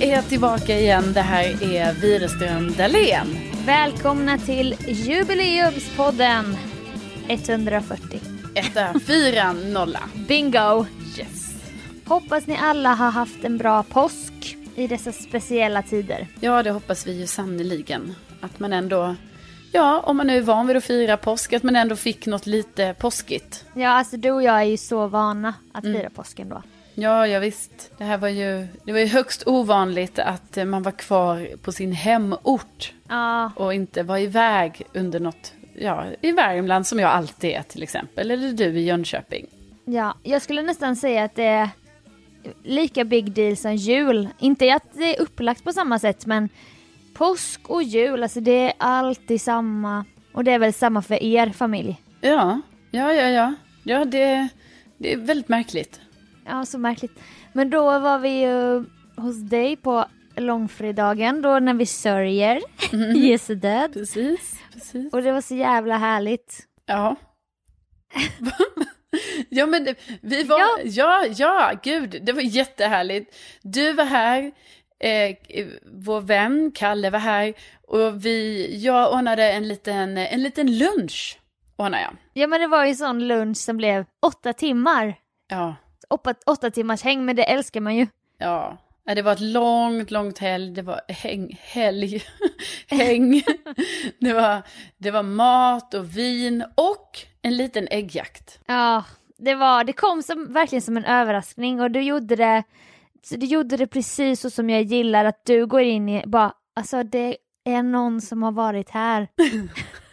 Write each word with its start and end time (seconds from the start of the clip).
Vi 0.00 0.10
är 0.10 0.22
tillbaka 0.22 0.78
igen. 0.78 1.12
Det 1.12 1.20
här 1.20 1.62
är 1.62 1.92
Widerström 1.92 2.72
Dahlén. 2.78 3.26
Välkomna 3.66 4.38
till 4.38 4.76
jubileumspodden 4.88 6.56
140. 7.28 8.20
Etta, 8.54 9.00
fyra, 9.06 9.52
nolla. 9.52 10.00
Bingo! 10.28 10.86
Yes. 11.18 11.54
Hoppas 12.04 12.46
ni 12.46 12.56
alla 12.60 12.94
har 12.94 13.10
haft 13.10 13.44
en 13.44 13.58
bra 13.58 13.82
påsk 13.82 14.56
i 14.74 14.86
dessa 14.86 15.12
speciella 15.12 15.82
tider. 15.82 16.26
Ja, 16.40 16.62
det 16.62 16.70
hoppas 16.70 17.06
vi 17.06 17.20
ju 17.20 17.26
sannoliken. 17.26 18.14
Att 18.40 18.58
man 18.58 18.72
ändå, 18.72 19.16
ja, 19.72 20.00
om 20.00 20.16
man 20.16 20.26
nu 20.26 20.36
är 20.36 20.42
van 20.42 20.66
vid 20.66 20.76
att 20.76 20.84
fira 20.84 21.16
påsk, 21.16 21.52
att 21.52 21.62
man 21.62 21.76
ändå 21.76 21.96
fick 21.96 22.26
något 22.26 22.46
lite 22.46 22.94
påskigt. 22.98 23.64
Ja, 23.74 23.88
alltså 23.88 24.16
du 24.16 24.30
och 24.30 24.42
jag 24.42 24.60
är 24.60 24.64
ju 24.64 24.76
så 24.76 25.06
vana 25.06 25.54
att 25.72 25.84
fira 25.84 26.10
påsken 26.10 26.48
då. 26.48 26.62
Ja, 26.94 27.26
ja 27.26 27.38
visst. 27.38 27.90
Det 27.98 28.04
här 28.04 28.18
var 28.18 28.28
ju, 28.28 28.66
det 28.84 28.92
var 28.92 28.98
ju 28.98 29.06
högst 29.06 29.42
ovanligt 29.46 30.18
att 30.18 30.56
eh, 30.56 30.64
man 30.64 30.82
var 30.82 30.92
kvar 30.92 31.48
på 31.62 31.72
sin 31.72 31.92
hemort 31.92 32.92
Ja, 33.08 33.52
och 33.56 33.74
inte 33.74 34.02
var 34.02 34.18
iväg 34.18 34.82
under 34.94 35.20
något, 35.20 35.52
ja, 35.74 36.04
i 36.20 36.32
Värmland 36.32 36.86
som 36.86 36.98
jag 36.98 37.10
alltid 37.10 37.50
är 37.50 37.62
till 37.62 37.82
exempel, 37.82 38.30
eller 38.30 38.52
du 38.52 38.64
i 38.64 38.84
Jönköping. 38.84 39.46
ja, 39.84 40.14
jag 40.22 40.42
skulle 40.42 40.62
nästan 40.62 40.96
säga 40.96 41.24
att 41.24 41.34
det 41.34 41.44
är 41.44 41.68
lika 42.64 43.04
big 43.04 43.32
deal 43.32 43.56
som 43.56 43.74
jul. 43.76 44.28
Inte 44.38 44.74
att 44.74 44.84
det 44.92 45.16
är 45.16 45.20
upplagt 45.22 45.64
på 45.64 45.72
samma 45.72 45.98
sätt, 45.98 46.26
men 46.26 46.48
påsk 47.14 47.60
och 47.70 47.82
jul, 47.82 48.22
alltså 48.22 48.40
det 48.40 48.52
är 48.68 48.72
alltid 48.78 49.40
samma. 49.40 50.04
Och 50.32 50.44
det 50.44 50.52
är 50.52 50.58
väl 50.58 50.72
samma 50.72 51.02
för 51.02 51.22
er 51.22 51.50
familj. 51.50 52.02
Ja, 52.20 52.60
ja, 52.90 53.12
ja, 53.12 53.28
ja. 53.28 53.54
Ja, 53.82 54.04
det, 54.04 54.48
det 54.98 55.12
är 55.12 55.16
väldigt 55.16 55.48
märkligt. 55.48 56.00
Ja, 56.46 56.64
så 56.64 56.78
märkligt. 56.78 57.20
Men 57.52 57.70
då 57.70 57.98
var 57.98 58.18
vi 58.18 58.40
ju 58.40 58.84
hos 59.16 59.40
dig 59.50 59.76
på 59.76 60.04
långfredagen 60.36 61.42
då 61.42 61.58
när 61.58 61.74
vi 61.74 61.86
sörjer 61.86 62.60
Jesu 63.16 63.54
död. 63.54 63.92
Precis, 63.92 64.54
precis. 64.72 65.12
Och 65.12 65.22
det 65.22 65.32
var 65.32 65.40
så 65.40 65.54
jävla 65.54 65.96
härligt. 65.96 66.58
Ja. 66.86 67.16
ja, 69.48 69.66
men 69.66 69.84
det, 69.84 69.94
vi 70.22 70.42
var, 70.42 70.58
ja. 70.58 70.78
Ja. 70.84 71.26
ja, 71.26 71.72
gud, 71.82 72.22
det 72.22 72.32
var 72.32 72.42
jättehärligt. 72.42 73.34
Du 73.62 73.92
var 73.92 74.04
här, 74.04 74.52
eh, 75.00 75.36
vår 75.92 76.20
vän 76.20 76.72
Kalle 76.74 77.10
var 77.10 77.18
här 77.18 77.54
och 77.88 78.24
vi, 78.24 78.68
jag 78.84 79.12
ordnade 79.12 79.52
en 79.52 79.68
liten, 79.68 80.18
en 80.18 80.42
liten 80.42 80.78
lunch, 80.78 81.38
ordnade 81.76 82.02
jag. 82.02 82.16
Ja 82.32 82.46
men 82.46 82.60
det 82.60 82.66
var 82.66 82.84
ju 82.84 82.94
sån 82.94 83.28
lunch 83.28 83.56
som 83.56 83.76
blev 83.76 84.04
åtta 84.26 84.52
timmar. 84.52 85.14
Ja, 85.48 85.76
Åtta, 86.10 86.34
åtta 86.46 86.70
timmars 86.70 87.02
häng, 87.02 87.24
men 87.24 87.36
det 87.36 87.44
älskar 87.44 87.80
man 87.80 87.96
ju. 87.96 88.06
ja. 88.38 88.76
Det 89.14 89.22
var 89.22 89.32
ett 89.32 89.40
långt, 89.40 90.10
långt 90.10 90.38
helg. 90.38 90.70
Det 90.74 90.82
var 90.82 91.00
häng, 91.08 91.58
helg, 91.62 92.22
häng. 92.86 93.42
Det 94.18 94.32
var, 94.32 94.62
det 94.98 95.10
var 95.10 95.22
mat 95.22 95.94
och 95.94 96.16
vin 96.16 96.64
och 96.74 97.18
en 97.42 97.56
liten 97.56 97.88
äggjakt. 97.90 98.58
Ja, 98.66 99.04
det 99.38 99.54
var, 99.54 99.84
det 99.84 99.92
kom 99.92 100.22
som, 100.22 100.52
verkligen 100.52 100.82
som 100.82 100.96
en 100.96 101.04
överraskning 101.04 101.80
och 101.80 101.90
du 101.90 102.02
gjorde 102.02 102.36
det, 102.36 102.62
du 103.30 103.46
gjorde 103.46 103.76
det 103.76 103.86
precis 103.86 104.40
så 104.40 104.50
som 104.50 104.70
jag 104.70 104.82
gillar 104.82 105.24
att 105.24 105.44
du 105.44 105.66
går 105.66 105.80
in 105.80 106.08
i, 106.08 106.22
bara, 106.26 106.52
alltså 106.76 107.02
det 107.02 107.36
är 107.64 107.82
någon 107.82 108.20
som 108.20 108.42
har 108.42 108.52
varit 108.52 108.90
här. 108.90 109.28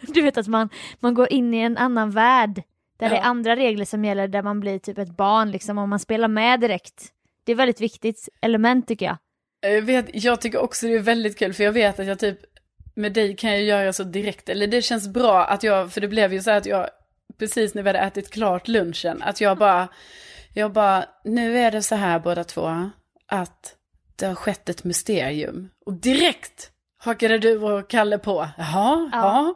du 0.00 0.22
vet 0.22 0.38
att 0.38 0.48
man, 0.48 0.68
man 1.00 1.14
går 1.14 1.32
in 1.32 1.54
i 1.54 1.58
en 1.58 1.76
annan 1.76 2.10
värld. 2.10 2.62
Där 2.98 3.06
Ja. 3.06 3.12
det 3.12 3.18
är 3.18 3.22
andra 3.22 3.56
regler 3.56 3.84
som 3.84 4.04
gäller, 4.04 4.28
där 4.28 4.42
man 4.42 4.60
blir 4.60 4.78
typ 4.78 4.98
ett 4.98 5.16
barn 5.16 5.50
liksom, 5.50 5.78
och 5.78 5.88
man 5.88 5.98
spelar 5.98 6.28
med 6.28 6.60
direkt. 6.60 7.12
Det 7.44 7.52
är 7.52 7.54
ett 7.54 7.58
väldigt 7.58 7.80
viktigt 7.80 8.28
element 8.40 8.88
tycker 8.88 9.06
jag. 9.06 9.16
Jag, 9.60 9.82
vet, 9.82 10.06
jag 10.24 10.40
tycker 10.40 10.58
också 10.58 10.86
det 10.86 10.94
är 10.94 10.98
väldigt 11.00 11.38
kul 11.38 11.54
för 11.54 11.64
jag 11.64 11.72
vet 11.72 12.00
att 12.00 12.06
jag 12.06 12.18
typ 12.18 12.38
med 12.94 13.12
dig 13.12 13.36
kan 13.36 13.50
jag 13.50 13.62
göra 13.62 13.92
så 13.92 14.02
direkt. 14.04 14.48
Eller 14.48 14.66
det 14.66 14.82
känns 14.82 15.08
bra 15.08 15.44
att 15.44 15.62
jag, 15.62 15.92
för 15.92 16.00
det 16.00 16.08
blev 16.08 16.32
ju 16.32 16.42
så 16.42 16.50
här 16.50 16.58
att 16.58 16.66
jag 16.66 16.88
precis 17.38 17.74
när 17.74 17.82
vi 17.82 17.88
hade 17.88 17.98
ätit 17.98 18.30
klart 18.30 18.68
lunchen, 18.68 19.22
att 19.22 19.40
jag 19.40 19.58
bara, 19.58 19.88
jag 20.54 20.72
bara, 20.72 21.04
nu 21.24 21.58
är 21.58 21.70
det 21.70 21.82
så 21.82 21.94
här 21.94 22.18
båda 22.18 22.44
två, 22.44 22.90
att 23.26 23.74
det 24.16 24.26
har 24.26 24.34
skett 24.34 24.68
ett 24.68 24.84
mysterium. 24.84 25.68
Och 25.86 25.94
direkt 25.94 26.70
hakade 27.08 27.38
du 27.38 27.58
och 27.58 27.88
Kalle 27.88 28.18
på. 28.18 28.48
Jaha, 28.58 29.10
ja, 29.12 29.54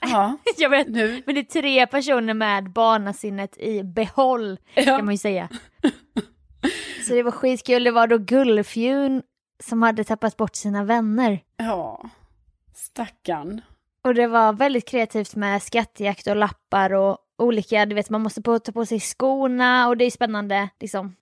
ja, 0.00 0.36
jag 0.58 0.70
vet, 0.70 0.88
nu, 0.88 1.22
men 1.26 1.34
det 1.34 1.40
är 1.40 1.60
tre 1.60 1.86
personer 1.86 2.34
med 2.34 2.70
barnasinnet 2.70 3.58
i 3.58 3.82
behåll 3.82 4.58
kan 4.74 4.84
ja, 4.84 5.02
man 5.02 5.14
ju 5.14 5.18
säga. 5.18 5.48
Så 7.06 7.14
det 7.14 7.22
var 7.22 7.30
skitkul, 7.30 7.84
det 7.84 7.90
var 7.90 8.06
då 8.06 8.18
Gullfjun 8.18 9.22
som 9.62 9.82
hade 9.82 10.04
tappat 10.04 10.36
bort 10.36 10.56
sina 10.56 10.84
vänner. 10.84 11.40
ja, 11.56 12.10
stackarn. 12.74 13.60
Och 14.04 14.14
det 14.14 14.26
var 14.26 14.52
väldigt 14.52 14.88
kreativt 14.88 15.34
med 15.34 15.62
skattjakt 15.62 16.26
och 16.26 16.36
lappar 16.36 16.92
och 16.92 17.18
olika, 17.38 17.86
du 17.86 17.94
vet 17.94 18.10
man 18.10 18.22
måste 18.22 18.42
på, 18.42 18.58
ta 18.58 18.72
på 18.72 18.86
sig 18.86 19.00
skorna 19.00 19.88
och 19.88 19.96
det 19.96 20.04
är 20.04 20.10
spännande 20.10 20.68
liksom. 20.80 21.16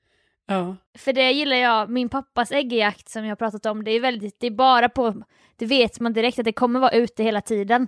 Ja, 0.51 0.77
För 0.99 1.13
det 1.13 1.31
gillar 1.31 1.57
jag, 1.57 1.91
min 1.91 2.09
pappas 2.09 2.53
äggjakt 2.53 3.09
som 3.09 3.25
jag 3.25 3.31
har 3.31 3.37
pratat 3.37 3.67
om, 3.67 3.85
det 3.85 3.91
är 3.91 4.01
väldigt, 4.01 4.41
det 4.41 4.47
är 4.47 4.51
bara 4.51 4.89
på, 4.89 5.23
det 5.57 5.67
vet 5.67 6.01
man 6.01 6.13
direkt 6.13 6.39
att 6.39 6.45
det 6.45 6.53
kommer 6.53 6.81
vara 6.81 6.91
ute 6.91 7.23
hela 7.23 7.41
tiden. 7.41 7.87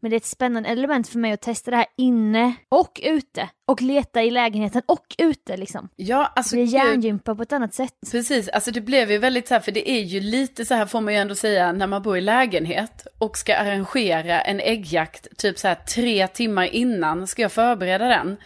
Men 0.00 0.10
det 0.10 0.14
är 0.14 0.18
ett 0.18 0.24
spännande 0.24 0.68
element 0.68 1.08
för 1.08 1.18
mig 1.18 1.32
att 1.32 1.40
testa 1.40 1.70
det 1.70 1.76
här 1.76 1.86
inne 1.96 2.54
och 2.68 3.00
ute. 3.04 3.48
Och 3.66 3.82
leta 3.82 4.22
i 4.22 4.30
lägenheten 4.30 4.82
och 4.86 5.14
ute 5.18 5.56
liksom. 5.56 5.88
ja 5.96 6.32
alltså 6.36 6.56
Det 6.56 6.62
är 6.62 6.66
hjärngympa 6.66 7.34
på 7.34 7.42
ett 7.42 7.52
annat 7.52 7.74
sätt. 7.74 7.94
Precis, 8.10 8.48
alltså 8.48 8.70
det 8.70 8.80
blev 8.80 9.10
ju 9.10 9.18
väldigt 9.18 9.48
så 9.48 9.54
här, 9.54 9.60
för 9.60 9.72
det 9.72 9.90
är 9.90 10.00
ju 10.00 10.20
lite 10.20 10.64
så 10.64 10.74
här 10.74 10.86
får 10.86 11.00
man 11.00 11.14
ju 11.14 11.20
ändå 11.20 11.34
säga 11.34 11.72
när 11.72 11.86
man 11.86 12.02
bor 12.02 12.18
i 12.18 12.20
lägenhet 12.20 13.06
och 13.18 13.38
ska 13.38 13.56
arrangera 13.56 14.40
en 14.40 14.60
äggjakt 14.60 15.38
typ 15.38 15.58
så 15.58 15.68
här 15.68 15.74
tre 15.74 16.26
timmar 16.26 16.64
innan 16.64 17.26
ska 17.26 17.42
jag 17.42 17.52
förbereda 17.52 18.08
den. 18.08 18.36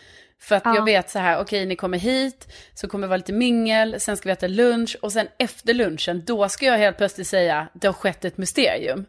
För 0.42 0.54
att 0.56 0.62
Ja. 0.64 0.75
jag 0.75 0.84
vet 0.84 1.10
så 1.10 1.19
här, 1.19 1.41
okej 1.41 1.66
ni 1.66 1.76
kommer 1.76 1.98
hit, 1.98 2.53
så 2.75 2.88
kommer 2.88 3.06
det 3.06 3.08
vara 3.08 3.16
lite 3.16 3.32
mingel, 3.32 4.00
sen 4.00 4.16
ska 4.16 4.28
vi 4.28 4.32
äta 4.32 4.47
lunch 4.47 4.97
och 5.03 5.12
sen 5.12 5.26
efter 5.38 5.75
lunchen, 5.75 6.22
då 6.26 6.48
ska 6.48 6.66
jag 6.66 6.78
helt 6.78 6.97
plötsligt 6.97 7.26
säga, 7.26 7.69
det 7.72 7.86
har 7.86 7.92
skett 7.94 8.25
ett 8.25 8.38
mysterium. 8.38 9.04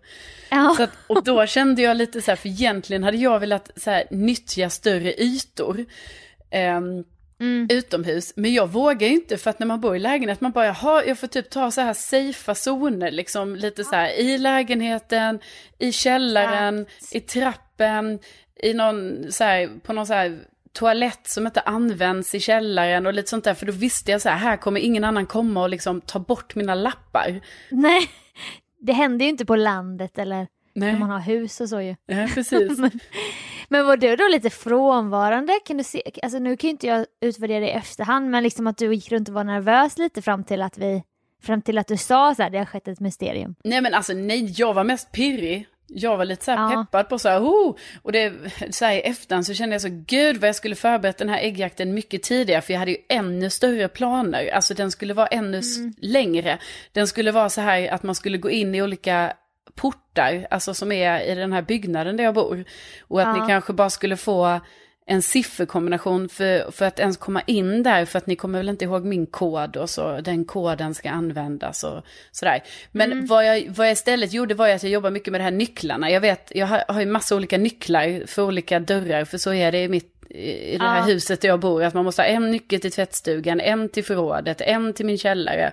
Ja. 0.49 0.75
Att, 0.79 0.89
och 1.07 1.23
då 1.23 1.45
kände 1.45 1.81
jag 1.81 1.97
lite 1.97 2.21
så 2.21 2.31
här, 2.31 2.35
för 2.35 2.49
egentligen 2.49 3.03
hade 3.03 3.17
jag 3.17 3.39
velat 3.39 3.71
så 3.75 3.91
här, 3.91 4.03
nyttja 4.11 4.69
större 4.69 5.13
ytor. 5.23 5.85
ehm, 6.51 7.03
Mm. 7.39 7.67
utomhus. 7.71 8.33
Men 8.35 8.53
jag 8.53 8.69
vågar 8.71 9.07
ju 9.07 9.13
inte 9.13 9.37
för 9.37 9.49
att 9.49 9.59
när 9.59 9.67
man 9.67 9.81
bor 9.81 9.95
i 9.95 9.99
lägenhet, 9.99 10.41
man 10.41 10.51
bara, 10.51 10.65
jaha, 10.65 11.03
jag 11.05 11.19
får 11.19 11.27
typ 11.27 11.49
ta 11.49 11.71
så 11.71 11.81
här 11.81 11.93
safea 11.93 12.55
zoner, 12.55 13.11
liksom 13.11 13.55
lite 13.55 13.83
så 13.83 13.95
här 13.95 14.19
i 14.19 14.37
lägenheten, 14.37 15.39
i 15.79 15.91
källaren, 15.91 16.85
i 17.11 17.19
trappen, 17.19 18.19
i 18.63 18.73
någon 18.73 19.31
så 19.31 19.43
här, 19.43 19.69
på 19.83 19.93
någon 19.93 20.07
så 20.07 20.13
här 20.13 20.39
toalett 20.73 21.27
som 21.27 21.45
inte 21.47 21.61
används 21.61 22.35
i 22.35 22.39
källaren 22.39 23.05
och 23.05 23.13
lite 23.13 23.29
sånt 23.29 23.43
där. 23.43 23.53
För 23.53 23.65
då 23.65 23.71
visste 23.71 24.11
jag 24.11 24.21
så 24.21 24.29
här, 24.29 24.37
här 24.37 24.57
kommer 24.57 24.79
ingen 24.79 25.03
annan 25.03 25.25
komma 25.25 25.61
och 25.61 25.69
liksom 25.69 26.01
ta 26.01 26.19
bort 26.19 26.55
mina 26.55 26.75
lappar. 26.75 27.39
Nej, 27.69 28.09
det 28.79 28.93
händer 28.93 29.25
ju 29.25 29.29
inte 29.29 29.45
på 29.45 29.55
landet 29.55 30.17
eller 30.17 30.47
Nej, 30.73 30.91
när 30.91 30.99
man 30.99 31.09
har 31.09 31.19
hus 31.19 31.61
och 31.61 31.69
så 31.69 31.81
ju. 31.81 31.95
ja, 32.05 32.27
precis. 32.33 32.77
Men, 32.79 32.91
men 33.69 33.85
var 33.85 33.97
du 33.97 34.15
då 34.15 34.27
lite 34.27 34.49
frånvarande? 34.49 35.59
Kan 35.65 35.77
du 35.77 35.83
se, 35.83 36.01
alltså 36.23 36.39
nu 36.39 36.57
kan 36.57 36.67
ju 36.67 36.71
inte 36.71 36.87
jag 36.87 37.05
utvärdera 37.21 37.59
det 37.59 37.67
i 37.67 37.71
efterhand, 37.71 38.29
men 38.29 38.43
liksom 38.43 38.67
att 38.67 38.77
du 38.77 38.93
gick 38.95 39.11
runt 39.11 39.29
och 39.29 39.35
var 39.35 39.43
nervös 39.43 39.97
lite 39.97 40.21
fram 40.21 40.43
till 40.43 40.61
att 40.61 40.77
vi, 40.77 41.03
fram 41.43 41.61
till 41.61 41.77
att 41.77 41.87
du 41.87 41.97
sa 41.97 42.35
så 42.35 42.43
här, 42.43 42.49
det 42.49 42.57
har 42.57 42.65
skett 42.65 42.87
ett 42.87 42.99
mysterium. 42.99 43.55
Nej 43.63 43.81
men 43.81 43.93
alltså 43.93 44.13
nej, 44.13 44.53
jag 44.57 44.73
var 44.73 44.83
mest 44.83 45.11
pirrig. 45.11 45.67
Jag 45.95 46.17
var 46.17 46.25
lite 46.25 46.45
så 46.45 46.51
här 46.51 46.73
Ja. 46.73 46.85
peppad 46.85 47.09
på 47.09 47.19
så 47.19 47.29
här, 47.29 47.39
oh! 47.39 47.75
Och 48.01 48.11
det, 48.11 48.33
så 48.69 48.85
här 48.85 48.93
i 48.93 48.99
efterhand 49.01 49.45
så 49.45 49.53
kände 49.53 49.73
jag 49.73 49.81
så, 49.81 49.87
gud 50.07 50.37
vad 50.37 50.47
jag 50.47 50.55
skulle 50.55 50.75
förberett 50.75 51.17
den 51.17 51.29
här 51.29 51.39
äggjakten 51.39 51.93
mycket 51.93 52.23
tidigare. 52.23 52.61
För 52.61 52.73
jag 52.73 52.79
hade 52.79 52.91
ju 52.91 52.97
ännu 53.09 53.49
större 53.49 53.87
planer. 53.87 54.49
Alltså 54.53 54.73
den 54.73 54.91
skulle 54.91 55.13
vara 55.13 55.27
ännu 55.27 55.57
s- 55.57 55.77
längre. 56.01 56.57
Den 56.91 57.07
skulle 57.07 57.31
vara 57.31 57.49
så 57.49 57.61
här 57.61 57.87
att 57.93 58.03
man 58.03 58.15
skulle 58.15 58.37
gå 58.37 58.49
in 58.49 58.75
i 58.75 58.81
olika 58.81 59.33
portar, 59.75 60.47
alltså 60.49 60.73
som 60.73 60.91
är 60.91 61.21
i 61.21 61.35
den 61.35 61.53
här 61.53 61.61
byggnaden 61.61 62.17
där 62.17 62.23
jag 62.23 62.33
bor. 62.33 62.63
Och 63.01 63.21
att 63.21 63.27
Ja. 63.37 63.41
ni 63.43 63.47
kanske 63.49 63.73
bara 63.73 63.89
skulle 63.89 64.17
få 64.17 64.59
en 65.05 65.21
sifferkombination 65.21 66.29
för, 66.29 66.71
för 66.71 66.85
att 66.85 66.99
ens 66.99 67.17
komma 67.17 67.41
in 67.41 67.83
där, 67.83 68.05
för 68.05 68.17
att 68.17 68.27
ni 68.27 68.35
kommer 68.35 68.59
väl 68.59 68.69
inte 68.69 68.85
ihåg 68.85 69.05
min 69.05 69.25
kod 69.25 69.77
och 69.77 69.89
så 69.89 70.21
den 70.21 70.45
koden 70.45 70.93
ska 70.93 71.09
användas 71.09 71.83
och 71.83 72.03
sådär. 72.31 72.63
Men 72.91 73.25
vad, 73.25 73.47
jag, 73.47 73.69
vad 73.69 73.87
jag 73.87 73.93
istället 73.93 74.33
gjorde 74.33 74.53
var 74.53 74.69
att 74.69 74.83
jag 74.83 74.91
jobbar 74.91 75.09
mycket 75.09 75.31
med 75.31 75.41
de 75.41 75.43
här 75.43 75.51
nycklarna. 75.51 76.09
Jag 76.09 76.21
vet, 76.21 76.51
jag 76.55 76.67
har, 76.67 76.83
har 76.87 76.99
ju 76.99 77.05
massa 77.05 77.35
olika 77.35 77.57
nycklar 77.57 78.27
för 78.27 78.41
olika 78.41 78.79
dörrar, 78.79 79.25
för 79.25 79.37
så 79.37 79.53
är 79.53 79.71
det 79.71 79.83
i 79.83 79.89
mitt 79.89 80.09
i 80.29 80.77
det 80.77 80.83
här 80.83 80.97
Ja. 80.97 81.03
huset 81.03 81.41
där 81.41 81.47
jag 81.47 81.59
bor, 81.59 81.83
att 81.83 81.93
man 81.93 82.05
måste 82.05 82.21
ha 82.21 82.27
en 82.27 82.51
nyckel 82.51 82.79
till 82.81 82.91
tvättstugan, 82.91 83.59
en 83.59 83.89
till 83.89 84.03
förrådet, 84.03 84.61
en 84.61 84.93
till 84.93 85.05
min 85.05 85.17
källare. 85.17 85.71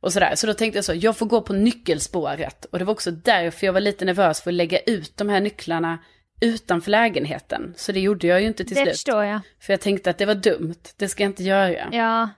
Och 0.00 0.12
sådär. 0.12 0.34
Så 0.34 0.46
då 0.46 0.54
tänkte 0.54 0.78
jag 0.78 0.84
så, 0.84 0.94
jag 0.94 1.16
får 1.16 1.26
gå 1.26 1.40
på 1.40 1.52
nyckelspåret. 1.52 2.64
Och 2.64 2.78
det 2.78 2.84
var 2.84 2.92
också 2.92 3.10
därför 3.10 3.66
jag 3.66 3.72
var 3.72 3.80
lite 3.80 4.04
nervös 4.04 4.42
för 4.42 4.50
att 4.50 4.54
lägga 4.54 4.78
ut 4.78 5.16
de 5.16 5.28
här 5.28 5.40
nycklarna 5.40 5.98
utanför 6.40 6.90
lägenheten. 6.90 7.74
Så 7.76 7.92
det 7.92 8.00
gjorde 8.00 8.26
jag 8.26 8.40
ju 8.40 8.46
inte 8.46 8.64
till 8.64 8.76
det 8.76 8.82
slut. 8.82 8.94
förstår 8.94 9.24
jag. 9.24 9.40
För 9.60 9.72
jag 9.72 9.80
tänkte 9.80 10.10
att 10.10 10.18
det 10.18 10.26
var 10.26 10.34
dumt, 10.34 10.74
det 10.96 11.08
ska 11.08 11.22
jag 11.22 11.30
inte 11.30 11.42
göra. 11.42 11.88
Ja. 11.92 12.28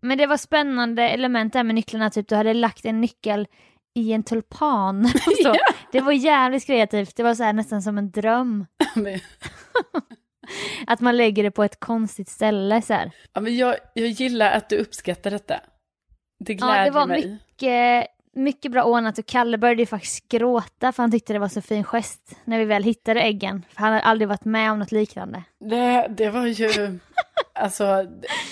Men 0.00 0.18
det 0.18 0.26
var 0.26 0.36
spännande 0.36 1.02
element 1.08 1.52
där 1.52 1.62
med 1.62 1.74
nycklarna, 1.74 2.10
typ 2.10 2.28
du 2.28 2.34
hade 2.34 2.54
lagt 2.54 2.84
en 2.84 3.00
nyckel 3.00 3.46
i 3.94 4.12
en 4.12 4.22
tulpan. 4.22 5.04
och 5.14 5.20
så. 5.42 5.48
Ja. 5.48 5.56
Det 5.92 6.00
var 6.00 6.12
jävligt 6.12 6.66
kreativt, 6.66 7.16
det 7.16 7.22
var 7.22 7.34
så 7.34 7.42
här 7.42 7.52
nästan 7.52 7.82
som 7.82 7.98
en 7.98 8.10
dröm. 8.10 8.66
Att 10.86 11.00
man 11.00 11.16
lägger 11.16 11.42
det 11.42 11.50
på 11.50 11.64
ett 11.64 11.80
konstigt 11.80 12.28
ställe 12.28 12.82
så 12.82 12.94
här. 12.94 13.10
Ja, 13.32 13.40
men 13.40 13.56
jag, 13.56 13.76
jag 13.94 14.08
gillar 14.08 14.50
att 14.52 14.68
du 14.68 14.76
uppskattar 14.78 15.30
detta. 15.30 15.60
Det 16.44 16.52
Ja, 16.52 16.66
glädjer 16.66 16.84
det 16.84 16.90
var 16.90 17.06
mig. 17.06 17.26
mycket, 17.30 18.06
mycket 18.36 18.72
bra 18.72 18.82
ordnat 18.84 19.18
och 19.18 19.26
Kalle 19.26 19.58
började 19.58 19.82
ju 19.82 19.86
faktiskt 19.86 20.28
gråta 20.28 20.92
för 20.92 21.02
han 21.02 21.10
tyckte 21.12 21.32
det 21.32 21.38
var 21.38 21.48
så 21.48 21.60
fin 21.60 21.84
gest 21.84 22.36
när 22.44 22.58
vi 22.58 22.64
väl 22.64 22.82
hittade 22.82 23.20
äggen. 23.20 23.64
För 23.74 23.80
han 23.80 23.92
hade 23.92 24.04
aldrig 24.04 24.28
varit 24.28 24.44
med 24.44 24.72
om 24.72 24.78
något 24.78 24.92
liknande. 24.92 25.42
Det, 25.60 26.06
det 26.10 26.30
var 26.30 26.46
ju, 26.46 26.98
alltså, 27.54 28.06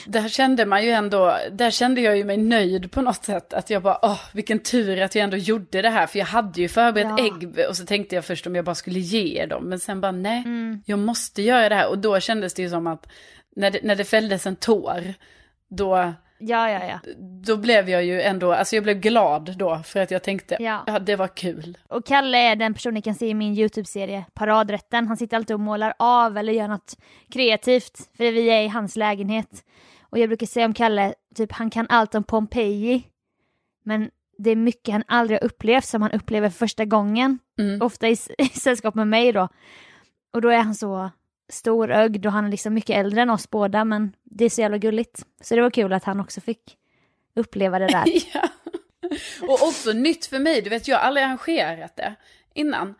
där 0.07 0.29
kände 0.29 0.67
man 0.67 0.85
ju 0.85 0.91
ändå, 0.91 1.37
där 1.53 1.71
kände 1.71 2.01
jag 2.01 2.17
ju 2.17 2.25
mig 2.25 2.37
nöjd 2.37 2.91
på 2.93 3.03
något 3.03 3.25
sätt. 3.25 3.53
Att 3.55 3.71
jag 3.71 3.83
bara, 3.83 3.99
åh, 4.03 4.21
vilken 4.33 4.59
tur 4.59 5.01
att 5.03 5.15
jag 5.15 5.25
ändå 5.25 5.37
gjorde 5.37 5.83
det 5.83 5.91
här. 5.91 6.07
För 6.07 6.19
jag 6.19 6.27
hade 6.27 6.61
ju 6.61 6.69
förberett 6.69 7.19
Ja. 7.19 7.25
ägg 7.27 7.67
och 7.69 7.77
så 7.77 7.87
tänkte 7.87 8.15
jag 8.15 8.25
först 8.25 8.47
om 8.47 8.55
jag 8.55 8.65
bara 8.65 8.75
skulle 8.75 8.99
ge 9.01 9.47
dem. 9.47 9.65
Men 9.65 9.81
sen 9.81 10.01
bara, 10.01 10.13
nej, 10.13 10.43
Mm. 10.47 10.83
jag 10.87 10.99
måste 10.99 11.43
göra 11.43 11.69
det 11.69 11.75
här. 11.75 11.89
Och 11.89 11.99
då 11.99 12.21
kändes 12.21 12.55
det 12.55 12.63
ju 12.63 12.71
som 12.71 12.87
att, 12.87 13.07
när 13.57 13.71
det, 13.71 13.81
när 13.83 13.97
det 13.97 14.05
fälldes 14.05 14.47
en 14.47 14.57
tår, 14.57 15.15
då, 15.71 16.13
Ja, 16.47 16.71
ja, 16.71 16.85
ja. 16.87 16.99
då 17.45 17.57
blev 17.57 17.89
jag 17.89 18.05
ju 18.05 18.21
ändå, 18.23 18.53
alltså 18.53 18.77
jag 18.77 18.83
blev 18.85 19.01
glad 19.01 19.55
då. 19.59 19.79
För 19.85 20.01
att 20.01 20.11
jag 20.11 20.23
tänkte, 20.23 20.57
Ja. 20.61 20.85
ja, 20.87 20.99
det 20.99 21.17
var 21.17 21.29
kul. 21.29 21.79
Och 21.89 22.07
Kalle 22.07 22.39
är 22.39 22.57
den 22.57 22.75
person 22.75 22.95
ni 22.95 23.03
kan 23.03 23.15
se 23.15 23.27
i 23.29 23.35
min 23.35 23.55
YouTube-serie 23.59 24.25
Paradrätten. 24.35 25.07
Han 25.07 25.17
sitter 25.17 25.37
alltid 25.37 25.55
och 25.55 25.61
målar 25.61 25.95
av 25.99 26.39
eller 26.39 26.53
gör 26.53 26.69
något 26.69 26.97
kreativt. 27.31 28.11
För 28.17 28.25
vi 28.33 28.51
är 28.51 28.63
i 28.63 28.69
hans 28.69 28.97
lägenhet. 28.97 29.65
Och 30.03 30.19
jag 30.19 30.29
brukar 30.29 30.47
säga 30.47 30.67
om 30.67 30.75
Kalle, 30.75 31.15
typ 31.35 31.53
han 31.53 31.71
kan 31.71 31.87
allt 31.89 32.15
om 32.15 32.25
Pompeji. 32.25 33.03
Men 33.85 34.11
det 34.39 34.51
är 34.51 34.57
mycket 34.57 34.93
han 34.93 35.05
aldrig 35.09 35.41
har 35.41 35.47
upplevt 35.47 35.85
som 35.85 36.03
han 36.03 36.11
upplever 36.13 36.49
för 36.51 36.59
första 36.59 36.85
gången. 36.85 37.39
Mm. 37.59 37.83
Ofta 37.83 38.09
i, 38.09 38.13
i 38.39 38.45
sällskap 38.49 38.95
med 38.95 39.09
mig 39.09 39.33
då. 39.33 39.49
Och 40.33 40.41
då 40.41 40.49
är 40.49 40.59
han 40.59 40.75
så 40.75 41.11
storögd 41.49 42.27
och 42.27 42.33
han 42.33 42.45
är 42.45 42.51
liksom 42.51 42.75
mycket 42.75 42.97
äldre 42.97 43.23
än 43.23 43.31
oss 43.31 43.51
båda 43.51 43.85
men 43.85 44.13
det 44.25 44.45
är 44.45 44.51
så 44.51 44.61
jävla 44.61 44.79
gulligt. 44.79 45.23
Så 45.41 45.55
det 45.57 45.63
var 45.63 45.71
kul 45.71 45.93
att 45.93 46.05
han 46.05 46.21
också 46.21 46.41
fick 46.41 46.77
uppleva 47.37 47.79
det 47.79 47.87
där. 47.87 48.05
Ja. 48.35 48.49
Och 49.43 49.63
också 49.63 49.93
nytt 49.93 50.27
för 50.27 50.39
mig, 50.39 50.63
du 50.63 50.71
vet 50.71 50.89
jag 50.89 50.97
har 50.99 51.05
aldrig 51.05 51.25
arrangerat 51.27 51.97
det 51.97 52.15
innan. 52.55 52.95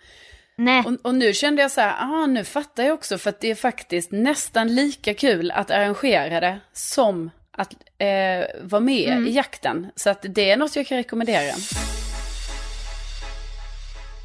Nej, 0.57 0.83
Och, 0.87 1.07
och 1.07 1.15
nu 1.15 1.33
kände 1.33 1.63
jag 1.63 1.71
så 1.71 1.81
här, 1.81 1.95
ah, 2.01 2.27
nu 2.27 2.45
fattar 2.45 2.83
jag 2.85 2.95
också 2.95 3.19
för 3.19 3.31
att 3.31 3.41
det 3.41 3.51
är 3.51 3.55
faktiskt 3.55 4.13
nästan 4.13 4.75
lika 4.75 5.15
kul 5.15 5.51
att 5.51 5.71
arrangera 5.71 6.41
det 6.41 6.61
som 6.73 7.31
att 7.51 7.73
eh, 7.99 8.47
vara 8.63 8.81
med 8.81 9.09
Mm. 9.13 9.27
i 9.27 9.31
jakten. 9.31 9.87
Så 9.97 10.11
att 10.11 10.27
det 10.29 10.51
är 10.51 10.57
något 10.57 10.77
jag 10.77 10.87
kan 10.87 10.99
rekommendera. 10.99 11.55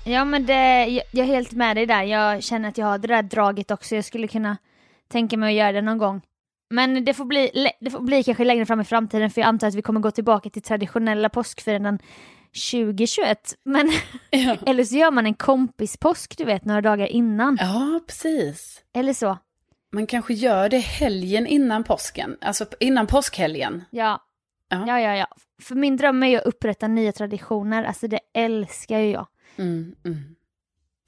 Ja 0.05 0.25
men 0.25 0.45
det, 0.45 0.85
jag, 0.85 1.03
jag 1.11 1.23
är 1.23 1.33
helt 1.33 1.51
med 1.51 1.77
dig 1.77 1.85
där. 1.85 2.03
Jag 2.03 2.43
känner 2.43 2.69
att 2.69 2.77
jag 2.77 2.85
har 2.85 2.97
det 2.97 3.07
där 3.07 3.23
draget 3.23 3.71
också. 3.71 3.95
Jag 3.95 4.05
skulle 4.05 4.27
kunna 4.27 4.57
tänka 5.11 5.37
mig 5.37 5.49
att 5.49 5.59
göra 5.59 5.71
det 5.71 5.81
någon 5.81 5.97
gång. 5.97 6.21
Men 6.69 7.05
det 7.05 7.13
får 7.13 7.25
bli, 7.25 7.71
det 7.79 7.89
får 7.89 7.99
bli 7.99 8.23
kanske 8.23 8.43
längre 8.43 8.65
fram 8.65 8.81
i 8.81 8.83
framtiden 8.83 9.29
för 9.29 9.41
jag 9.41 9.47
antar 9.47 9.67
att 9.67 9.75
vi 9.75 9.81
kommer 9.81 9.99
gå 9.99 10.11
tillbaka 10.11 10.49
till 10.49 10.61
traditionella 10.61 11.29
påskfiranden 11.29 11.99
2021. 12.71 13.55
Men 13.65 13.91
Ja, 14.29 14.57
eller 14.65 14.83
så 14.83 14.95
gör 14.95 15.11
man 15.11 15.25
en 15.25 15.33
kompispåsk 15.33 16.37
du 16.37 16.43
vet 16.43 16.65
några 16.65 16.81
dagar 16.81 17.07
innan. 17.07 17.57
ja 17.61 17.99
precis. 18.07 18.81
Eller 18.93 19.13
så. 19.13 19.37
Man 19.91 20.07
kanske 20.07 20.33
gör 20.33 20.69
det 20.69 20.77
helgen 20.79 21.47
innan 21.47 21.83
påsken, 21.83 22.37
alltså 22.41 22.65
innan 22.79 23.07
påskhelgen. 23.07 23.83
Ja. 23.89 24.25
Ja. 24.69 24.83
ja, 24.87 24.99
ja, 24.99 25.15
ja. 25.15 25.27
För 25.61 25.75
min 25.75 25.97
dröm 25.97 26.23
är 26.23 26.27
ju 26.27 26.37
att 26.37 26.45
upprätta 26.45 26.87
nya 26.87 27.11
traditioner. 27.11 27.83
Alltså 27.83 28.07
det 28.07 28.19
älskar 28.33 28.99
ju 28.99 29.11
jag. 29.11 29.27
Mm, 29.59 29.95
mm. 30.05 30.35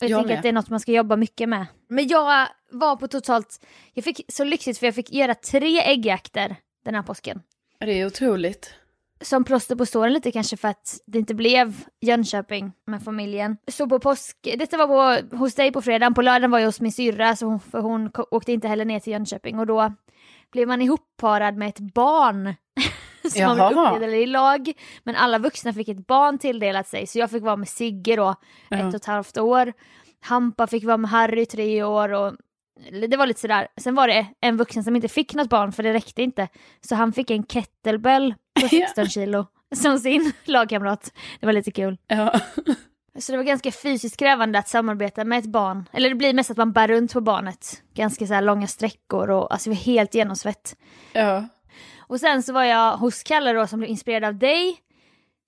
Och 0.02 0.06
jag, 0.06 0.10
Jag 0.10 0.18
tänker 0.20 0.28
med. 0.28 0.38
att 0.38 0.44
det 0.44 0.50
är 0.50 0.54
något 0.54 0.70
man 0.70 0.80
ska 0.80 0.92
jobba 0.92 1.16
mycket 1.16 1.50
med. 1.50 1.66
Men 1.90 2.08
jag 2.08 2.48
var 2.72 2.96
på 2.96 3.08
totalt, 3.08 3.66
jag 3.94 4.04
fick 4.04 4.22
så 4.28 4.44
lyxigt 4.44 4.78
för 4.78 4.88
jag 4.88 4.96
fick 4.96 5.14
göra 5.14 5.36
tre 5.36 5.82
äggjakter 5.82 6.56
den 6.86 6.96
här 6.96 7.04
påsken. 7.04 7.42
Det 7.80 8.02
är 8.02 8.06
otroligt. 8.06 8.74
Som 9.22 9.44
plåster 9.44 9.76
på 9.76 9.86
såren 9.86 10.14
lite 10.14 10.32
kanske 10.32 10.58
för 10.58 10.68
att 10.68 11.00
det 11.06 11.20
inte 11.20 11.34
blev 11.34 11.84
Jönköping 12.02 12.72
med 12.88 13.04
familjen. 13.04 13.58
Så 13.68 13.90
på 13.90 14.00
påsk, 14.00 14.38
detta 14.58 14.78
var 14.78 14.88
på, 14.88 15.38
hos 15.38 15.56
dig 15.56 15.72
på 15.72 15.82
fredagen, 15.82 16.14
på 16.14 16.22
lördagen 16.22 16.52
var 16.52 16.60
jag 16.60 16.66
hos 16.66 16.82
min 16.82 16.92
syrra 16.92 17.36
så 17.36 17.46
hon, 17.46 17.60
för 17.60 17.80
hon 17.82 18.12
åkte 18.32 18.52
inte 18.52 18.68
heller 18.68 18.86
ner 18.86 19.00
till 19.00 19.14
Jönköping 19.14 19.60
och 19.60 19.68
då 19.68 19.94
blev 20.52 20.68
man 20.68 20.82
ihopparad 20.82 21.58
med 21.58 21.70
ett 21.70 21.80
barn. 21.80 22.56
som 23.30 23.44
man 23.46 23.56
blev 23.56 23.72
Jaha. 23.72 23.92
uppdelade 23.94 24.18
i 24.18 24.26
lag. 24.26 24.72
Men 25.04 25.16
alla 25.16 25.40
vuxna 25.40 25.74
fick 25.74 25.88
ett 25.90 26.08
barn 26.08 26.38
tilldelat 26.38 26.88
sig 26.88 27.08
så 27.08 27.20
jag 27.20 27.32
fick 27.32 27.44
vara 27.44 27.56
med 27.56 27.68
Sigge 27.70 28.16
då 28.16 28.36
Ja. 28.70 28.78
ett 28.78 28.86
och 28.88 28.96
ett 28.96 29.06
halvt 29.06 29.38
år. 29.38 29.74
Hampa 30.24 30.68
fick 30.68 30.84
vara 30.84 30.98
med 30.98 31.10
Harry 31.10 31.46
tre 31.46 31.84
år 31.84 32.14
och 32.14 32.34
det 33.10 33.18
var 33.18 33.26
lite 33.28 33.40
sådär. 33.42 33.68
Sen 33.78 33.96
var 33.96 34.08
det 34.08 34.26
en 34.42 34.58
vuxen 34.58 34.84
som 34.84 34.96
inte 34.96 35.08
fick 35.08 35.34
något 35.34 35.50
barn 35.50 35.72
för 35.72 35.84
det 35.84 35.94
räckte 35.94 36.22
inte. 36.24 36.48
Så 36.82 36.96
han 36.96 37.14
fick 37.14 37.30
en 37.32 37.44
kettlebell 37.44 38.34
på 38.62 38.68
16 38.70 39.06
kilo 39.10 39.46
som 39.76 40.00
sin 40.00 40.32
lagkamrat. 40.46 41.14
Det 41.40 41.46
var 41.46 41.54
lite 41.54 41.72
kul. 41.72 41.98
Ja. 42.08 42.40
Så 43.20 43.32
det 43.32 43.38
var 43.38 43.44
ganska 43.46 43.72
fysiskt 43.72 44.18
krävande 44.18 44.60
att 44.60 44.68
samarbeta 44.68 45.24
med 45.26 45.40
ett 45.40 45.46
barn. 45.52 45.90
Eller 45.94 46.10
det 46.10 46.16
blir 46.16 46.34
mest 46.34 46.52
att 46.52 46.58
man 46.58 46.72
bär 46.72 46.88
runt 46.88 47.14
på 47.14 47.22
barnet. 47.22 47.84
Ganska 47.94 48.28
så 48.28 48.40
långa 48.42 48.68
sträckor 48.68 49.30
och 49.30 49.54
alltså 49.54 49.72
helt 49.72 50.16
genomsvett. 50.16 50.76
ja. 51.14 51.44
Och 52.12 52.20
sen 52.20 52.44
så 52.44 52.54
var 52.54 52.64
jag 52.64 52.98
hos 52.98 53.24
Kalle 53.24 53.54
då 53.54 53.68
som 53.68 53.80
blev 53.80 53.90
inspirerad 53.90 54.24
av 54.24 54.36
dig. 54.36 54.78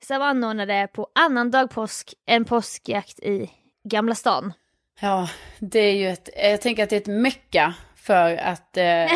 Som 0.07 0.21
anordnade 0.21 0.87
på 0.93 1.07
annandag 1.15 1.67
påsk 1.67 2.13
en 2.25 2.45
påskjakt 2.45 3.19
i 3.19 3.49
Gamla 3.83 4.15
stan. 4.15 4.53
Ja, 4.99 5.29
det 5.59 5.79
är 5.79 5.95
ju 5.95 6.09
ett, 6.09 6.29
jag 6.35 6.61
tänker 6.61 6.83
att 6.83 6.89
det 6.89 6.95
är 6.95 7.01
ett 7.01 7.21
mecka 7.21 7.73
för 7.95 8.37
att 8.37 8.77
eh, 8.77 9.07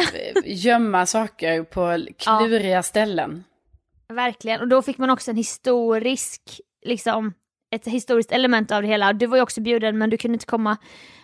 gömma 0.45 1.05
saker 1.05 1.63
på 1.63 2.05
kluriga 2.17 2.83
ställen. 2.83 3.43
Verkligen. 4.07 4.61
Och 4.61 4.67
då 4.67 4.81
fick 4.81 4.97
man 4.97 5.09
också 5.09 5.31
en 5.31 5.37
historisk, 5.37 6.61
liksom, 6.85 7.33
ett 7.71 7.85
historiskt 7.85 8.31
element 8.31 8.71
av 8.71 8.81
det 8.81 8.87
hela. 8.87 9.13
Du 9.13 9.25
var 9.25 9.37
ju 9.37 9.43
också 9.43 9.61
bjuden 9.61 9.97
men 9.97 10.09
du 10.09 10.17
kunde 10.17 10.35
inte 10.35 10.45
komma. 10.45 10.77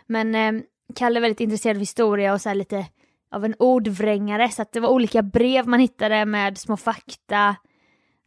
Men 0.06 0.36
eh, 0.36 0.64
Kalle 0.96 1.20
är 1.20 1.22
väldigt 1.22 1.42
intresserad 1.42 1.76
av 1.76 1.80
historia 1.80 2.34
och 2.34 2.42
så 2.42 2.50
här 2.50 2.56
lite 2.56 2.86
av 3.34 3.46
en 3.46 3.56
ordvrängare. 3.60 4.50
Så 4.50 4.62
att 4.62 4.72
det 4.72 4.80
var 4.80 4.90
olika 4.90 5.22
brev 5.22 5.68
man 5.68 5.80
hittade 5.80 6.26
med 6.26 6.58
små 6.58 6.78
fakta. 6.78 7.56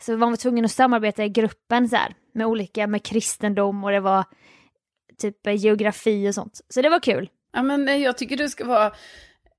Så 0.03 0.17
man 0.17 0.31
var 0.31 0.37
tvungen 0.37 0.65
att 0.65 0.73
samarbeta 0.73 1.25
i 1.25 1.29
gruppen 1.29 1.89
så 1.89 1.97
här, 1.97 2.15
med 2.35 2.47
olika, 2.47 2.87
med 2.87 3.05
kristendom 3.05 3.85
och 3.85 3.91
det 3.91 4.01
var 4.01 4.25
typ 5.19 5.47
eh, 5.47 5.55
geografi 5.55 6.29
och 6.29 6.35
sånt. 6.35 6.61
Så 6.69 6.83
det 6.83 6.89
var 6.89 7.01
kul. 7.01 7.31
Ja, 7.53 7.63
men 7.63 7.89
eh, 7.89 7.97
jag 7.97 8.19
tycker 8.19 8.37
du 8.37 8.49
ska 8.49 8.65
vara, 8.65 8.93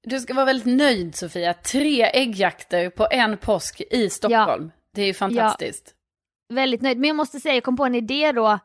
du 0.04 0.20
ska 0.20 0.34
vara 0.34 0.46
väldigt 0.46 0.78
nöjd 0.78 1.16
Sofia. 1.16 1.54
Tre 1.54 2.04
äggjakter 2.04 2.90
på 2.90 3.08
en 3.12 3.38
påsk 3.38 3.82
i 3.92 4.10
Stockholm. 4.10 4.72
Det 4.94 5.02
är 5.02 5.06
ju 5.06 5.14
fantastiskt. 5.14 5.94
Väldigt 6.50 6.82
nöjd. 6.82 6.98
Men 6.98 7.08
jag 7.08 7.16
måste 7.16 7.40
säga, 7.40 7.56
jag 7.56 7.64
kom 7.64 7.78
på 7.78 7.86
en 7.86 7.96
idé 7.96 8.32
då. 8.32 8.60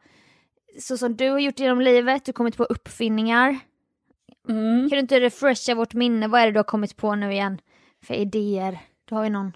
Så 0.80 0.98
som 0.98 1.16
du 1.16 1.30
har 1.30 1.38
gjort 1.38 1.58
genom 1.58 1.80
livet, 1.80 2.24
du 2.24 2.28
har 2.28 2.34
kommit 2.34 2.56
på 2.56 2.64
uppfinningar. 2.64 3.58
Mm. 4.48 4.90
Kan 4.90 4.96
du 4.96 5.00
inte 5.00 5.20
refresha 5.20 5.74
vårt 5.74 5.94
minne? 5.94 6.28
Vad 6.28 6.40
är 6.40 6.46
det 6.46 6.52
du 6.52 6.58
har 6.58 6.64
kommit 6.64 6.96
på 6.96 7.14
nu 7.14 7.32
igen 7.32 7.60
för 8.04 8.14
idéer? 8.14 8.78
Du 9.04 9.14
har 9.14 9.24
ju 9.24 9.30
någon. 9.30 9.52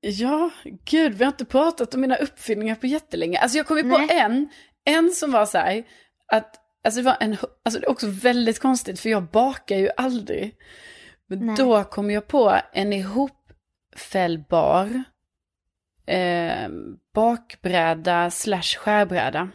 Ja, 0.00 0.50
gud, 0.84 1.14
vi 1.14 1.24
har 1.24 1.32
inte 1.32 1.44
pratat 1.44 1.94
om 1.94 2.00
mina 2.00 2.16
uppfinningar 2.16 2.74
på 2.74 2.86
jättelänge. 2.86 3.38
Alltså 3.38 3.58
jag 3.58 3.66
kom 3.66 3.76
ju 3.76 3.90
på 3.90 4.06
en, 4.10 4.48
en 4.84 5.10
som 5.10 5.32
var 5.32 5.46
så 5.46 5.58
här, 5.58 5.84
att, 6.26 6.56
alltså 6.84 7.00
det 7.00 7.04
var 7.04 7.16
en, 7.20 7.36
alltså 7.64 7.80
det 7.80 7.86
är 7.86 7.90
också 7.90 8.06
väldigt 8.06 8.58
konstigt 8.58 9.00
för 9.00 9.08
jag 9.08 9.22
bakar 9.22 9.76
ju 9.76 9.90
aldrig. 9.96 10.56
Men 11.26 11.46
Nej. 11.46 11.56
då 11.58 11.84
kom 11.84 12.10
jag 12.10 12.26
på 12.26 12.60
en 12.72 12.92
ihopfällbar 12.92 15.02
eh, 16.06 16.68
bakbräda 17.14 18.30
slash 18.30 18.78
skärbräda. 18.78 19.48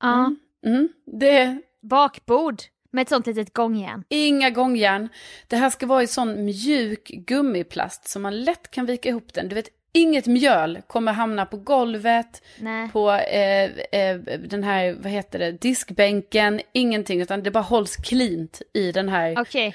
Ja. 0.00 0.14
Mm. 0.14 0.36
Mm. 0.66 0.88
Det 1.06 1.62
Bakbord 1.84 2.62
med 2.90 3.02
ett 3.02 3.08
sånt 3.08 3.26
litet 3.26 3.52
gångjärn. 3.52 4.04
inga 4.08 4.50
gångjärn. 4.50 5.08
Det 5.48 5.56
här 5.56 5.70
ska 5.70 5.86
vara 5.86 6.02
i 6.02 6.06
sån 6.06 6.44
mjuk 6.44 7.08
gummiplast 7.08 8.08
som 8.08 8.22
man 8.22 8.40
lätt 8.40 8.70
kan 8.70 8.86
vika 8.86 9.08
ihop 9.08 9.34
den. 9.34 9.48
Du 9.48 9.54
vet, 9.54 9.68
inget 9.92 10.26
mjöl 10.26 10.82
kommer 10.86 11.12
hamna 11.12 11.46
på 11.46 11.56
golvet, 11.56 12.42
Nej. 12.58 12.88
på 12.88 13.10
eh, 13.10 13.64
eh, 14.00 14.20
den 14.48 14.64
här, 14.64 14.96
vad 15.02 15.12
heter 15.12 15.38
det, 15.38 15.52
diskbänken, 15.52 16.60
ingenting, 16.72 17.20
utan 17.20 17.42
det 17.42 17.50
bara 17.50 17.64
hålls 17.64 17.96
cleant 17.96 18.62
i 18.72 18.92
den 18.92 19.08
här. 19.08 19.40
Okej. 19.40 19.74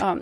Ja, 0.00 0.18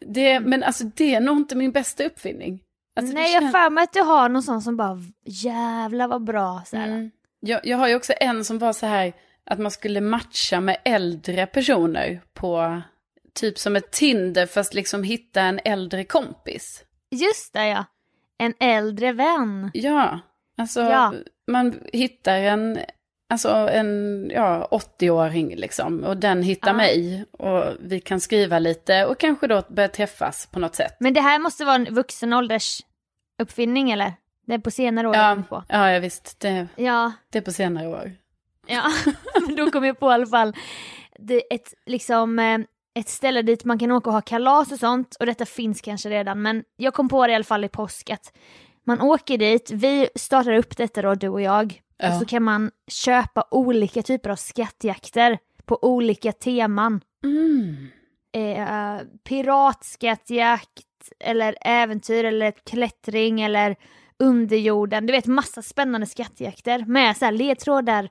det, 0.00 0.40
men 0.40 0.62
alltså 0.62 0.84
det 0.84 1.14
är 1.14 1.20
nog 1.20 1.36
inte 1.36 1.56
min 1.56 1.72
bästa 1.72 2.04
uppfinning. 2.04 2.60
Alltså, 2.96 3.14
Nej, 3.14 3.34
jag 3.34 3.42
har 3.42 3.50
för 3.50 3.70
mig 3.70 3.84
att 3.84 3.92
du 3.92 4.00
har 4.00 4.28
någon 4.28 4.42
sån 4.42 4.62
som 4.62 4.76
bara 4.76 4.98
jävlar 5.24 6.08
vad 6.08 6.24
bra. 6.24 6.62
Så. 6.66 6.76
Mm. 6.76 7.10
Jag, 7.40 7.66
jag 7.66 7.78
har 7.78 7.88
ju 7.88 7.94
också 7.94 8.12
en 8.20 8.44
som 8.44 8.58
var 8.58 8.72
så 8.72 8.86
här 8.86 9.12
att 9.50 9.58
man 9.58 9.70
skulle 9.70 10.00
matcha 10.00 10.60
med 10.60 10.76
äldre 10.84 11.46
personer 11.46 12.20
på 12.34 12.82
typ 13.34 13.58
som 13.58 13.76
ett 13.76 13.90
Tinder 13.90 14.46
fast 14.46 14.74
liksom 14.74 15.02
hitta 15.02 15.40
en 15.40 15.60
äldre 15.64 16.04
kompis. 16.04 16.84
Just 17.10 17.52
det 17.52 17.66
ja. 17.68 17.84
En 18.38 18.54
äldre 18.60 19.12
vän. 19.12 19.70
Ja, 19.74 20.18
alltså 20.58 20.80
Ja. 20.80 21.14
man 21.50 21.80
hittar 21.92 22.36
en, 22.38 22.78
alltså 23.30 23.48
en 23.48 24.30
ja, 24.34 24.68
80-åring 24.70 25.56
liksom. 25.56 26.04
Och 26.04 26.16
den 26.16 26.42
hittar 26.42 26.70
Ja. 26.70 26.76
mig. 26.76 27.24
Och 27.32 27.64
vi 27.80 28.00
kan 28.00 28.20
skriva 28.20 28.58
lite 28.58 29.06
och 29.06 29.18
kanske 29.18 29.46
då 29.46 29.62
börja 29.68 29.88
träffas 29.88 30.46
på 30.46 30.58
något 30.58 30.74
sätt. 30.74 30.96
Men 31.00 31.14
det 31.14 31.20
här 31.20 31.38
måste 31.38 31.64
vara 31.64 31.74
en 31.76 31.94
vuxen 31.94 32.32
ålders 32.32 32.80
uppfinning 33.42 33.90
eller? 33.90 34.12
Det 34.46 34.54
är 34.54 34.58
på 34.58 34.70
senare 34.70 35.08
år 35.08 35.14
Ja, 35.16 35.42
ja, 35.68 35.90
ja 35.90 35.98
visst. 36.00 36.40
Det, 36.40 36.68
Ja, 36.76 37.12
det 37.30 37.38
är 37.38 37.42
på 37.42 37.52
senare 37.52 37.88
år. 37.88 38.12
Ja. 38.66 38.82
Men 39.46 39.56
då 39.56 39.70
kom 39.70 39.84
jag 39.84 39.98
på 39.98 40.10
i 40.10 40.14
alla 40.14 40.26
fall 40.26 40.56
det 41.18 41.54
ett, 41.54 41.74
liksom, 41.86 42.38
eh, 42.38 42.58
ett 42.94 43.08
ställe 43.08 43.42
dit 43.42 43.64
man 43.64 43.78
kan 43.78 43.90
åka 43.90 44.10
och 44.10 44.14
ha 44.14 44.20
kalas 44.20 44.72
och 44.72 44.78
sånt. 44.78 45.16
Och 45.20 45.26
detta 45.26 45.46
finns 45.46 45.80
kanske 45.80 46.10
redan 46.10 46.42
men 46.42 46.64
jag 46.76 46.94
kom 46.94 47.08
på 47.08 47.26
det 47.26 47.32
i 47.32 47.34
alla 47.34 47.44
fall 47.44 47.64
i 47.64 47.68
påsk 47.68 48.10
att 48.10 48.32
man 48.84 49.00
åker 49.00 49.38
dit, 49.38 49.70
vi 49.70 50.08
startar 50.14 50.52
upp 50.52 50.76
detta 50.76 51.02
då 51.02 51.14
du 51.14 51.28
och 51.28 51.42
jag. 51.42 51.82
Ja. 51.96 52.08
Och 52.08 52.20
så 52.20 52.26
kan 52.26 52.42
man 52.42 52.70
köpa 52.88 53.44
olika 53.50 54.02
typer 54.02 54.30
av 54.30 54.36
skattjakter 54.36 55.38
på 55.64 55.84
olika 55.84 56.32
teman. 56.32 57.00
Mm. 57.24 57.88
eh, 58.32 59.06
piratskattjakt 59.24 60.86
eller 61.20 61.56
äventyr 61.60 62.24
eller 62.24 62.50
klättring 62.50 63.40
eller 63.40 63.76
underjorden. 64.18 65.06
Du 65.06 65.12
vet 65.12 65.26
massa 65.26 65.62
spännande 65.62 66.06
skattjakter 66.06 66.84
med 66.86 67.16
så 67.16 67.24
här 67.24 67.32
ledtrådar, 67.32 68.08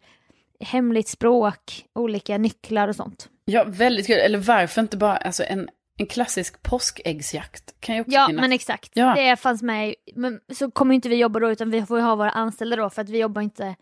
hemligt 0.61 1.07
språk, 1.07 1.85
olika 1.95 2.37
nycklar 2.37 2.87
och 2.87 2.95
sånt. 2.95 3.29
Ja, 3.45 3.63
väldigt 3.67 4.07
kul. 4.07 4.17
Eller 4.17 4.37
varför 4.37 4.81
inte 4.81 4.97
bara 4.97 5.17
alltså 5.17 5.43
en, 5.43 5.69
en 5.97 6.05
klassisk 6.07 6.63
påskäggsjakt 6.63 7.73
kan 7.79 7.95
ju 7.95 8.01
också 8.01 8.11
Ja 8.13 8.27
finnas. 8.27 8.41
men 8.41 8.51
exakt, 8.51 8.91
Ja. 8.93 9.13
det 9.15 9.35
fanns 9.35 9.61
med 9.61 9.95
men 10.15 10.39
så 10.53 10.71
kommer 10.71 10.95
inte 10.95 11.09
vi 11.09 11.15
jobba 11.15 11.39
då 11.39 11.51
utan 11.51 11.71
vi 11.71 11.85
får 11.85 11.97
ju 11.97 12.03
ha 12.03 12.15
våra 12.15 12.29
anställda 12.31 12.75
då 12.75 12.89
för 12.89 13.01
att 13.01 13.09
vi 13.09 13.19
jobbar 13.19 13.41
inte 13.41 13.75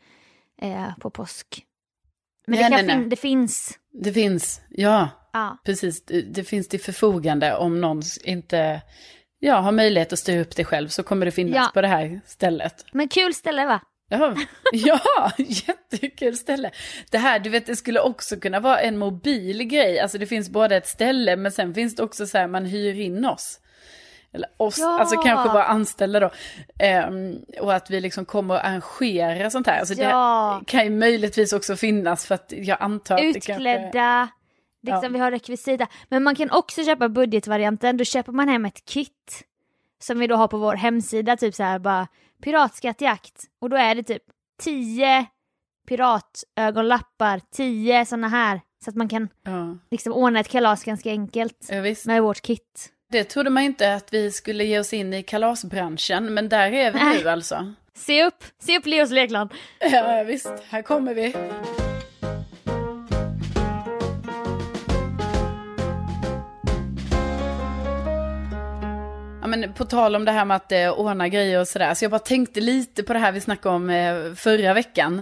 eh, 0.62 0.98
på 1.00 1.10
påsk. 1.10 1.64
Men 2.48 2.60
Nej, 2.60 2.70
det, 2.70 2.76
nej, 2.76 2.86
nej. 2.86 2.96
fin- 2.96 3.10
det 3.10 3.16
finns. 3.16 3.80
Det 4.04 4.14
finns, 4.14 4.62
ja, 4.70 5.10
Ja. 5.34 5.58
precis. 5.66 6.06
Det, 6.06 6.22
det 6.22 6.44
finns 6.44 6.68
till 6.68 6.80
förfogande 6.82 7.56
om 7.58 7.82
någon 7.82 8.02
inte 8.24 8.82
ja, 9.40 9.56
har 9.56 9.72
möjlighet 9.72 10.14
att 10.14 10.20
styra 10.20 10.42
upp 10.42 10.56
det 10.56 10.66
själv 10.66 10.88
så 10.88 11.04
kommer 11.04 11.26
det 11.26 11.32
finnas 11.32 11.56
Ja. 11.56 11.72
på 11.74 11.82
det 11.82 11.88
här 11.88 12.22
stället. 12.26 12.86
Men 12.92 13.08
kul 13.08 13.34
ställe 13.34 13.66
va? 13.66 13.82
Ja, 14.10 14.36
ja, 14.72 15.32
jättekul 15.38 16.38
ställe. 16.38 16.72
Det 17.12 17.18
här, 17.18 17.40
du 17.40 17.50
vet, 17.50 17.66
det 17.66 17.76
skulle 17.76 18.00
också 18.00 18.36
kunna 18.40 18.60
vara 18.60 18.80
en 18.80 18.98
mobil 18.98 19.64
grej. 19.64 20.00
Alltså 20.00 20.18
det 20.18 20.26
finns 20.28 20.50
både 20.50 20.76
ett 20.76 20.88
ställe, 20.88 21.36
men 21.36 21.52
sen 21.52 21.74
finns 21.74 21.96
det 21.96 22.04
också 22.04 22.28
så 22.28 22.38
här, 22.38 22.48
man 22.48 22.66
hyr 22.66 23.00
in 23.00 23.26
oss. 23.26 23.60
Eller 24.34 24.50
oss, 24.58 24.78
Ja. 24.78 25.00
alltså 25.00 25.16
kanske 25.22 25.50
bara 25.54 25.64
anställda 25.64 26.20
då. 26.20 26.32
Ehm, 26.80 27.36
och 27.62 27.74
att 27.74 27.90
vi 27.90 28.02
liksom 28.02 28.26
kommer 28.26 28.56
att 28.56 28.66
arrangera 28.66 29.50
sånt 29.50 29.68
här. 29.68 29.80
Alltså 29.80 29.94
Ja. 29.94 30.58
det 30.60 30.72
kan 30.72 30.84
ju 30.84 30.90
möjligtvis 30.90 31.54
också 31.54 31.76
finnas 31.76 32.26
för 32.26 32.36
att 32.36 32.54
jag 32.58 32.78
antar 32.82 33.16
att 33.16 33.22
det 33.22 33.34
kanske... 33.34 33.52
Utklädda, 33.54 34.28
liksom 34.84 35.04
Ja. 35.04 35.10
vi 35.10 35.20
har 35.20 35.32
rekvisita. 35.32 35.88
Men 36.10 36.24
man 36.24 36.36
kan 36.36 36.52
också 36.52 36.84
köpa 36.84 37.10
budgetvarianten, 37.10 37.98
då 37.98 38.04
köper 38.04 38.32
man 38.32 38.50
hem 38.50 38.66
ett 38.66 38.86
kit. 38.86 39.44
Som 40.00 40.20
vi 40.20 40.28
då 40.28 40.36
har 40.36 40.48
på 40.48 40.58
vår 40.58 40.76
hemsida, 40.76 41.38
typ 41.38 41.56
så 41.56 41.64
här 41.64 41.80
bara 41.80 42.08
piratskattjakt. 42.44 43.44
Och 43.62 43.70
då 43.70 43.78
är 43.78 43.96
det 43.96 44.04
typ 44.04 44.24
10 44.62 45.26
piratögonlappar, 45.88 47.42
10 47.56 48.06
sådana 48.06 48.28
här. 48.28 48.62
Så 48.84 48.90
att 48.90 48.96
man 48.96 49.10
kan 49.10 49.30
Ja, 49.44 49.78
liksom 49.92 50.14
ordna 50.14 50.40
ett 50.40 50.48
kalas 50.48 50.84
ganska 50.84 51.10
enkelt 51.10 51.68
ja, 51.70 51.96
med 52.06 52.24
vårt 52.24 52.42
kit. 52.42 52.90
Det 53.12 53.24
trodde 53.24 53.50
man 53.50 53.64
inte 53.64 53.94
att 53.94 54.14
vi 54.14 54.32
skulle 54.32 54.64
ge 54.64 54.80
oss 54.80 54.94
in 54.94 55.14
i 55.14 55.24
kalasbranschen, 55.24 56.34
men 56.34 56.50
där 56.50 56.72
är 56.72 56.92
vi 56.92 57.20
nu 57.24 57.30
alltså. 57.30 57.74
Se 57.96 58.26
upp, 58.26 58.44
se 58.60 58.78
upp 58.78 58.86
Leos 58.86 59.12
Lekland. 59.12 59.54
Ja, 59.80 60.24
visst. 60.24 60.54
Här 60.70 60.82
kommer 60.82 61.14
vi. 61.14 61.36
Men 69.50 69.74
på 69.74 69.86
tal 69.86 70.16
om 70.16 70.26
det 70.26 70.32
här 70.32 70.46
med 70.46 70.56
att 70.56 70.72
eh, 70.72 70.90
ordna 70.90 71.28
grejer 71.28 71.60
och 71.60 71.68
sådär. 71.68 71.94
Så 71.94 72.04
jag 72.04 72.12
bara 72.12 72.20
tänkte 72.20 72.62
lite 72.62 73.04
på 73.04 73.14
det 73.14 73.20
här 73.20 73.32
vi 73.32 73.42
snackade 73.42 73.76
om 73.76 73.90
eh, 73.90 74.34
förra 74.34 74.74
veckan. 74.74 75.22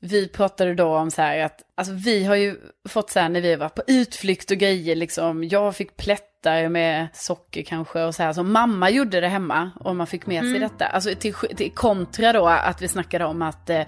Vi 0.00 0.28
pratade 0.28 0.74
då 0.74 0.96
om 0.96 1.10
så 1.10 1.22
här 1.22 1.38
att, 1.38 1.62
alltså 1.74 1.92
vi 1.92 2.24
har 2.24 2.34
ju 2.34 2.56
fått 2.88 3.10
så 3.10 3.20
här 3.20 3.28
när 3.28 3.40
vi 3.40 3.56
var 3.56 3.68
på 3.68 3.82
utflykt 3.86 4.50
och 4.50 4.56
grejer 4.56 4.96
liksom. 4.96 5.44
Jag 5.44 5.76
fick 5.76 5.96
plättar 5.96 6.68
med 6.68 7.08
socker 7.12 7.62
kanske 7.62 8.02
och 8.02 8.14
så 8.14 8.22
här. 8.22 8.32
Så 8.32 8.42
mamma 8.42 8.90
gjorde 8.90 9.20
det 9.20 9.28
hemma 9.28 9.70
och 9.80 9.96
man 9.96 10.06
fick 10.06 10.26
med 10.26 10.42
sig 10.42 10.58
detta. 10.58 10.86
Alltså 10.86 11.14
till, 11.14 11.34
till 11.34 11.72
kontra 11.72 12.32
då 12.32 12.46
att 12.46 12.82
vi 12.82 12.88
snackade 12.88 13.24
om 13.24 13.42
att 13.42 13.70
eh, 13.70 13.82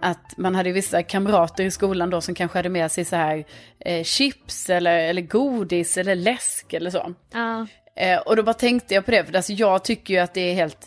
att 0.00 0.36
man 0.36 0.54
hade 0.54 0.72
vissa 0.72 1.02
kamrater 1.02 1.64
i 1.64 1.70
skolan 1.70 2.10
då 2.10 2.20
som 2.20 2.34
kanske 2.34 2.58
hade 2.58 2.68
med 2.68 2.92
sig 2.92 3.04
så 3.04 3.16
här 3.16 3.44
eh, 3.78 4.04
chips 4.04 4.70
eller, 4.70 4.98
eller 4.98 5.22
godis 5.22 5.96
eller 5.96 6.14
läsk 6.14 6.72
eller 6.72 6.90
så. 6.90 7.14
Ja. 7.32 7.66
Eh, 7.98 8.18
och 8.18 8.36
då 8.36 8.42
bara 8.42 8.54
tänkte 8.54 8.94
jag 8.94 9.04
på 9.04 9.10
det, 9.10 9.24
för 9.24 9.36
alltså 9.36 9.52
jag 9.52 9.84
tycker 9.84 10.14
ju 10.14 10.20
att 10.20 10.34
det 10.34 10.40
är 10.40 10.54
helt, 10.54 10.86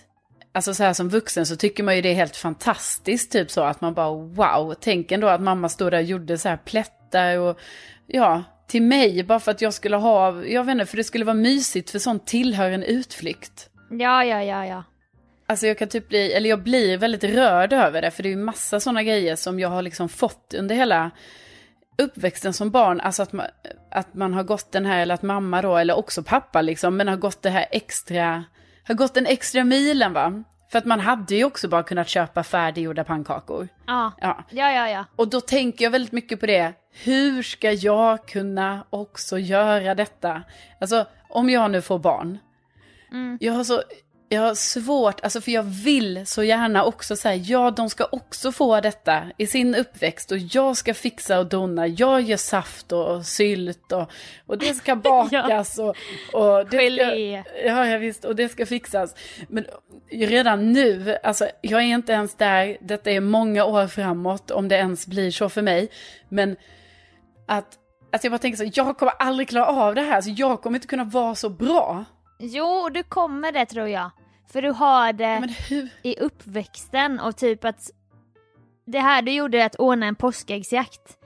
alltså 0.54 0.74
så 0.74 0.84
här 0.84 0.94
som 0.94 1.10
vuxen 1.10 1.46
så 1.46 1.56
tycker 1.56 1.84
man 1.84 1.96
ju 1.96 2.02
det 2.02 2.10
är 2.10 2.16
helt 2.16 2.36
fantastiskt, 2.36 3.32
typ 3.32 3.52
så 3.52 3.62
att 3.62 3.82
man 3.82 3.94
bara 3.94 4.10
wow, 4.12 4.76
tänk 4.82 5.12
ändå 5.12 5.28
att 5.28 5.42
mamma 5.42 5.70
stod 5.70 5.92
där 5.92 5.98
och 5.98 6.04
gjorde 6.04 6.38
så 6.38 6.50
här 6.50 6.58
plättar 6.58 7.38
och 7.38 7.60
ja, 8.08 8.44
till 8.68 8.82
mig 8.82 9.24
bara 9.24 9.40
för 9.40 9.52
att 9.52 9.62
jag 9.62 9.74
skulle 9.74 9.96
ha, 9.96 10.46
jag 10.46 10.64
vet 10.64 10.74
inte, 10.74 10.86
för 10.86 10.98
det 10.98 11.04
skulle 11.04 11.26
vara 11.26 11.34
mysigt 11.34 11.90
för 11.90 12.00
sånt 12.00 12.28
tillhör 12.28 12.72
en 12.72 12.84
utflykt. 12.84 13.70
ja, 13.90 14.24
ja, 14.24 14.44
ja, 14.44 14.66
ja. 14.66 14.84
Alltså 15.48 15.68
jag 15.68 15.78
kan 15.78 15.88
typ 15.88 16.08
bli, 16.08 16.34
eller 16.34 16.50
jag 16.50 16.64
blir 16.64 16.98
väldigt 16.98 17.24
rörd 17.24 17.74
över 17.74 18.02
det, 18.02 18.12
för 18.12 18.24
det 18.24 18.30
är 18.30 18.32
ju 18.32 18.38
massa 18.38 18.80
sådana 18.80 19.04
grejer 19.04 19.36
som 19.36 19.60
jag 19.60 19.70
har 19.70 19.82
liksom 19.82 20.10
fått 20.10 20.54
under 20.54 20.76
hela 20.76 21.12
uppväxten 22.02 22.54
som 22.54 22.70
barn. 22.70 23.00
Alltså 23.02 23.24
att 23.24 23.34
man, 23.34 23.46
att 23.92 24.14
man 24.14 24.34
har 24.34 24.44
gått 24.44 24.72
den 24.72 24.86
här, 24.86 25.02
eller 25.02 25.14
att 25.14 25.22
mamma 25.22 25.62
då, 25.62 25.78
eller 25.78 25.98
också 25.98 26.24
pappa 26.24 26.62
liksom, 26.62 26.98
men 26.98 27.08
har 27.08 27.18
gått 27.18 27.42
det 27.42 27.50
här 27.50 27.66
extra, 27.72 28.44
har 28.88 28.94
gått 28.96 29.14
den 29.14 29.26
extra 29.26 29.64
milen 29.64 30.14
va. 30.14 30.44
För 30.72 30.78
att 30.78 30.86
man 30.86 31.00
hade 31.00 31.36
ju 31.36 31.44
också 31.44 31.68
bara 31.68 31.84
kunnat 31.84 32.08
köpa 32.08 32.44
färdiggjorda 32.44 33.04
pannkakor. 33.04 33.68
Ja, 33.88 34.12
Ja. 34.22 34.44
ja, 34.50 34.72
ja. 34.72 34.90
ja. 34.90 35.06
Och 35.16 35.28
då 35.28 35.42
tänker 35.42 35.86
jag 35.86 35.92
väldigt 35.92 36.12
mycket 36.12 36.40
på 36.40 36.46
det. 36.46 36.74
Hur 37.04 37.44
ska 37.44 37.72
jag 37.72 38.28
kunna 38.28 38.86
också 38.90 39.40
göra 39.40 39.96
detta? 39.96 40.44
Alltså 40.80 41.06
om 41.30 41.50
jag 41.50 41.72
nu 41.72 41.82
får 41.82 42.00
barn. 42.00 42.38
Mm. 43.12 43.38
Jag 43.42 43.54
har 43.54 43.64
så 43.64 43.82
jag 44.34 44.42
har 44.42 44.56
svårt, 44.56 45.22
alltså 45.22 45.42
för 45.42 45.52
jag 45.52 45.64
vill 45.64 46.26
så 46.26 46.44
gärna 46.44 46.84
också 46.84 47.16
säga, 47.16 47.36
ja 47.36 47.72
de 47.72 47.90
ska 47.90 48.08
också 48.12 48.52
få 48.52 48.82
detta 48.82 49.24
i 49.38 49.48
sin 49.48 49.76
uppväxt 49.76 50.32
och 50.32 50.38
jag 50.38 50.78
ska 50.78 50.94
fixa 50.94 51.40
och 51.40 51.46
dona, 51.46 51.88
jag 51.88 52.22
gör 52.22 52.38
saft 52.38 52.92
och, 52.92 53.16
och 53.16 53.26
sylt 53.26 53.92
och, 53.92 54.12
och 54.46 54.58
det 54.58 54.74
ska 54.74 54.96
bakas 55.04 55.80
och, 55.80 55.96
och 56.34 56.70
det 56.70 56.84
Gelé. 56.84 57.44
ska, 57.44 57.68
ja, 57.68 57.88
ja 57.88 57.98
visst, 57.98 58.26
och 58.26 58.36
det 58.36 58.50
ska 58.50 58.66
fixas. 58.66 59.16
Men 59.48 59.66
redan 60.12 60.72
nu, 60.74 61.18
alltså 61.24 61.48
jag 61.62 61.82
är 61.82 61.86
inte 61.86 62.12
ens 62.12 62.36
där, 62.36 62.78
detta 62.82 63.12
är 63.12 63.20
många 63.20 63.66
år 63.66 63.88
framåt 63.88 64.52
om 64.52 64.68
det 64.68 64.76
ens 64.76 65.08
blir 65.08 65.32
så 65.32 65.50
för 65.50 65.62
mig, 65.62 65.90
men 66.30 66.56
att, 67.48 67.68
att 68.12 68.24
jag 68.24 68.32
bara 68.32 68.40
tänker 68.40 68.58
så, 68.58 68.72
jag 68.74 68.98
kommer 68.98 69.14
aldrig 69.20 69.50
klara 69.50 69.66
av 69.66 69.96
det 69.96 70.02
här, 70.02 70.22
så 70.22 70.30
jag 70.38 70.62
kommer 70.62 70.78
inte 70.78 70.88
kunna 70.88 71.04
vara 71.04 71.36
så 71.36 71.50
bra. 71.50 72.06
Jo, 72.40 72.90
du 72.90 73.04
kommer 73.04 73.52
det 73.52 73.66
tror 73.66 73.90
jag. 73.90 74.12
För 74.48 74.62
du 74.62 74.70
har 74.70 75.14
det 75.14 75.56
i 76.04 76.20
uppväxten 76.20 77.20
och 77.20 77.38
typ 77.38 77.66
att 77.66 77.92
det 78.86 79.00
här 79.00 79.22
du 79.22 79.32
gjorde 79.32 79.66
att 79.66 79.76
ordna 79.76 80.06
en 80.06 80.16
påskäggsjakt. 80.16 81.18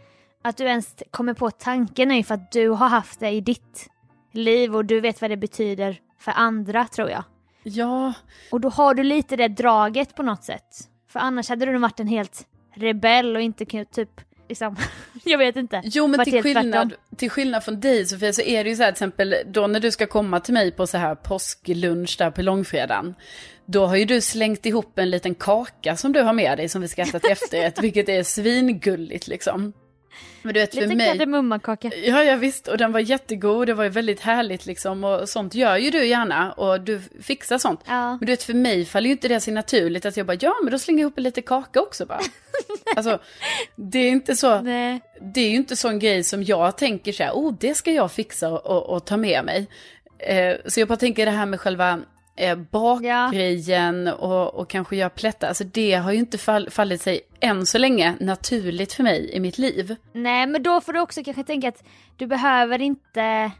Att 0.41 0.57
du 0.57 0.63
ens 0.63 0.95
kommer 1.11 1.33
på 1.33 1.51
tanken 1.51 2.11
är 2.11 2.15
ju 2.15 2.23
för 2.23 2.35
att 2.35 2.51
du 2.51 2.69
har 2.69 2.87
haft 2.87 3.19
det 3.19 3.29
i 3.29 3.41
ditt 3.41 3.89
liv 4.31 4.75
och 4.75 4.85
du 4.85 4.99
vet 5.01 5.21
vad 5.21 5.29
det 5.29 5.37
betyder 5.37 5.99
för 6.19 6.31
andra 6.31 6.85
tror 6.85 7.09
jag. 7.09 7.23
Ja, 7.63 8.13
Och 8.51 8.61
då 8.61 8.69
har 8.69 8.93
du 8.93 9.03
lite 9.03 9.35
det 9.35 9.47
draget 9.47 10.15
på 10.15 10.23
något 10.23 10.43
sätt. 10.43 10.89
För 11.07 11.19
annars 11.19 11.49
hade 11.49 11.65
du 11.65 11.77
varit 11.77 11.99
en 11.99 12.07
helt 12.07 12.47
rebell 12.73 13.35
och 13.35 13.41
inte 13.41 13.65
kunnat 13.65 13.91
typ, 13.91 14.21
liksom, 14.49 14.75
jag 15.23 15.37
vet 15.37 15.55
inte. 15.55 15.81
Jo 15.83 16.07
men 16.07 16.25
till 16.25 16.43
skillnad, 16.43 16.89
tvärtom. 16.89 17.17
till 17.17 17.29
skillnad 17.29 17.63
från 17.63 17.79
dig 17.79 18.05
Sofia 18.05 18.33
så 18.33 18.41
är 18.41 18.63
det 18.63 18.69
ju 18.69 18.75
så 18.75 18.83
här 18.83 18.91
till 18.91 18.95
exempel 18.95 19.35
då 19.45 19.67
när 19.67 19.79
du 19.79 19.91
ska 19.91 20.07
komma 20.07 20.39
till 20.39 20.53
mig 20.53 20.71
på 20.71 20.87
så 20.87 20.97
här 20.97 21.15
påsklunch 21.15 22.15
där 22.17 22.31
på 22.31 22.41
långfredagen. 22.41 23.15
Då 23.65 23.85
har 23.85 23.95
ju 23.95 24.05
du 24.05 24.21
slängt 24.21 24.65
ihop 24.65 24.99
en 24.99 25.09
liten 25.09 25.35
kaka 25.35 25.95
som 25.95 26.13
du 26.13 26.21
har 26.21 26.33
med 26.33 26.57
dig 26.57 26.69
som 26.69 26.81
vi 26.81 26.87
ska 26.87 27.01
äta 27.01 27.19
till 27.19 27.31
efterrätt, 27.31 27.79
vilket 27.83 28.09
är 28.09 28.23
svingulligt 28.23 29.27
liksom. 29.27 29.73
Men 30.41 30.53
du 30.53 30.59
vet 30.59 30.73
för 30.73 30.81
Lite 30.81 30.95
mig... 30.95 31.07
kardemummakaka. 31.07 31.91
Ja, 31.95 32.23
ja 32.23 32.35
visst, 32.35 32.67
och 32.67 32.77
den 32.77 32.91
var 32.91 32.99
jättegod, 32.99 33.67
det 33.67 33.73
var 33.73 33.83
ju 33.83 33.89
väldigt 33.89 34.19
härligt 34.19 34.65
liksom 34.65 35.03
och 35.03 35.29
sånt 35.29 35.55
gör 35.55 35.77
ju 35.77 35.89
du 35.89 36.05
gärna 36.05 36.51
och 36.51 36.81
du 36.81 37.01
fixar 37.21 37.57
sånt. 37.57 37.81
Ja. 37.85 38.09
Men 38.09 38.19
du 38.19 38.25
vet 38.25 38.43
för 38.43 38.53
mig 38.53 38.85
faller 38.85 39.07
ju 39.07 39.11
inte 39.11 39.27
det 39.27 39.39
sig 39.39 39.53
naturligt 39.53 40.05
att 40.05 40.17
jag 40.17 40.25
bara, 40.25 40.37
ja 40.41 40.53
men 40.63 40.71
då 40.71 40.79
slänger 40.79 40.99
jag 40.99 41.07
ihop 41.07 41.17
en 41.17 41.23
lite 41.23 41.41
kaka 41.41 41.81
också 41.81 42.05
bara. 42.05 42.19
alltså, 42.95 43.19
det 43.75 43.99
är 43.99 44.09
inte 44.09 44.35
så, 44.35 44.61
Nej. 44.61 45.01
det 45.33 45.41
är 45.41 45.49
ju 45.49 45.55
inte 45.55 45.75
sån 45.75 45.99
grej 45.99 46.23
som 46.23 46.43
jag 46.43 46.77
tänker 46.77 47.11
så 47.11 47.23
här, 47.23 47.31
oh 47.31 47.53
det 47.59 47.75
ska 47.75 47.91
jag 47.91 48.11
fixa 48.11 48.49
och, 48.49 48.65
och, 48.65 48.95
och 48.95 49.05
ta 49.05 49.17
med 49.17 49.45
mig. 49.45 49.67
Eh, 50.19 50.55
så 50.65 50.79
jag 50.79 50.87
bara 50.87 50.97
tänker 50.97 51.25
det 51.25 51.31
här 51.31 51.45
med 51.45 51.59
själva 51.59 51.99
eh, 52.37 52.55
bakgrejen 52.71 54.07
och, 54.07 54.53
och 54.55 54.69
kanske 54.69 54.95
göra 54.95 55.09
plättar. 55.09 55.47
Alltså 55.47 55.63
det 55.63 55.93
har 55.93 56.11
ju 56.11 56.17
inte 56.19 56.37
fall, 56.37 56.69
fallit 56.69 57.01
sig 57.01 57.21
än 57.39 57.65
så 57.65 57.77
länge 57.77 58.15
naturligt 58.19 58.93
för 58.93 59.03
mig 59.03 59.29
i 59.33 59.39
mitt 59.39 59.57
liv. 59.57 59.95
Nej 60.13 60.47
men 60.47 60.63
då 60.63 60.81
får 60.81 60.93
du 60.93 60.99
också 60.99 61.23
kanske 61.23 61.43
tänka 61.43 61.67
att 61.69 61.83
du 62.17 62.27
behöver 62.27 62.81
inte, 62.81 63.51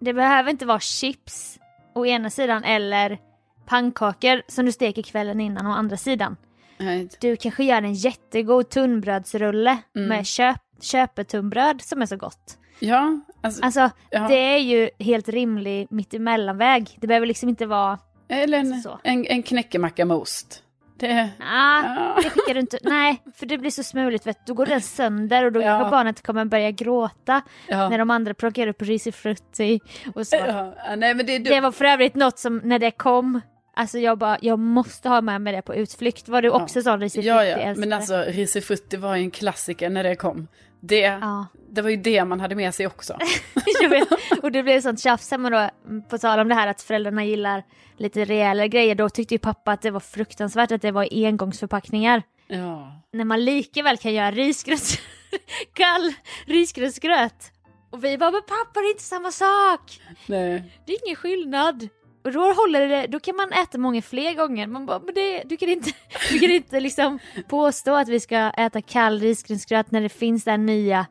det 0.00 0.12
behöver 0.12 0.50
inte 0.50 0.66
vara 0.66 0.80
chips 0.80 1.58
å 1.94 2.06
ena 2.06 2.30
sidan 2.30 2.64
eller 2.64 3.18
pannkakor 3.66 4.42
som 4.48 4.66
du 4.66 4.72
steker 4.72 5.02
kvällen 5.02 5.40
innan 5.40 5.66
å 5.66 5.70
andra 5.70 5.96
sidan. 5.96 6.36
Nej. 6.78 7.08
Du 7.20 7.36
kanske 7.36 7.64
gör 7.64 7.82
en 7.82 7.94
jättegod 7.94 8.68
tunnbrödsrulle 8.70 9.78
Mm. 9.96 10.08
med 10.08 10.26
köp, 10.26 10.56
köpetunnbröd 10.82 11.82
som 11.82 12.02
är 12.02 12.06
så 12.06 12.16
gott. 12.16 12.58
Ja, 12.78 13.20
alltså, 13.40 13.62
Alltså 13.64 13.90
Ja. 14.10 14.28
det 14.28 14.34
är 14.54 14.58
ju 14.58 14.90
helt 14.98 15.28
rimlig 15.28 15.86
mittemellanväg. 15.90 16.98
Det 17.00 17.06
behöver 17.06 17.26
liksom 17.26 17.48
inte 17.48 17.66
vara, 17.66 17.98
eller 18.28 18.58
en, 18.58 18.80
så. 18.82 19.00
en, 19.04 19.26
en 19.26 19.42
knäckemacka 19.42 20.04
med 20.04 20.16
ost. 20.16 20.60
Det, 20.98 21.28
ah, 21.40 21.82
ja. 21.82 22.14
det 22.22 22.30
skickar 22.30 22.54
du 22.54 22.60
inte, 22.60 22.78
nej 22.82 23.22
för 23.36 23.46
det 23.46 23.58
blir 23.58 23.70
så 23.70 23.82
smuligt 23.82 24.26
vet 24.26 24.36
du. 24.46 24.50
då 24.52 24.54
går 24.54 24.66
den 24.66 24.80
sönder 24.80 25.44
och 25.44 25.52
då 25.52 25.62
Ja. 25.62 25.88
barnet 25.90 26.22
kommer 26.22 26.44
börja 26.44 26.70
gråta 26.70 27.42
Ja. 27.68 27.88
när 27.88 27.98
de 27.98 28.10
andra 28.10 28.34
plockar 28.34 28.66
upp 28.66 28.82
risifrutti 28.82 29.80
och 30.14 30.26
så. 30.26 30.36
Ja, 30.36 30.74
nej 30.96 31.14
men 31.14 31.26
det 31.26 31.34
är 31.34 31.38
Det 31.40 31.60
var 31.60 31.72
för 31.72 31.84
övrigt 31.84 32.14
något 32.14 32.38
som 32.38 32.60
när 32.64 32.78
det 32.78 32.90
kom, 32.90 33.40
alltså 33.76 33.98
jag 33.98 34.18
bara, 34.18 34.38
jag 34.42 34.58
måste 34.58 35.08
ha 35.08 35.20
med 35.20 35.40
mig 35.40 35.52
det 35.52 35.62
på 35.62 35.74
utflykt. 35.74 36.28
Var 36.28 36.42
du 36.42 36.48
Ja. 36.48 36.62
också 36.62 36.82
sån 36.82 37.00
risifrutti 37.00 37.28
Ja, 37.28 37.44
ja, 37.44 37.74
men 37.76 37.92
alltså 37.92 38.24
risifrutti 38.28 38.96
var 38.96 39.16
ju 39.16 39.22
en 39.22 39.30
klassiker 39.30 39.90
när 39.90 40.02
det 40.04 40.16
kom. 40.16 40.48
Det, 40.86 40.98
Ja. 41.00 41.46
det 41.70 41.82
var 41.82 41.90
ju 41.90 41.96
det 41.96 42.24
man 42.24 42.40
hade 42.40 42.54
med 42.54 42.74
sig 42.74 42.86
också. 42.86 43.18
jag 43.82 43.88
vet. 43.88 44.08
Och 44.42 44.52
det 44.52 44.62
blev 44.62 44.80
sånt 44.80 45.00
tjafs 45.00 45.30
hemma 45.30 45.50
då, 45.50 45.70
på 46.10 46.18
tal 46.18 46.38
om 46.38 46.48
det 46.48 46.54
här 46.54 46.66
att 46.68 46.82
föräldrarna 46.82 47.24
gillar 47.24 47.62
lite 47.96 48.24
rejäla 48.24 48.66
grejer, 48.66 48.94
då 48.94 49.08
tyckte 49.08 49.34
ju 49.34 49.38
pappa 49.38 49.72
att 49.72 49.82
det 49.82 49.90
var 49.90 50.00
fruktansvärt 50.00 50.72
att 50.72 50.82
det 50.82 50.90
var 50.90 51.08
engångsförpackningar. 51.12 52.22
Ja. 52.46 53.02
När 53.12 53.24
man 53.24 53.44
lika 53.44 53.82
väl 53.82 53.96
kan 53.98 54.14
göra 54.14 54.30
risgröt, 54.30 54.98
kall 55.72 56.12
risgrynsgröt. 56.46 57.50
Och 57.90 58.04
vi 58.04 58.18
bara, 58.18 58.30
men 58.30 58.40
pappa 58.42 58.80
det 58.80 58.86
är 58.86 58.90
inte 58.90 59.02
samma 59.02 59.30
sak! 59.32 60.00
Nej. 60.26 60.72
Det 60.86 60.92
är 60.92 61.06
ingen 61.06 61.16
skillnad. 61.16 61.88
Och 62.24 62.32
då 62.32 62.52
håller 62.52 62.88
det, 62.88 63.06
då 63.06 63.20
kan 63.20 63.36
man 63.36 63.52
äta 63.52 63.78
många 63.78 64.02
fler 64.02 64.34
gånger. 64.34 64.66
Man 64.66 64.86
bara, 64.86 64.98
men 64.98 65.14
det, 65.14 65.42
du 65.44 65.56
kan 65.56 65.68
inte, 65.68 65.90
du 66.30 66.38
kan 66.38 66.50
inte 66.50 66.80
liksom 66.80 67.18
påstå 67.48 67.94
att 67.94 68.08
vi 68.08 68.20
ska 68.20 68.50
äta 68.50 68.82
kall 68.82 69.20
risgrynsgröt 69.20 69.90
när 69.90 70.00
det 70.00 70.08
finns 70.08 70.44
den 70.44 70.66
nya 70.66 71.06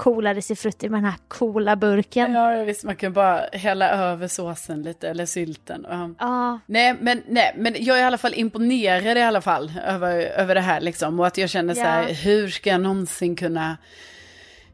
coola 0.00 0.34
risifrutti 0.34 0.88
med 0.88 0.98
den 1.02 1.10
här 1.10 1.18
coola 1.28 1.76
burken. 1.76 2.32
Ja, 2.32 2.64
visst 2.64 2.84
man 2.84 2.96
kan 2.96 3.12
bara 3.12 3.40
hälla 3.52 3.90
över 3.90 4.28
såsen 4.28 4.82
lite 4.82 5.08
eller 5.08 5.26
sylten. 5.26 5.86
Ja, 6.18 6.58
Nej, 6.66 6.96
men, 7.00 7.22
nej, 7.26 7.54
men 7.56 7.76
jag 7.78 7.98
är 7.98 8.02
i 8.02 8.04
alla 8.04 8.18
fall 8.18 8.34
imponerad 8.34 9.18
i 9.18 9.22
alla 9.22 9.40
fall 9.40 9.72
över, 9.86 10.18
över 10.18 10.54
det 10.54 10.60
här 10.60 10.80
liksom. 10.80 11.20
Och 11.20 11.26
att 11.26 11.38
jag 11.38 11.50
känner 11.50 11.74
så 11.74 11.80
här, 11.80 12.14
hur 12.14 12.48
ska 12.48 12.70
jag 12.70 12.80
någonsin 12.80 13.36
kunna, 13.36 13.76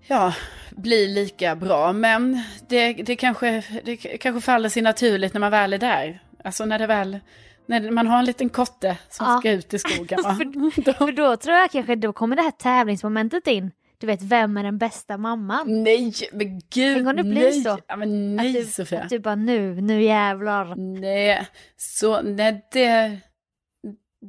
ja, 0.06 0.34
bli 0.70 1.06
lika 1.08 1.56
bra. 1.56 1.92
Men 1.92 2.42
det, 2.68 2.92
det, 2.92 3.16
kanske, 3.16 3.64
det 3.84 3.96
kanske 3.96 4.40
faller 4.40 4.68
sig 4.68 4.82
naturligt 4.82 5.32
när 5.34 5.40
man 5.40 5.50
väl 5.50 5.72
är 5.72 5.78
där. 5.78 6.22
Alltså 6.44 6.64
när 6.64 6.78
det 6.78 6.86
väl, 6.86 7.18
när 7.66 7.90
man 7.90 8.06
har 8.06 8.18
en 8.18 8.25
liten 8.25 8.48
kotte 8.48 8.96
som 9.10 9.26
Ja. 9.26 9.38
ska 9.38 9.50
ut 9.50 9.75
i 9.75 9.78
skogen. 9.78 10.18
Va? 10.25 10.38
Då, 10.84 10.92
för 10.92 11.12
då 11.12 11.36
tror 11.36 11.56
jag 11.56 11.70
kanske 11.70 11.94
då 11.94 12.12
kommer 12.12 12.36
det 12.36 12.42
här 12.42 12.50
tävlingsmomentet 12.50 13.46
in. 13.46 13.70
Du 13.98 14.06
vet, 14.06 14.22
vem 14.22 14.56
är 14.56 14.62
den 14.64 14.78
bästa 14.78 15.18
mamman? 15.18 15.82
nej, 15.82 16.12
men 16.32 16.58
gud, 16.75 16.96
Tänk 16.96 17.08
om 17.08 17.16
det 17.16 17.22
blir 17.22 17.34
nej. 17.50 17.60
så. 17.62 17.78
Ja, 17.86 17.96
men 17.96 18.36
nej, 18.36 18.48
att, 18.60 18.66
du, 18.66 18.72
Sofia. 18.72 19.02
att 19.02 19.08
du 19.08 19.18
bara 19.18 19.34
nu, 19.34 19.80
nu 19.80 20.02
jävlar. 20.02 20.75
Nej, 21.00 21.47
så 21.76 22.23
nej 22.23 22.66
det, 22.73 23.19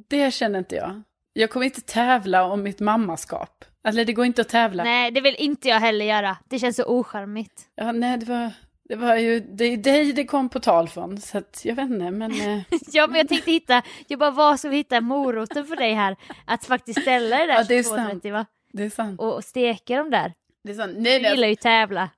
det 0.09 0.31
känner 0.33 0.59
inte 0.59 0.75
jag. 0.75 1.01
Jag 1.33 1.49
kommer 1.49 1.65
inte 1.65 1.81
tävla 1.81 2.43
om 2.43 2.63
mitt 2.63 2.79
mammaskap. 2.79 3.65
Eller 3.87 4.05
det 4.05 4.13
går 4.13 4.25
inte 4.25 4.41
att 4.41 4.49
tävla. 4.49 4.83
Nej, 4.83 5.11
det 5.11 5.21
vill 5.21 5.35
inte 5.35 5.67
jag 5.69 5.79
heller 5.79 6.05
göra. 6.05 6.37
Det 6.49 6.59
känns 6.59 6.75
så 6.75 6.85
ocharmigt. 6.85 7.69
Ja, 7.75 7.91
nej, 7.91 8.17
det 8.17 8.25
var, 8.25 8.51
det 8.89 8.95
var 8.95 9.15
ju 9.15 9.39
det 9.39 9.65
är 9.65 9.77
dig 9.77 10.13
det 10.13 10.25
kom 10.25 10.49
på 10.49 10.59
tal 10.59 10.89
från. 10.89 11.17
Så 11.21 11.37
att 11.37 11.61
jag 11.65 11.75
vet 11.75 11.89
inte, 11.89 12.11
men 12.11 12.31
eh, 12.31 12.61
Ja, 12.91 13.07
men 13.07 13.15
jag 13.17 13.27
tänkte 13.27 13.51
hitta, 13.51 13.81
jag 14.07 14.19
bara 14.19 14.31
vad 14.31 14.59
ska 14.59 14.69
vi 14.69 14.77
hitta 14.77 15.01
moroten 15.01 15.65
för 15.65 15.75
dig 15.75 15.93
här? 15.93 16.15
Att 16.45 16.65
faktiskt 16.65 17.01
ställa 17.01 17.37
det 17.37 17.45
där 17.45 17.53
Ja, 17.53 17.63
det 17.63 17.75
är 17.75 17.83
22.30 17.83 18.31
va? 18.31 18.45
det 18.73 18.83
är 18.83 18.89
sant. 18.89 19.19
Och, 19.19 19.35
och 19.35 19.43
steka 19.43 19.97
dem 19.97 20.09
där. 20.09 20.33
Det 20.63 20.71
är 20.71 20.75
sant. 20.75 20.93
Du 20.95 21.01
Nej, 21.01 21.13
gillar 21.13 21.35
nej, 21.37 21.49
ju 21.49 21.55
tävla. 21.55 22.09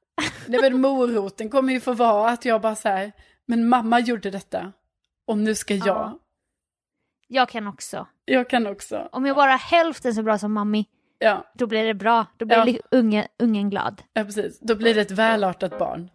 nej, 0.47 0.61
men 0.61 0.81
moroten 0.81 1.49
kommer 1.49 1.73
ju 1.73 1.79
få 1.79 1.93
vara 1.93 2.29
att 2.29 2.45
jag 2.45 2.61
bara 2.61 2.75
så 2.75 2.89
här, 2.89 3.11
men 3.45 3.69
mamma 3.69 3.99
gjorde 3.99 4.31
detta. 4.31 4.71
Och 5.27 5.37
nu 5.37 5.55
ska 5.55 5.73
jag. 5.73 5.87
Ja. 5.87 6.19
Jag 7.27 7.49
kan 7.49 7.67
också. 7.67 8.07
Jag 8.25 8.49
kan 8.49 8.67
också. 8.67 9.09
Om 9.11 9.25
jag 9.25 9.35
bara 9.35 9.53
är 9.53 9.57
hälften 9.57 10.15
så 10.15 10.23
bra 10.23 10.37
som 10.37 10.53
mammi, 10.53 10.85
Ja, 11.19 11.51
då 11.53 11.67
blir 11.67 11.85
det 11.85 11.93
bra. 11.93 12.25
Då 12.37 12.45
blir 12.45 12.57
Ja. 12.57 12.63
li- 12.63 12.79
unge, 12.91 13.27
ungen 13.39 13.69
glad. 13.69 14.01
ja, 14.13 14.23
precis. 14.23 14.59
Då 14.59 14.75
blir 14.75 14.95
det 14.95 15.01
ett 15.01 15.11
välartat 15.11 15.79
barn. 15.79 16.09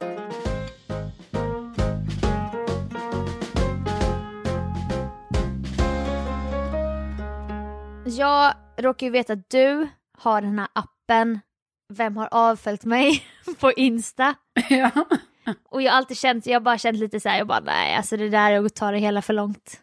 Jag 8.06 8.54
råkar 8.76 9.06
ju 9.06 9.10
veta 9.10 9.32
att 9.32 9.50
du 9.50 9.88
har 10.18 10.40
den 10.42 10.58
här 10.58 10.68
appen 10.72 11.40
Vem 11.88 12.16
har 12.16 12.28
avföljt 12.30 12.84
mig 12.84 13.22
på 13.60 13.72
Insta. 13.72 14.34
ja. 14.70 14.90
Och 15.70 15.82
jag 15.82 15.92
har 15.92 15.98
alltid 15.98 16.16
känt, 16.16 16.46
jag 16.46 16.54
har 16.54 16.60
bara 16.60 16.78
känt 16.78 16.98
lite 16.98 17.20
så 17.20 17.28
här, 17.28 17.38
jag 17.38 17.46
bara 17.46 17.60
nej 17.60 17.96
alltså 17.96 18.16
det 18.16 18.28
där 18.28 18.52
är 18.52 18.64
att 18.64 18.74
ta 18.74 18.90
det 18.90 18.98
hela 18.98 19.22
för 19.22 19.32
långt. 19.32 19.80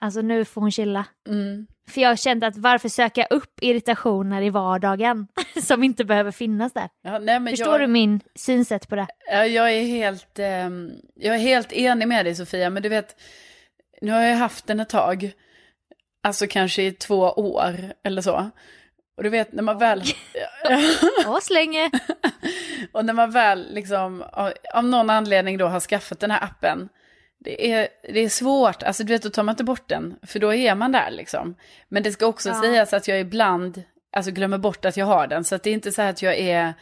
Alltså 0.00 0.20
nu 0.20 0.44
får 0.44 0.60
hon 0.60 0.70
chilla. 0.70 1.04
Mm. 1.28 1.66
För 1.90 2.00
jag 2.00 2.18
känt 2.18 2.44
att 2.44 2.56
varför 2.56 2.88
söka 2.88 3.26
upp 3.30 3.58
irritationer 3.60 4.42
i 4.42 4.50
vardagen 4.50 5.26
som 5.62 5.84
inte 5.84 6.04
behöver 6.04 6.30
finnas 6.30 6.72
där. 6.72 6.88
Ja, 7.02 7.18
nej, 7.18 7.50
Förstår 7.50 7.72
jag... 7.72 7.80
du 7.80 7.86
min 7.86 8.20
synsätt 8.34 8.88
på 8.88 8.96
det? 8.96 9.06
Ja, 9.30 9.46
jag 9.46 9.72
är 9.72 9.82
helt, 9.82 10.38
ehm, 10.38 10.90
jag 11.14 11.34
är 11.34 11.40
helt 11.40 11.72
enig 11.72 12.08
med 12.08 12.26
dig 12.26 12.34
Sofia, 12.34 12.70
men 12.70 12.82
du 12.82 12.88
vet, 12.88 13.16
nu 14.00 14.12
har 14.12 14.20
jag 14.20 14.36
haft 14.36 14.66
den 14.66 14.80
ett 14.80 14.88
tag, 14.88 15.32
alltså 16.22 16.46
kanske 16.46 16.82
i 16.82 16.92
två 16.92 17.20
år 17.20 17.74
eller 18.04 18.22
så. 18.22 18.50
Och 19.16 19.22
du 19.22 19.28
vet 19.28 19.52
när 19.52 19.62
man 19.62 19.78
väl, 19.78 20.02
Och 21.26 21.42
slänge. 21.42 21.90
och 22.92 23.04
när 23.04 23.12
man 23.12 23.30
väl 23.30 23.74
liksom 23.74 24.24
av 24.74 24.84
någon 24.84 25.10
anledning 25.10 25.58
då 25.58 25.66
har 25.66 25.80
skaffat 25.80 26.20
den 26.20 26.30
här 26.30 26.44
appen, 26.44 26.88
det 27.38 27.72
är, 27.72 27.88
det 28.12 28.20
är 28.20 28.28
svårt, 28.28 28.82
alltså 28.82 29.04
du 29.04 29.12
vet 29.12 29.22
då 29.22 29.30
tar 29.30 29.42
man 29.42 29.52
inte 29.52 29.64
bort 29.64 29.88
den, 29.88 30.16
för 30.22 30.38
då 30.38 30.54
är 30.54 30.74
man 30.74 30.92
där 30.92 31.10
liksom. 31.10 31.54
Men 31.88 32.02
det 32.02 32.12
ska 32.12 32.26
också 32.26 32.48
Ja. 32.48 32.60
sägas 32.62 32.92
att 32.92 33.08
jag 33.08 33.20
ibland, 33.20 33.82
alltså 34.12 34.30
glömmer 34.32 34.58
bort 34.58 34.84
att 34.84 34.96
jag 34.96 35.06
har 35.06 35.26
den, 35.26 35.44
så 35.44 35.54
att 35.54 35.62
det 35.62 35.70
är 35.70 35.74
inte 35.74 35.92
så 35.92 36.02
här 36.02 36.10
att 36.10 36.22
jag 36.22 36.38
är, 36.38 36.74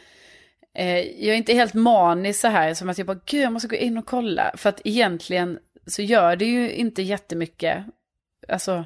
eh, 0.75 0.97
jag 0.99 1.33
är 1.33 1.37
inte 1.37 1.53
helt 1.53 1.73
manisk 1.73 2.39
så 2.39 2.47
här, 2.47 2.73
som 2.73 2.89
att 2.89 2.97
jag 2.97 3.07
bara, 3.07 3.19
gud 3.25 3.41
jag 3.43 3.53
måste 3.53 3.67
gå 3.67 3.75
in 3.75 3.97
och 3.97 4.05
kolla, 4.05 4.51
för 4.57 4.69
att 4.69 4.81
egentligen 4.83 5.59
så 5.87 6.01
gör 6.01 6.35
det 6.35 6.45
ju 6.45 6.71
inte 6.71 7.01
jättemycket, 7.01 7.85
alltså 8.49 8.85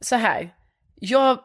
så 0.00 0.16
här, 0.16 0.54
jag, 0.94 1.38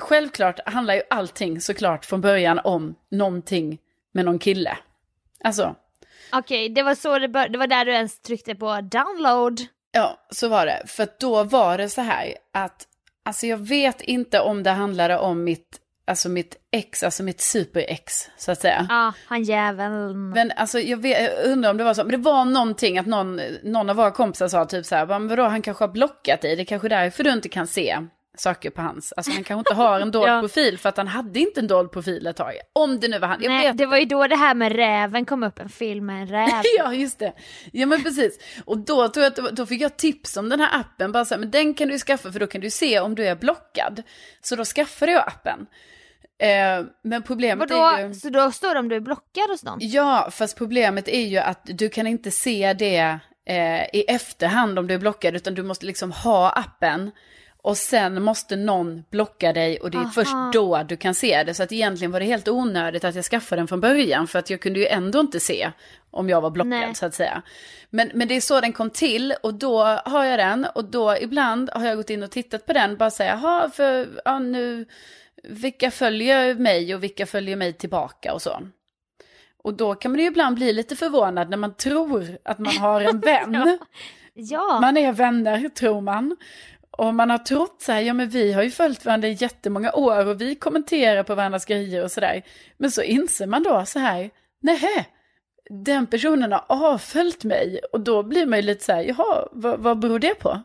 självklart 0.00 0.60
handlar 0.68 0.94
ju 0.94 1.02
allting 1.10 1.60
såklart 1.60 2.04
från 2.04 2.20
början 2.20 2.58
om 2.64 2.94
någonting 3.10 3.78
med 4.12 4.24
någon 4.24 4.38
kille. 4.38 4.78
Alltså, 5.44 5.76
Okej, 6.32 6.68
det 6.68 6.82
var 6.82 6.94
så 6.94 7.18
det 7.18 7.28
bör- 7.28 7.48
det 7.48 7.58
var 7.58 7.66
där 7.66 7.84
du 7.84 7.92
ens 7.92 8.20
tryckte 8.20 8.54
på 8.54 8.80
download. 8.80 9.60
Ja, 9.92 10.26
så 10.30 10.48
var 10.48 10.66
det. 10.66 10.82
För 10.86 11.08
då 11.20 11.44
var 11.44 11.78
det 11.78 11.88
så 11.88 12.00
här 12.00 12.34
att, 12.54 12.86
alltså 13.24 13.46
jag 13.46 13.56
vet 13.68 14.00
inte 14.00 14.40
om 14.40 14.62
det 14.62 14.70
handlade 14.70 15.18
om 15.18 15.44
mitt, 15.44 15.78
alltså 16.06 16.28
mitt 16.28 16.56
ex, 16.72 17.02
alltså 17.02 17.22
mitt 17.22 17.40
super-ex, 17.40 18.30
så 18.36 18.52
att 18.52 18.60
säga. 18.60 18.86
Ja, 18.88 19.12
han 19.26 19.42
jäveln. 19.42 20.30
Men 20.30 20.52
alltså 20.56 20.78
jag, 20.80 20.96
vet, 20.96 21.22
jag 21.22 21.44
undrar 21.52 21.70
om 21.70 21.76
det 21.76 21.84
var 21.84 21.94
så, 21.94 22.02
men 22.04 22.10
det 22.10 22.16
var 22.30 22.44
någonting 22.44 22.98
att 22.98 23.06
någon, 23.06 23.40
någon 23.62 23.90
av 23.90 23.96
våra 23.96 24.10
kompisar 24.10 24.48
sa 24.48 24.64
typ 24.64 24.86
så 24.86 24.96
här, 24.96 25.06
"Men 25.06 25.28
vadå 25.28 25.42
han 25.42 25.62
kanske 25.62 25.84
har 25.84 25.88
blockat 25.92 26.40
dig, 26.40 26.56
det 26.56 26.62
är 26.62 26.64
kanske 26.64 26.88
därför 26.88 27.24
du 27.24 27.30
inte 27.32 27.48
kan 27.48 27.66
se 27.66 27.98
saker 28.40 28.70
på 28.70 28.82
hans, 28.82 29.12
alltså 29.12 29.32
han 29.32 29.44
kanske 29.44 29.60
inte 29.70 29.74
har 29.74 30.00
en 30.00 30.10
dold 30.10 30.28
Ja. 30.30 30.40
profil 30.40 30.78
för 30.78 30.88
att 30.88 30.96
han 30.96 31.08
hade 31.08 31.40
inte 31.40 31.60
en 31.60 31.66
dold 31.66 31.92
profil 31.92 32.26
ett 32.26 32.36
tag. 32.36 32.52
Om 32.72 33.00
det 33.00 33.08
nu 33.08 33.18
var 33.18 33.28
han, 33.28 33.42
jag 33.42 33.48
Nej, 33.50 33.72
det 33.74 33.86
var 33.86 33.96
ju 33.96 34.04
då 34.04 34.26
det 34.26 34.36
här 34.36 34.54
med 34.54 34.72
räven 34.72 35.24
kom 35.24 35.42
upp, 35.42 35.58
en 35.58 35.68
film 35.68 36.06
med 36.06 36.22
en 36.22 36.26
räv. 36.26 36.48
Ja, 36.78 36.94
just 36.94 37.18
det. 37.18 37.32
Ja, 37.72 37.86
men 37.86 38.02
precis. 38.02 38.38
Och 38.64 38.78
då, 38.78 39.08
tror 39.08 39.24
jag 39.24 39.54
då 39.54 39.66
fick 39.66 39.80
jag 39.82 39.96
tips 39.96 40.36
om 40.36 40.48
den 40.48 40.60
här 40.60 40.80
appen. 40.80 41.12
Bara 41.12 41.24
så 41.24 41.34
här, 41.34 41.40
men 41.40 41.50
den 41.50 41.74
kan 41.74 41.88
du 41.88 41.98
skaffa 41.98 42.32
för 42.32 42.40
då 42.40 42.46
kan 42.46 42.60
du 42.60 42.70
se 42.70 43.00
om 43.00 43.14
du 43.14 43.24
är 43.26 43.36
blockad. 43.36 44.02
Så 44.40 44.56
då 44.56 44.64
skaffade 44.64 45.12
jag 45.12 45.24
appen. 45.26 45.66
Eh, 46.42 46.86
men 47.04 47.22
problemet 47.22 47.70
är 47.70 47.74
Vadå? 47.74 48.08
ju... 48.08 48.14
Så 48.14 48.30
då 48.30 48.50
står 48.52 48.74
det 48.74 48.80
om 48.80 48.88
du 48.88 48.96
är 48.96 49.00
blockad 49.00 49.50
hos 49.50 49.64
någon? 49.64 49.78
Ja, 49.80 50.28
fast 50.32 50.58
problemet 50.58 51.08
är 51.08 51.26
ju 51.26 51.38
att 51.38 51.62
du 51.64 51.88
kan 51.88 52.06
inte 52.06 52.30
se 52.30 52.72
det 52.72 53.18
eh, 53.48 53.82
i 53.92 54.04
efterhand 54.08 54.78
om 54.78 54.86
du 54.86 54.94
är 54.94 54.98
blockad, 54.98 55.36
utan 55.36 55.54
du 55.54 55.62
måste 55.62 55.86
liksom 55.86 56.12
ha 56.12 56.50
appen. 56.50 57.10
Och 57.68 57.76
sen 57.76 58.22
måste 58.22 58.56
någon 58.56 59.04
blocka 59.10 59.52
dig 59.52 59.80
och 59.80 59.90
det 59.90 59.98
är 59.98 60.02
Aha. 60.02 60.10
först 60.14 60.32
då 60.52 60.82
du 60.88 60.96
kan 60.96 61.14
se 61.14 61.44
det. 61.44 61.54
Så 61.54 61.62
att 61.62 61.72
egentligen 61.72 62.12
var 62.12 62.20
det 62.20 62.26
helt 62.26 62.48
onödigt 62.48 63.04
att 63.04 63.14
jag 63.14 63.24
skaffade 63.24 63.60
den 63.60 63.68
från 63.68 63.80
början. 63.80 64.26
För 64.26 64.38
att 64.38 64.50
jag 64.50 64.60
kunde 64.60 64.80
ju 64.80 64.86
ändå 64.86 65.20
inte 65.20 65.40
se 65.40 65.70
om 66.10 66.28
jag 66.28 66.40
var 66.40 66.50
blockad 66.50 66.70
Nej. 66.70 66.94
så 66.94 67.06
att 67.06 67.14
säga. 67.14 67.42
Men, 67.90 68.10
men 68.14 68.28
det 68.28 68.36
är 68.36 68.40
så 68.40 68.60
den 68.60 68.72
kom 68.72 68.90
till 68.90 69.34
och 69.42 69.54
då 69.54 69.84
har 69.84 70.24
jag 70.24 70.38
den. 70.38 70.66
Och 70.74 70.84
då 70.84 71.16
ibland 71.20 71.70
har 71.70 71.86
jag 71.86 71.96
gått 71.96 72.10
in 72.10 72.22
och 72.22 72.30
tittat 72.30 72.66
på 72.66 72.72
den. 72.72 72.96
Bara 72.96 73.10
säga, 73.10 73.40
jaha, 73.42 73.70
för 73.70 74.08
ja, 74.24 74.38
nu, 74.38 74.86
vilka 75.44 75.90
följer 75.90 76.54
mig 76.54 76.94
och 76.94 77.02
vilka 77.02 77.26
följer 77.26 77.56
mig 77.56 77.72
tillbaka 77.72 78.34
och 78.34 78.42
så. 78.42 78.62
Och 79.62 79.74
då 79.74 79.94
kan 79.94 80.10
man 80.10 80.20
ju 80.20 80.26
ibland 80.26 80.56
bli 80.56 80.72
lite 80.72 80.96
förvånad 80.96 81.50
när 81.50 81.56
man 81.56 81.74
tror 81.74 82.38
att 82.44 82.58
man 82.58 82.76
har 82.76 83.00
en 83.00 83.20
vän. 83.30 83.78
Ja, 84.34 84.78
Man 84.80 84.96
är 84.96 85.12
vänner, 85.12 85.68
tror 85.68 86.00
man. 86.00 86.36
Och 86.98 87.14
man 87.14 87.30
har 87.30 87.38
trott 87.38 87.82
så 87.82 87.92
här, 87.92 88.00
ja 88.00 88.14
men 88.14 88.28
vi 88.28 88.52
har 88.52 88.62
ju 88.62 88.70
följt 88.70 89.04
varandra 89.04 89.28
i 89.28 89.32
jättemånga 89.32 89.92
år 89.92 90.26
och 90.26 90.40
vi 90.40 90.54
kommenterar 90.54 91.22
på 91.22 91.34
varandras 91.34 91.64
grejer 91.64 92.04
och 92.04 92.10
sådär. 92.10 92.42
Men 92.76 92.90
så 92.90 93.02
inser 93.02 93.46
man 93.46 93.62
då 93.62 93.84
så 93.86 93.98
här, 93.98 94.30
nej, 94.60 95.08
den 95.70 96.06
personen 96.06 96.52
har 96.52 96.64
avföljt 96.68 97.44
mig. 97.44 97.80
Och 97.92 98.00
då 98.00 98.22
blir 98.22 98.46
man 98.46 98.58
ju 98.58 98.62
lite 98.62 98.84
så 98.84 98.92
här, 98.92 99.02
jaha, 99.02 99.48
vad, 99.52 99.80
vad 99.80 99.98
beror 99.98 100.18
det 100.18 100.34
på? 100.34 100.62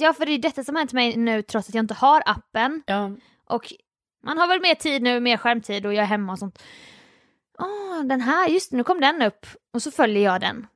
ja, 0.00 0.12
för 0.12 0.26
det 0.26 0.32
är 0.32 0.38
detta 0.38 0.64
som 0.64 0.74
har 0.74 0.80
hänt 0.80 0.92
mig 0.92 1.16
nu 1.16 1.42
trots 1.42 1.68
att 1.68 1.74
jag 1.74 1.82
inte 1.82 1.94
har 1.94 2.22
appen. 2.26 2.82
Ja, 2.86 3.10
Och 3.44 3.72
man 4.22 4.38
har 4.38 4.48
väl 4.48 4.60
mer 4.60 4.74
tid 4.74 5.02
nu, 5.02 5.20
mer 5.20 5.36
skärmtid 5.36 5.86
och 5.86 5.94
jag 5.94 6.02
är 6.02 6.06
hemma 6.06 6.32
och 6.32 6.38
sånt. 6.38 6.62
Åh, 7.58 8.02
den 8.04 8.20
här, 8.20 8.48
just 8.48 8.72
nu 8.72 8.84
kom 8.84 9.00
den 9.00 9.22
upp. 9.22 9.46
Och 9.72 9.82
så 9.82 9.90
följer 9.90 10.22
jag 10.22 10.40
den. 10.40 10.66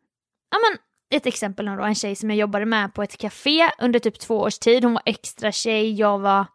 Ja 0.51 0.59
men, 0.59 0.79
ett 1.11 1.27
exempel 1.27 1.67
nu 1.67 1.77
då, 1.77 1.83
en 1.83 1.95
tjej 1.95 2.17
som 2.17 2.31
jag 2.31 2.37
jobbade 2.39 2.67
med 2.67 2.95
på 2.95 3.03
ett 3.03 3.17
café 3.19 3.71
under 3.79 3.99
typ 3.99 4.19
två 4.19 4.41
års 4.41 4.59
tid. 4.59 4.85
Hon 4.85 4.93
var 4.93 5.03
extra 5.07 5.53
tjej, 5.53 5.93
jag 5.93 6.19
var 6.19 6.47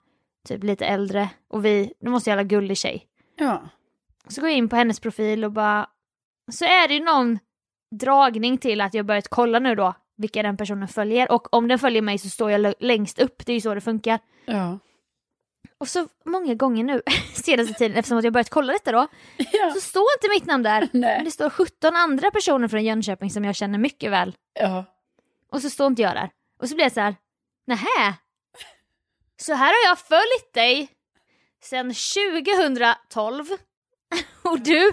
typ 0.47 0.63
lite 0.63 0.85
äldre. 0.85 1.29
Och 1.49 1.65
vi, 1.65 1.93
det 1.99 2.09
måste 2.09 2.29
jävla 2.29 2.43
gullig 2.43 2.77
tjej. 2.77 3.05
ja, 3.37 3.61
Så 4.27 4.41
går 4.41 4.49
jag 4.49 4.57
in 4.57 4.69
på 4.69 4.75
hennes 4.75 4.99
profil 4.99 5.45
och 5.45 5.51
bara, 5.51 5.89
så 6.51 6.65
är 6.65 6.87
det 6.87 6.93
ju 6.93 7.03
någon 7.03 7.39
dragning 7.99 8.57
till 8.57 8.81
att 8.81 8.93
jag 8.93 9.05
börjat 9.05 9.27
kolla 9.27 9.59
nu 9.59 9.75
då 9.75 9.93
vilka 10.17 10.43
den 10.43 10.57
personen 10.57 10.87
följer. 10.87 11.31
Och 11.31 11.53
om 11.53 11.67
den 11.67 11.79
följer 11.79 12.01
mig 12.01 12.17
så 12.17 12.29
står 12.29 12.51
jag 12.51 12.73
längst 12.79 13.19
upp, 13.19 13.45
det 13.45 13.51
är 13.51 13.53
ju 13.53 13.61
så 13.61 13.73
det 13.73 13.81
funkar. 13.81 14.19
ja. 14.45 14.79
Och 15.85 15.89
så 15.89 16.07
många 16.25 16.53
gånger 16.53 16.83
nu, 16.83 17.01
senaste 17.33 17.73
tiden, 17.73 17.97
eftersom 17.97 18.17
att 18.17 18.23
jag 18.23 18.33
börjat 18.33 18.49
kolla 18.49 18.73
detta 18.73 18.91
då, 18.91 19.07
ja. 19.37 19.71
så 19.73 19.81
står 19.81 20.05
inte 20.17 20.29
mitt 20.29 20.45
namn 20.45 20.63
där. 20.63 20.89
Nej. 20.93 21.15
Men 21.17 21.25
det 21.25 21.31
står 21.31 21.49
17 21.49 21.95
andra 21.95 22.31
personer 22.31 22.67
från 22.67 22.83
Jönköping 22.83 23.29
som 23.29 23.45
jag 23.45 23.55
känner 23.55 23.79
mycket 23.79 24.11
väl. 24.11 24.35
ja. 24.59 24.85
Och 25.51 25.61
så 25.61 25.69
står 25.69 25.87
inte 25.87 26.01
jag 26.01 26.15
där. 26.15 26.29
Och 26.59 26.69
så 26.69 26.75
blir 26.75 26.85
jag 26.85 26.91
så 26.91 26.99
här, 27.01 27.15
nähä? 27.67 28.13
Så 29.41 29.53
här 29.53 29.67
har 29.67 29.89
jag 29.89 29.99
följt 29.99 30.53
dig 30.53 30.89
sedan 31.63 31.93
2012. 31.93 33.45
Och 34.43 34.59
du 34.59 34.91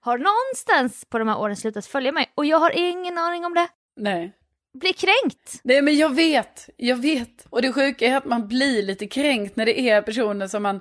har 0.00 0.18
någonstans 0.18 1.04
på 1.04 1.18
de 1.18 1.28
här 1.28 1.38
åren 1.38 1.56
slutat 1.56 1.86
följa 1.86 2.12
mig. 2.12 2.32
Och 2.34 2.44
jag 2.46 2.58
har 2.58 2.70
ingen 2.70 3.18
aning 3.18 3.44
om 3.44 3.54
det. 3.54 3.68
Nej. 3.96 4.32
Blir 4.74 4.92
kränkt. 4.92 5.60
Nej 5.64 5.82
men 5.82 5.96
jag 5.96 6.14
vet, 6.14 6.70
jag 6.76 6.96
vet. 6.96 7.46
Och 7.50 7.62
det 7.62 7.72
sjuka 7.72 8.06
är 8.06 8.16
att 8.16 8.24
man 8.24 8.48
blir 8.48 8.82
lite 8.82 9.06
kränkt 9.06 9.56
när 9.56 9.66
det 9.66 9.80
är 9.80 10.02
personer 10.02 10.46
som 10.46 10.62
man 10.62 10.80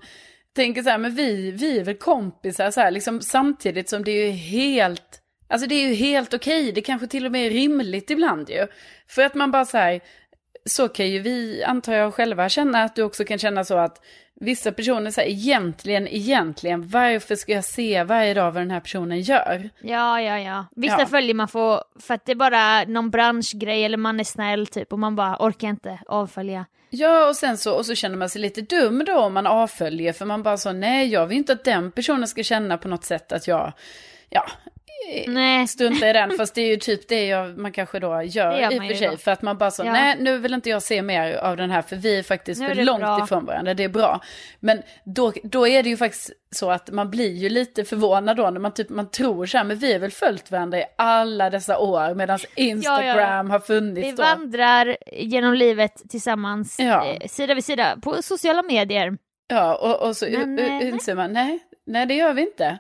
tänker 0.56 0.84
så 0.84 0.89
här, 0.89 0.97
men 0.97 1.15
vi, 1.15 1.51
vi 1.51 1.80
är 1.80 1.84
väl 1.84 1.97
kompisar 1.97 2.71
så 2.71 2.82
här, 2.82 2.91
liksom 2.91 3.21
samtidigt 3.21 3.89
som 3.89 4.04
det 4.04 4.12
är 4.12 4.25
ju 4.25 4.32
helt, 4.32 5.21
alltså 5.49 5.67
det 5.67 5.75
är 5.75 5.88
ju 5.88 5.93
helt 5.93 6.34
okej, 6.34 6.71
det 6.71 6.82
kanske 6.82 7.08
till 7.08 7.25
och 7.25 7.32
med 7.32 7.47
är 7.47 7.49
rimligt 7.49 8.10
ibland 8.10 8.49
ju. 8.49 8.67
För 9.08 9.21
att 9.21 9.36
man 9.36 9.51
bara 9.51 9.65
så 9.65 9.77
här, 9.77 10.01
så 10.65 10.88
kan 10.88 11.10
ju 11.10 11.19
vi, 11.19 11.63
antar 11.63 11.93
jag 11.93 12.13
själva, 12.13 12.49
känna 12.49 12.84
att 12.84 12.95
du 12.95 13.04
också 13.04 13.23
kan 13.23 13.39
känna 13.39 13.63
så 13.63 13.77
att 13.77 14.01
vissa 14.41 14.71
personer 14.71 15.12
säger 15.12 15.30
egentligen, 15.30 16.08
egentligen, 16.08 16.88
varför 16.88 17.36
ska 17.36 17.51
jag 17.51 17.63
se 17.65 18.04
varje 18.04 18.34
dag 18.34 18.51
vad 18.51 18.62
den 18.62 18.71
här 18.71 18.80
personen 18.80 19.21
gör? 19.21 19.69
Ja, 19.82 20.21
ja, 20.21 20.39
ja. 20.39 20.65
Vissa 20.75 20.99
Ja. 20.99 21.06
följer 21.06 21.34
man 21.34 21.47
får, 21.47 21.84
för 21.99 22.13
att 22.13 22.25
det 22.25 22.32
är 22.32 22.36
bara 22.36 22.84
någon 22.84 23.10
branschgrej 23.10 23.86
eller 23.86 23.97
man 23.97 24.19
är 24.19 24.23
snäll 24.23 24.67
typ 24.67 24.93
och 24.93 24.99
man 24.99 25.15
bara 25.15 25.38
orkar 25.39 25.67
inte 25.67 25.99
avfölja. 26.08 26.65
Ja, 26.89 27.27
och 27.30 27.36
sen 27.36 27.58
så, 27.58 27.75
och 27.75 27.86
så 27.86 27.95
känner 27.95 28.17
man 28.17 28.30
sig 28.30 28.41
lite 28.41 28.62
dum 28.62 29.04
då 29.06 29.19
om 29.19 29.34
man 29.34 29.47
avföljer, 29.47 30.13
för 30.13 30.25
man 30.25 30.43
bara 30.43 30.58
så, 30.58 30.71
nej, 30.71 31.08
jag 31.08 31.27
vill 31.27 31.38
inte 31.38 31.54
att 31.54 31.63
den 31.63 31.91
personen 31.91 32.27
ska 32.27 32.43
känna 32.43 32.77
på 32.77 32.88
något 32.88 33.04
sätt 33.04 33.32
att 33.32 33.47
jag, 33.47 33.73
ja, 34.30 34.45
Nej, 35.27 35.67
struntar 35.67 36.07
i 36.07 36.13
den, 36.13 36.31
fast 36.37 36.55
det 36.55 36.61
är 36.61 36.67
ju 36.69 36.77
typ 36.77 37.07
det 37.07 37.25
jag, 37.27 37.57
man 37.57 37.71
kanske 37.71 37.99
då 37.99 38.07
gör, 38.07 38.23
gör 38.57 38.73
i 38.73 38.79
och 38.79 38.83
för 38.83 38.93
sig, 38.95 39.07
då. 39.09 39.17
för 39.17 39.31
att 39.31 39.41
man 39.41 39.57
bara 39.57 39.71
så, 39.71 39.85
Ja. 39.85 39.91
nej, 39.91 40.15
nu 40.19 40.37
vill 40.37 40.53
inte 40.53 40.69
jag 40.69 40.83
se 40.83 41.01
mer 41.01 41.35
av 41.35 41.57
den 41.57 41.71
här, 41.71 41.81
för 41.81 41.95
vi 41.95 42.17
är 42.19 42.23
faktiskt 42.23 42.61
är 42.61 42.75
för 42.75 42.83
långt 42.83 42.99
bra. 43.01 43.23
ifrån 43.23 43.45
varandra, 43.45 43.73
det 43.73 43.83
är 43.83 43.89
bra. 43.89 44.21
Men 44.59 44.81
då, 45.05 45.33
då 45.43 45.67
är 45.67 45.83
det 45.83 45.89
ju 45.89 45.97
faktiskt 45.97 46.31
så 46.55 46.71
att 46.71 46.91
man 46.91 47.11
blir 47.11 47.31
ju 47.33 47.49
lite 47.49 47.85
förvånad 47.85 48.37
då, 48.37 48.49
när 48.49 48.59
man 48.59 48.73
typ, 48.73 48.89
man 48.89 49.09
tror 49.11 49.45
så 49.45 49.57
här, 49.57 49.63
men 49.65 49.77
vi 49.77 49.91
har 49.93 49.99
väl 49.99 50.11
följt 50.11 50.51
varandra 50.51 50.79
i 50.79 50.83
alla 50.97 51.49
dessa 51.49 51.77
år, 51.77 52.15
medan 52.15 52.39
Instagram 52.55 53.49
har 53.49 53.59
funnits 53.59 54.07
vi 54.07 54.11
då. 54.11 54.23
vandrar 54.23 54.97
genom 55.11 55.53
livet 55.53 56.01
tillsammans, 56.09 56.79
Ja. 56.79 57.05
eh, 57.07 57.27
sida 57.27 57.53
vid 57.53 57.65
sida, 57.65 57.97
på 58.03 58.21
sociala 58.23 58.61
medier. 58.63 59.17
Ja, 59.47 59.75
och, 59.75 60.07
och 60.07 60.17
så 60.17 60.25
Men, 60.29 60.59
inser 60.81 61.15
man, 61.15 61.33
nej, 61.33 61.59
nej 61.85 62.05
det 62.05 62.13
gör 62.13 62.33
vi 62.33 62.41
inte. 62.41 62.77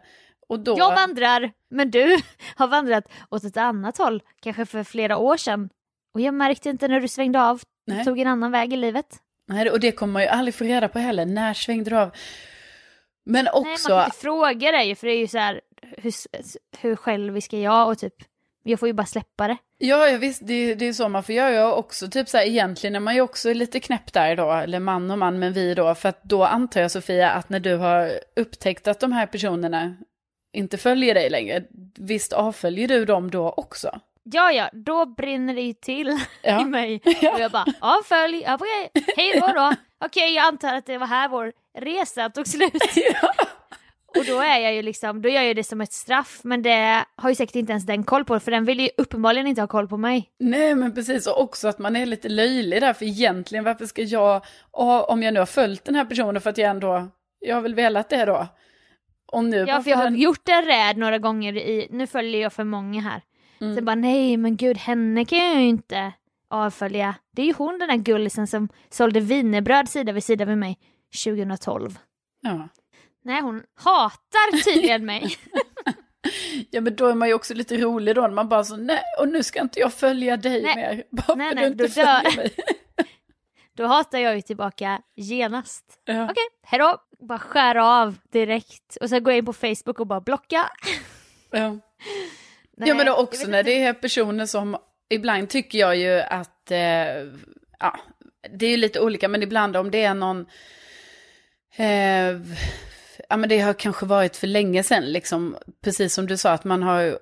Och 0.47 0.59
då, 0.59 0.75
Jag 0.77 0.95
vandrar, 0.95 1.51
men 1.71 1.91
du 1.91 2.17
har 2.55 2.67
vandrat 2.67 3.03
åt 3.29 3.43
ett 3.43 3.57
annat 3.57 3.97
håll, 3.97 4.23
kanske 4.41 4.65
för 4.65 4.83
flera 4.83 5.17
år 5.17 5.37
sedan. 5.37 5.69
Och 6.13 6.21
jag 6.21 6.33
märkte 6.33 6.69
inte 6.69 6.87
när 6.87 6.99
du 6.99 7.07
svängde 7.07 7.41
av, 7.41 7.61
Nej. 7.87 8.05
tog 8.05 8.19
en 8.19 8.27
annan 8.27 8.51
väg 8.51 8.73
i 8.73 8.77
livet. 8.77 9.05
nej, 9.47 9.69
och 9.69 9.79
det 9.79 9.91
kommer 9.91 10.13
man 10.13 10.21
ju 10.21 10.27
aldrig 10.27 10.55
få 10.55 10.63
reda 10.63 10.87
på 10.87 10.99
heller, 10.99 11.25
när 11.25 11.53
svängde 11.53 11.89
du 11.89 11.97
av? 11.97 12.11
Men 13.25 13.45
Nej, 13.45 13.53
man 13.53 13.71
också, 13.73 13.89
kan 13.89 14.05
inte 14.05 14.17
fråga 14.17 14.71
dig, 14.71 14.95
för 14.95 15.07
det 15.07 15.13
är 15.13 15.19
ju 15.19 15.27
så 15.27 15.37
här, 15.37 15.61
hur, 15.97 16.13
hur 16.81 16.95
självisk 16.95 17.53
är 17.53 17.59
jag 17.63 17.87
och 17.89 17.97
typ, 17.97 18.13
jag 18.63 18.79
får 18.79 18.87
ju 18.87 18.93
bara 18.93 19.05
släppa 19.05 19.47
det. 19.47 19.57
ja, 19.77 20.07
ja 20.07 20.17
visst, 20.17 20.47
det, 20.47 20.75
det 20.75 20.85
är 20.85 20.93
så 20.93 21.09
man 21.09 21.23
får 21.23 21.35
göra 21.35 21.51
Jag 21.51 21.77
också, 21.77 22.07
typ 22.07 22.29
så 22.29 22.37
här, 22.37 22.45
egentligen 22.45 22.95
är 22.95 22.99
man 22.99 23.15
ju 23.15 23.21
också 23.21 23.53
lite 23.53 23.79
knäpp 23.79 24.13
där 24.13 24.35
då, 24.35 24.51
eller 24.51 24.79
man 24.79 25.11
och 25.11 25.17
man, 25.19 25.39
men 25.39 25.53
vi 25.53 25.73
då, 25.73 25.95
för 25.95 26.09
att 26.09 26.23
då 26.23 26.43
antar 26.43 26.81
jag 26.81 26.91
Sofia 26.91 27.31
att 27.31 27.49
när 27.49 27.59
du 27.59 27.75
har 27.75 28.11
upptäckt 28.35 28.87
att 28.87 28.99
de 28.99 29.11
här 29.11 29.25
personerna 29.25 29.95
inte 30.53 30.77
följer 30.77 31.13
dig 31.13 31.29
längre, 31.29 31.63
visst 31.97 32.33
avföljer 32.33 32.87
du 32.87 33.05
dem 33.05 33.31
då 33.31 33.49
också? 33.49 33.99
Ja, 34.23 34.51
ja, 34.51 34.69
då 34.73 35.05
brinner 35.05 35.55
det 35.55 35.61
ju 35.61 35.73
till 35.73 36.19
Ja. 36.43 36.61
i 36.61 36.65
mig. 36.65 37.01
Och 37.33 37.39
jag 37.39 37.51
bara, 37.51 37.65
ja 37.81 38.01
följ, 38.05 38.41
ja, 38.45 38.55
okej, 38.55 39.03
hej 39.17 39.39
då 39.39 39.47
då. 39.47 39.73
Okej, 40.05 40.33
jag 40.35 40.45
antar 40.45 40.73
att 40.73 40.85
det 40.85 40.97
var 40.97 41.07
här 41.07 41.29
vår 41.29 41.53
resa 41.79 42.29
tog 42.29 42.47
slut. 42.47 42.73
Och 44.17 44.25
då 44.25 44.39
är 44.41 44.59
jag 44.59 44.73
ju 44.73 44.81
liksom, 44.81 45.21
då 45.21 45.29
gör 45.29 45.41
jag 45.41 45.55
det 45.55 45.63
som 45.63 45.81
ett 45.81 45.93
straff, 45.93 46.39
men 46.43 46.61
det 46.61 47.05
har 47.15 47.29
ju 47.29 47.35
säkert 47.35 47.55
inte 47.55 47.71
ens 47.71 47.85
den 47.85 48.03
koll 48.03 48.25
på, 48.25 48.39
för 48.39 48.51
den 48.51 48.65
vill 48.65 48.79
ju 48.79 48.89
uppenbarligen 48.97 49.47
inte 49.47 49.61
ha 49.61 49.67
koll 49.67 49.87
på 49.87 49.97
mig. 49.97 50.29
Nej 50.39 50.75
men 50.75 50.93
precis, 50.95 51.27
och 51.27 51.41
också 51.41 51.67
att 51.67 51.79
man 51.79 51.95
är 51.95 52.05
lite 52.05 52.29
löjlig 52.29 52.81
där, 52.81 52.93
för 52.93 53.05
egentligen 53.05 53.63
varför 53.63 53.85
ska 53.85 54.01
jag, 54.01 54.45
ja, 54.73 55.03
om 55.03 55.23
jag 55.23 55.33
nu 55.33 55.39
har 55.39 55.45
följt 55.45 55.85
den 55.85 55.95
här 55.95 56.05
personen 56.05 56.41
för 56.41 56.49
att 56.49 56.57
jag 56.57 56.69
ändå, 56.69 57.07
jag 57.39 57.55
har 57.55 57.61
väl 57.61 57.75
velat 57.75 58.09
det 58.09 58.25
då. 58.25 58.47
Och 59.31 59.43
nu 59.43 59.65
Ja, 59.67 59.81
för 59.81 59.89
jag 59.89 59.97
har 59.97 60.03
den- 60.03 60.19
gjort 60.19 60.49
en 60.49 60.65
räd 60.65 60.97
några 60.97 61.17
gånger 61.17 61.57
i, 61.57 61.87
nu 61.91 62.07
följer 62.07 62.41
jag 62.41 62.53
för 62.53 62.63
många 62.63 63.01
här. 63.01 63.21
Mm. 63.61 63.75
Så 63.75 63.81
bara 63.83 63.95
nej 63.95 64.37
men 64.37 64.57
gud, 64.57 64.77
henne 64.77 65.25
kan 65.25 65.37
jag 65.39 65.55
ju 65.61 65.67
inte 65.67 66.13
avfölja. 66.49 67.15
Det 67.35 67.41
är 67.41 67.45
ju 67.45 67.53
hon 67.57 67.79
den 67.79 67.89
där 67.89 67.95
gullisen 67.97 68.47
som 68.47 68.69
sålde 68.89 69.19
wienerbröd 69.19 69.89
sida 69.89 70.11
vid 70.11 70.23
sida 70.23 70.45
med 70.45 70.57
mig 70.57 70.77
2012. 71.25 71.99
Ja. 72.41 72.69
Nej, 73.23 73.41
hon 73.41 73.63
hatar 73.83 74.63
tydligen 74.63 75.05
mig. 75.05 75.35
ja 76.71 76.81
men 76.81 76.95
då 76.95 77.07
är 77.07 77.15
man 77.15 77.27
ju 77.27 77.33
också 77.33 77.53
lite 77.53 77.77
rolig 77.77 78.15
då, 78.15 78.21
när 78.21 78.29
man 78.29 78.49
bara 78.49 78.63
så, 78.63 78.77
nej, 78.77 79.01
och 79.19 79.27
nu 79.29 79.43
ska 79.43 79.61
inte 79.61 79.79
jag 79.79 79.93
följa 79.93 80.37
dig 80.37 80.61
Nej. 80.63 80.75
mer, 80.75 81.03
bara 81.11 81.35
Nej, 81.35 81.55
nej, 81.55 81.63
du 81.65 81.71
inte 81.71 81.87
följer 81.87 82.35
mig. 82.37 82.51
Då 83.77 83.85
hatar 83.85 84.19
jag 84.19 84.35
ju 84.35 84.41
tillbaka 84.41 85.01
genast. 85.15 85.85
Ja. 86.05 86.23
Okej, 86.23 86.43
hejdå! 86.63 86.97
Bara 87.19 87.39
skär 87.39 87.75
av 87.75 88.17
direkt. 88.31 88.97
Och 89.01 89.09
sen 89.09 89.23
går 89.23 89.33
jag 89.33 89.37
in 89.37 89.45
på 89.45 89.53
Facebook 89.53 89.99
och 89.99 90.07
bara 90.07 90.21
blocka. 90.21 90.69
Ja. 91.51 91.69
Nej, 92.77 92.89
ja 92.89 92.95
men 92.95 93.05
då 93.05 93.15
också 93.15 93.47
när 93.47 93.63
det 93.63 93.83
är 93.83 93.93
personer 93.93 94.45
som, 94.45 94.77
ibland 95.09 95.49
tycker 95.49 95.79
jag 95.79 95.95
ju 95.95 96.19
att, 96.21 96.71
eh, 96.71 96.79
ja, 97.79 97.99
det 98.49 98.65
är 98.65 98.69
ju 98.69 98.77
lite 98.77 98.99
olika, 98.99 99.27
men 99.27 99.43
ibland 99.43 99.77
om 99.77 99.91
det 99.91 100.03
är 100.03 100.13
någon, 100.13 100.45
eh, 101.75 102.41
ja 103.29 103.37
men 103.37 103.49
det 103.49 103.59
har 103.59 103.73
kanske 103.73 104.05
varit 104.05 104.35
för 104.35 104.47
länge 104.47 104.83
sedan, 104.83 105.05
liksom, 105.05 105.57
precis 105.83 106.13
som 106.13 106.27
du 106.27 106.37
sa, 106.37 106.51
att 106.51 106.63
man 106.63 106.83
har, 106.83 107.19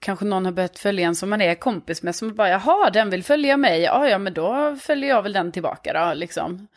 kanske 0.00 0.24
någon 0.24 0.44
har 0.44 0.52
börjat 0.52 0.78
följa 0.78 1.06
en 1.06 1.14
som 1.16 1.30
man 1.30 1.40
är 1.40 1.54
kompis 1.54 2.02
med, 2.02 2.14
som 2.16 2.34
bara, 2.34 2.48
jaha, 2.48 2.90
den 2.90 3.10
vill 3.10 3.24
följa 3.24 3.56
mig, 3.56 3.80
ja 3.80 4.08
ja 4.08 4.18
men 4.18 4.34
då 4.34 4.76
följer 4.80 5.08
jag 5.08 5.22
väl 5.22 5.32
den 5.32 5.52
tillbaka 5.52 5.92
då, 5.92 6.14
liksom. 6.14 6.68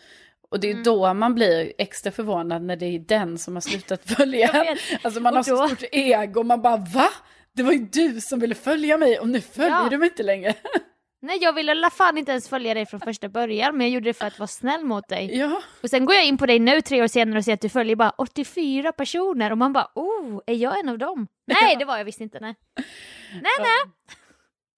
Och 0.49 0.59
det 0.59 0.67
är 0.67 0.71
Mm. 0.71 0.83
då 0.83 1.13
man 1.13 1.35
blir 1.35 1.73
extra 1.77 2.11
förvånad 2.11 2.61
när 2.63 2.75
det 2.75 2.85
är 2.85 2.99
den 2.99 3.37
som 3.37 3.55
har 3.55 3.61
slutat 3.61 4.01
följa. 4.17 4.65
Alltså 5.01 5.19
man 5.19 5.35
har 5.35 5.43
så 5.43 5.55
då- 5.55 5.67
stort 5.67 5.83
ego, 5.91 6.43
man 6.43 6.61
bara 6.61 6.77
va? 6.77 7.07
Det 7.53 7.63
var 7.63 7.71
ju 7.73 7.79
du 7.79 8.21
som 8.21 8.39
ville 8.39 8.55
följa 8.55 8.97
mig 8.97 9.19
och 9.19 9.27
nu 9.29 9.41
följer 9.41 9.69
Ja. 9.83 9.87
du 9.89 9.97
mig 9.97 10.07
inte 10.09 10.23
längre. 10.23 10.53
Nej 11.21 11.37
jag 11.41 11.53
ville 11.53 11.71
alla 11.71 11.89
fan 11.89 12.17
inte 12.17 12.31
ens 12.31 12.49
följa 12.49 12.73
dig 12.73 12.85
från 12.85 12.99
första 12.99 13.29
början 13.29 13.77
men 13.77 13.87
jag 13.87 13.93
gjorde 13.93 14.09
det 14.09 14.13
för 14.13 14.25
att 14.25 14.39
vara 14.39 14.47
snäll 14.47 14.83
mot 14.83 15.07
dig. 15.09 15.37
Ja. 15.37 15.61
Och 15.83 15.89
sen 15.89 16.05
går 16.05 16.15
jag 16.15 16.25
in 16.25 16.37
på 16.37 16.45
dig 16.45 16.59
nu 16.59 16.81
tre 16.81 17.03
år 17.03 17.07
senare 17.07 17.37
och 17.37 17.45
ser 17.45 17.53
att 17.53 17.61
du 17.61 17.69
följer 17.69 17.95
bara 17.95 18.13
84 18.17 18.91
personer 18.91 19.51
och 19.51 19.57
man 19.57 19.73
bara 19.73 19.91
oh, 19.95 20.41
är 20.45 20.53
jag 20.55 20.79
en 20.79 20.89
av 20.89 20.97
dem? 20.97 21.27
Nej 21.61 21.75
det 21.75 21.85
var 21.85 21.97
jag 21.97 22.05
visst 22.05 22.21
inte 22.21 22.39
nej. 22.39 22.55
Nej 23.31 23.51
nej. 23.59 23.93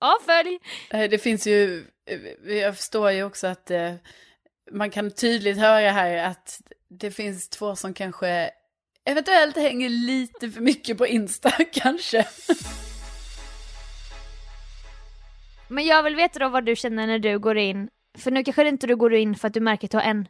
Avfölj! 0.02 0.60
Eh, 0.90 1.10
Det 1.10 1.18
finns 1.18 1.48
ju, 1.48 1.86
eh, 2.46 2.56
jag 2.56 2.76
förstår 2.78 3.12
ju 3.12 3.24
också 3.24 3.48
att 3.48 3.72
eh, 3.72 3.94
man 4.72 4.90
kan 4.90 5.12
tydligt 5.12 5.58
höra 5.58 5.92
här 5.92 6.18
att 6.30 6.62
det 6.90 7.12
finns 7.12 7.50
två 7.50 7.76
som 7.76 7.94
kanske 7.94 8.50
eventuellt 9.06 9.56
hänger 9.56 9.90
lite 9.90 10.50
för 10.50 10.62
mycket 10.62 10.98
på 10.98 11.08
Insta 11.08 11.52
kanske. 11.72 12.26
Men 15.70 15.86
jag 15.86 16.04
vill 16.04 16.16
veta 16.16 16.40
då 16.40 16.50
vad 16.50 16.66
du 16.66 16.76
känner 16.76 17.08
när 17.08 17.20
du 17.20 17.40
går 17.40 17.58
in. 17.58 17.90
För 18.18 18.32
nu 18.32 18.44
kanske 18.44 18.68
inte 18.68 18.88
du 18.88 18.96
går 18.96 19.14
in 19.14 19.36
för 19.36 19.48
att 19.48 19.54
du 19.54 19.60
märker 19.60 19.88
att 19.88 19.92
du 19.92 19.98
har 19.98 20.04
en. 20.04 20.28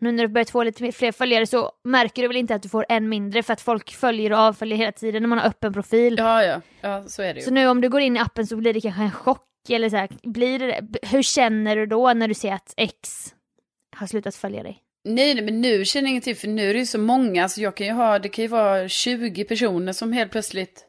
Nu 0.00 0.12
när 0.12 0.22
du 0.22 0.28
börjat 0.28 0.50
få 0.50 0.62
lite 0.62 0.92
fler 0.92 1.12
följare 1.12 1.46
så 1.46 1.72
märker 1.84 2.22
du 2.22 2.28
väl 2.28 2.36
inte 2.36 2.54
att 2.54 2.62
du 2.62 2.68
får 2.68 2.86
en 2.88 3.08
mindre 3.08 3.42
för 3.42 3.52
att 3.52 3.60
folk 3.60 3.92
följer 3.92 4.32
och 4.32 4.38
avföljer 4.38 4.78
hela 4.78 4.92
tiden 4.92 5.22
när 5.22 5.28
man 5.28 5.38
har 5.38 5.46
öppen 5.46 5.72
profil. 5.72 6.16
Ja, 6.18 6.42
ja, 6.44 6.60
ja 6.80 7.04
så 7.06 7.22
är 7.22 7.34
det 7.34 7.40
ju. 7.40 7.44
Så 7.44 7.50
nu 7.50 7.66
om 7.68 7.80
du 7.80 7.88
går 7.88 8.00
in 8.00 8.16
i 8.16 8.18
appen 8.18 8.46
så 8.46 8.56
blir 8.56 8.74
det 8.74 8.80
kanske 8.80 9.02
en 9.02 9.10
chock 9.10 9.48
eller 9.68 9.90
så 9.90 9.96
här, 9.96 10.08
blir 10.22 10.58
det, 10.58 10.88
hur 11.02 11.22
känner 11.22 11.76
du 11.76 11.86
då 11.86 12.12
när 12.12 12.28
du 12.28 12.34
ser 12.34 12.52
att 12.52 12.74
X 12.76 13.34
har 13.96 14.06
slutat 14.06 14.36
följa 14.36 14.62
dig? 14.62 14.80
Nej, 15.04 15.34
nej, 15.34 15.44
men 15.44 15.60
nu 15.60 15.84
känner 15.84 16.06
jag 16.06 16.10
ingenting 16.10 16.34
för 16.34 16.48
nu 16.48 16.70
är 16.70 16.74
det 16.74 16.80
ju 16.80 16.86
så 16.86 16.98
många 16.98 17.48
så 17.48 17.60
jag 17.62 17.76
kan 17.76 17.86
ju 17.86 17.92
ha, 17.92 18.18
det 18.18 18.28
kan 18.28 18.42
ju 18.42 18.48
vara 18.48 18.88
20 18.88 19.44
personer 19.44 19.92
som 19.92 20.12
helt 20.12 20.32
plötsligt 20.32 20.84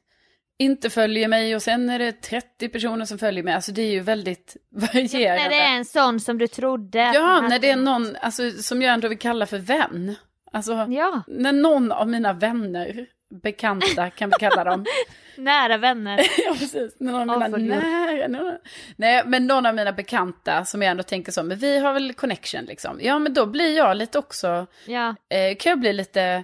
inte 0.59 0.89
följer 0.89 1.27
mig 1.27 1.55
och 1.55 1.61
sen 1.61 1.89
är 1.89 1.99
det 1.99 2.11
30 2.21 2.69
personer 2.69 3.05
som 3.05 3.17
följer 3.17 3.43
mig. 3.43 3.53
Alltså 3.53 3.71
det 3.71 3.81
är 3.81 3.91
ju 3.91 3.99
väldigt 3.99 4.57
varierande. 4.71 5.43
När 5.43 5.49
det 5.49 5.59
är 5.59 5.75
en 5.75 5.85
sån 5.85 6.19
som 6.19 6.37
du 6.37 6.47
trodde. 6.47 6.99
Ja, 6.99 7.41
när 7.41 7.59
det 7.59 7.69
är 7.69 7.75
någon, 7.75 8.15
alltså 8.21 8.51
som 8.51 8.81
jag 8.81 8.93
ändå 8.93 9.07
vill 9.07 9.17
kalla 9.19 9.45
för 9.45 9.57
vän. 9.57 10.15
Alltså, 10.51 10.87
Ja, 10.89 11.23
när 11.27 11.51
någon 11.51 11.91
av 11.91 12.07
mina 12.07 12.33
vänner, 12.33 13.05
bekanta 13.43 14.09
kan 14.09 14.29
vi 14.29 14.35
kalla 14.39 14.63
dem. 14.63 14.85
nära 15.37 15.77
vänner. 15.77 16.21
ja, 16.45 16.55
precis. 16.59 16.99
Någon 16.99 17.29
av 17.29 17.37
mina 17.37 17.45
Avföljer. 17.45 17.81
nära, 17.81 18.27
någon, 18.27 18.53
nej, 18.95 19.23
men 19.25 19.47
någon 19.47 19.65
av 19.65 19.75
mina 19.75 19.91
bekanta 19.91 20.65
som 20.65 20.81
jag 20.81 20.91
ändå 20.91 21.03
tänker 21.03 21.31
så, 21.31 21.43
men 21.43 21.57
vi 21.57 21.77
har 21.79 21.93
väl 21.93 22.13
connection 22.13 22.65
liksom. 22.65 22.99
Ja, 23.01 23.19
men 23.19 23.33
då 23.33 23.45
blir 23.45 23.77
jag 23.77 23.97
lite 23.97 24.19
också, 24.19 24.67
Ja, 24.85 25.15
eh, 25.29 25.55
kan 25.59 25.69
jag 25.69 25.79
bli 25.79 25.93
lite 25.93 26.43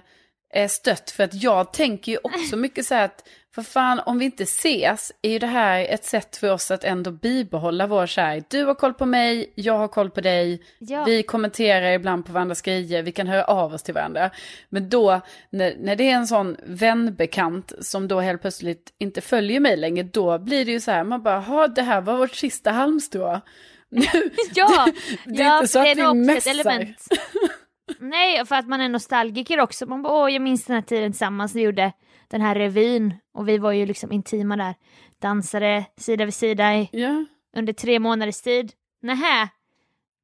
eh, 0.54 0.68
stött 0.68 1.10
för 1.10 1.24
att 1.24 1.42
jag 1.42 1.72
tänker 1.72 2.12
ju 2.12 2.18
också 2.22 2.56
mycket 2.56 2.86
så 2.86 2.94
här 2.94 3.04
att, 3.04 3.28
för 3.54 3.62
fan 3.62 4.00
om 4.06 4.18
vi 4.18 4.24
inte 4.24 4.42
ses 4.42 5.12
är 5.22 5.30
ju 5.30 5.38
det 5.38 5.46
här 5.46 5.84
ett 5.84 6.04
sätt 6.04 6.36
för 6.36 6.52
oss 6.52 6.70
att 6.70 6.84
ändå 6.84 7.10
bibehålla 7.10 7.86
vår 7.86 8.06
kärlek. 8.06 8.44
Du 8.48 8.64
har 8.64 8.74
koll 8.74 8.94
på 8.94 9.06
mig, 9.06 9.52
jag 9.54 9.78
har 9.78 9.88
koll 9.88 10.10
på 10.10 10.20
dig, 10.20 10.62
ja. 10.78 11.04
vi 11.04 11.22
kommenterar 11.22 11.92
ibland 11.92 12.26
på 12.26 12.32
varandras 12.32 12.62
grejer, 12.62 13.02
vi 13.02 13.12
kan 13.12 13.26
höra 13.26 13.44
av 13.44 13.74
oss 13.74 13.82
till 13.82 13.94
varandra. 13.94 14.30
Men 14.68 14.88
då, 14.88 15.20
när, 15.50 15.76
när 15.78 15.96
det 15.96 16.10
är 16.10 16.14
en 16.14 16.26
sån 16.26 16.56
vänbekant 16.66 17.72
som 17.80 18.08
då 18.08 18.20
helt 18.20 18.40
plötsligt 18.40 18.92
inte 18.98 19.20
följer 19.20 19.60
mig 19.60 19.76
längre, 19.76 20.02
då 20.02 20.38
blir 20.38 20.64
det 20.64 20.72
ju 20.72 20.80
så 20.80 20.90
här, 20.90 21.04
man 21.04 21.22
bara, 21.22 21.40
ha 21.40 21.68
det 21.68 21.82
här 21.82 22.00
var 22.00 22.16
vårt 22.16 22.34
sista 22.34 22.70
halmstrå. 22.70 23.40
Ja. 24.54 24.88
det 25.24 25.42
är 25.42 25.46
ja, 25.46 25.56
inte 25.56 25.68
så 25.68 25.78
att 25.78 25.96
vi 25.96 26.14
mässar. 26.14 26.50
element. 26.50 27.08
Nej, 27.98 28.46
för 28.46 28.56
att 28.56 28.68
man 28.68 28.80
är 28.80 28.88
nostalgiker 28.88 29.60
också. 29.60 29.86
Man 29.86 30.02
bara, 30.02 30.12
åh, 30.12 30.32
jag 30.32 30.42
minns 30.42 30.64
den 30.64 30.74
här 30.74 30.82
tiden 30.82 31.12
tillsammans. 31.12 31.54
Vi 31.54 31.60
gjorde 31.60 31.92
den 32.32 32.40
här 32.40 32.54
revyn 32.54 33.14
och 33.34 33.48
vi 33.48 33.58
var 33.58 33.72
ju 33.72 33.86
liksom 33.86 34.12
intima 34.12 34.56
där. 34.56 34.74
Dansade 35.18 35.84
sida 35.96 36.24
vid 36.24 36.34
sida 36.34 36.74
i, 36.74 36.88
Ja, 36.92 37.24
under 37.56 37.72
tre 37.72 37.98
månaders 37.98 38.40
tid. 38.40 38.72
Nähä, 39.02 39.48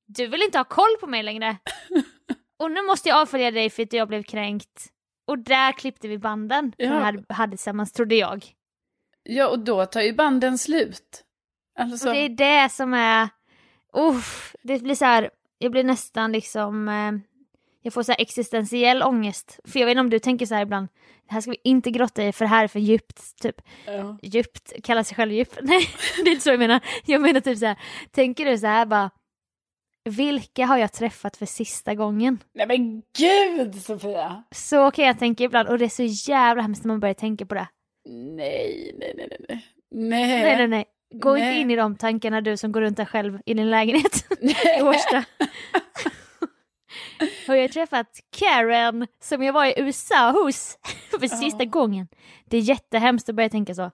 du 0.06 0.26
vill 0.26 0.42
inte 0.42 0.58
ha 0.58 0.64
koll 0.64 0.96
på 1.00 1.06
mig 1.06 1.22
längre. 1.22 1.56
och 2.58 2.70
nu 2.70 2.82
måste 2.82 3.08
jag 3.08 3.18
avfölja 3.20 3.50
dig 3.50 3.70
för 3.70 3.82
att 3.82 3.92
jag 3.92 4.08
blev 4.08 4.22
kränkt. 4.22 4.86
Och 5.26 5.38
där 5.38 5.72
klippte 5.72 6.08
vi 6.08 6.18
banden 6.18 6.72
Ja. 6.76 6.88
som 6.88 6.96
vi 6.98 7.02
hade, 7.04 7.34
hade 7.34 7.50
tillsammans, 7.56 7.92
trodde 7.92 8.14
jag. 8.14 8.46
ja, 9.22 9.48
och 9.48 9.58
då 9.58 9.86
tar 9.86 10.00
ju 10.00 10.12
banden 10.12 10.58
slut. 10.58 11.24
Alltså, 11.78 12.08
Och 12.08 12.14
det 12.14 12.20
är 12.20 12.28
det 12.28 12.68
som 12.72 12.94
är... 12.94 13.28
Uff, 13.92 14.54
det 14.62 14.82
blir 14.82 14.94
så 14.94 15.04
här, 15.04 15.30
jag 15.58 15.72
blir 15.72 15.84
nästan 15.84 16.32
liksom... 16.32 16.88
Eh, 16.88 17.12
jag 17.82 17.92
får 17.92 18.02
så 18.02 18.14
existentiell 18.18 19.02
ångest. 19.02 19.60
För 19.64 19.80
jag 19.80 19.86
vet 19.86 19.92
inte 19.92 20.00
om 20.00 20.10
du 20.10 20.18
tänker 20.18 20.46
så 20.46 20.54
här 20.54 20.62
ibland, 20.62 20.88
det 21.28 21.34
här 21.34 21.40
ska 21.40 21.50
vi 21.50 21.60
inte 21.64 21.90
grotta 21.90 22.24
i 22.24 22.32
för 22.32 22.44
det 22.44 22.48
här 22.48 22.64
är 22.64 22.68
för 22.68 22.80
djupt. 22.80 23.38
Typ 23.42 23.62
ja. 23.86 24.18
djupt, 24.22 24.72
kallar 24.84 25.02
sig 25.02 25.16
själv 25.16 25.32
djup. 25.32 25.58
Nej, 25.62 25.88
det 26.24 26.30
är 26.30 26.32
inte 26.32 26.44
så 26.44 26.50
jag 26.50 26.58
menar. 26.58 26.80
Jag 27.06 27.20
menar 27.20 27.40
typ 27.40 27.58
så 27.58 27.66
här, 27.66 27.78
tänker 28.10 28.44
du 28.44 28.58
så 28.58 28.66
här 28.66 28.86
bara, 28.86 29.10
vilka 30.04 30.66
har 30.66 30.78
jag 30.78 30.92
träffat 30.92 31.36
för 31.36 31.46
sista 31.46 31.94
gången? 31.94 32.38
Nej 32.54 32.66
men 32.66 33.02
gud 33.18 33.82
Sofia! 33.82 34.42
Så 34.54 34.90
kan 34.90 35.04
jag 35.04 35.18
tänka 35.18 35.44
ibland 35.44 35.68
och 35.68 35.78
det 35.78 35.84
är 35.84 35.88
så 36.08 36.30
jävla 36.30 36.62
hemskt 36.62 36.84
när 36.84 36.88
man 36.88 37.00
börjar 37.00 37.14
tänka 37.14 37.46
på 37.46 37.54
det. 37.54 37.68
Nej, 38.08 38.94
nej, 38.98 39.14
nej, 39.16 39.28
nej, 39.30 39.38
nej. 39.48 39.66
Nej, 39.90 40.56
nej, 40.56 40.68
nej. 40.68 40.84
Gå 41.14 41.32
Nej. 41.32 41.42
inte 41.42 41.60
in 41.60 41.70
i 41.70 41.76
de 41.76 41.96
tankarna 41.96 42.40
du 42.40 42.56
som 42.56 42.72
går 42.72 42.80
runt 42.80 42.96
där 42.96 43.04
själv 43.04 43.38
i 43.46 43.54
din 43.54 43.70
lägenhet. 43.70 44.26
i 44.78 44.82
Årsta. 44.82 45.24
och 47.48 47.56
jag 47.56 47.60
har 47.62 47.68
träffat 47.68 48.20
Karen 48.38 49.06
som 49.22 49.42
jag 49.42 49.52
var 49.52 49.66
i 49.66 49.74
USA 49.76 50.30
hos 50.30 50.78
för 51.20 51.28
sista 51.28 51.62
Ja. 51.64 51.68
gången. 51.70 52.08
Det 52.44 52.56
är 52.56 52.60
jättehemskt 52.60 53.28
att 53.28 53.34
börja 53.34 53.48
tänka 53.48 53.74
så. 53.74 53.90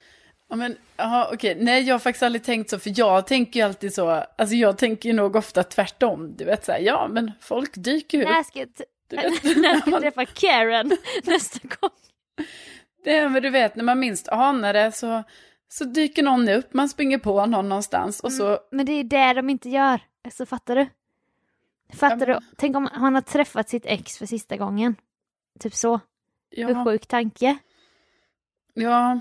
Ja, 0.49 0.57
men, 0.57 0.77
aha, 0.97 1.31
okej. 1.33 1.57
Nej, 1.61 1.83
jag 1.83 1.95
har 1.95 1.99
faktiskt 1.99 2.23
aldrig 2.23 2.45
tänkt 2.45 2.71
så, 2.71 2.79
för 2.79 2.93
jag 2.99 3.27
tänker 3.27 3.61
ju 3.61 3.67
alltid 3.67 3.95
så, 3.95 4.09
alltså 4.39 4.55
jag 4.55 4.79
tänker 4.79 5.09
ju 5.09 5.13
nog 5.15 5.37
ofta 5.37 5.63
tvärtom, 5.63 6.37
du 6.37 6.45
vet 6.45 6.65
så 6.65 6.73
här, 6.73 6.79
ja 6.79 7.09
men 7.11 7.33
folk 7.41 7.71
dyker 7.75 8.19
ju 8.19 8.25
upp. 8.25 8.31
När 8.35 8.43
ska 8.43 8.59
jag, 8.59 10.03
träffa 10.03 10.25
Karen 10.35 10.97
nästa 11.25 11.59
gång? 11.81 11.91
Det, 13.05 13.29
men 13.29 13.43
du 13.43 13.51
vet, 13.51 13.77
när 13.77 13.85
man 13.85 13.99
minst 13.99 14.29
anar 14.29 14.73
det 14.73 14.93
så, 14.93 15.23
så 15.69 15.85
dyker 15.85 16.23
någon 16.23 16.49
upp, 16.49 16.75
man 16.75 16.89
springer 16.89 17.19
på 17.19 17.47
någon 17.47 17.69
någonstans 17.69 18.21
och 18.21 18.33
så, 18.33 18.59
Men 18.71 18.87
det 18.87 18.93
är 18.93 19.05
det 19.05 19.33
de 19.33 19.51
inte 19.51 19.69
gör. 19.69 20.01
Alltså 20.25 20.47
fattar 20.47 20.77
du? 20.77 20.87
Fattar 21.93 22.27
du? 22.27 22.39
Tänk 22.57 22.77
om 22.77 22.89
han 22.93 23.15
har 23.15 23.23
träffat 23.23 23.69
sitt 23.69 23.87
ex 23.87 24.19
för 24.19 24.27
sista 24.27 24.57
gången. 24.57 24.97
Typ 25.61 25.75
så. 25.75 26.01
Hur 26.51 26.71
ja, 26.71 26.85
sjuk 26.85 27.07
tanke. 27.07 27.59
ja, 28.75 29.21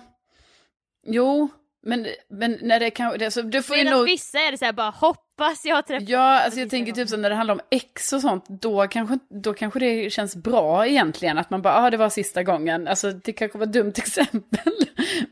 jo, 1.05 1.49
men, 1.85 2.07
men 2.29 2.57
när 2.61 2.79
det 2.79 2.89
kan, 2.89 3.17
det, 3.17 3.31
så, 3.31 3.41
du 3.41 3.63
får 3.63 3.75
Medan 3.75 3.93
nog, 3.93 4.05
vissa 4.05 4.39
är 4.39 4.51
det 4.51 4.57
så 4.57 4.65
här 4.65 4.73
bara 4.73 4.89
hoppas 4.89 5.65
jag 5.65 5.75
har 5.75 5.81
träffat 5.81 6.09
ja, 6.09 6.39
alltså 6.39 6.59
jag 6.59 6.69
tänker 6.69 6.91
typ 6.91 6.95
gången. 6.95 7.07
så 7.07 7.17
när 7.17 7.29
det 7.29 7.35
handlar 7.35 7.53
om 7.53 7.61
ex 7.71 8.13
och 8.13 8.21
sånt, 8.21 8.45
då 8.49 8.87
kanske, 8.87 9.19
då 9.43 9.53
kanske 9.53 9.79
det 9.79 10.09
känns 10.13 10.35
bra 10.35 10.87
egentligen, 10.87 11.37
att 11.37 11.49
man 11.49 11.61
bara, 11.61 11.73
ja 11.73 11.87
ah, 11.87 11.89
det 11.89 11.97
var 11.97 12.09
sista 12.09 12.43
gången, 12.43 12.87
alltså 12.87 13.11
det 13.11 13.33
kanske 13.33 13.57
var 13.57 13.65
ett 13.65 13.73
dumt 13.73 13.93
exempel, 13.97 14.73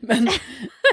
men, 0.00 0.28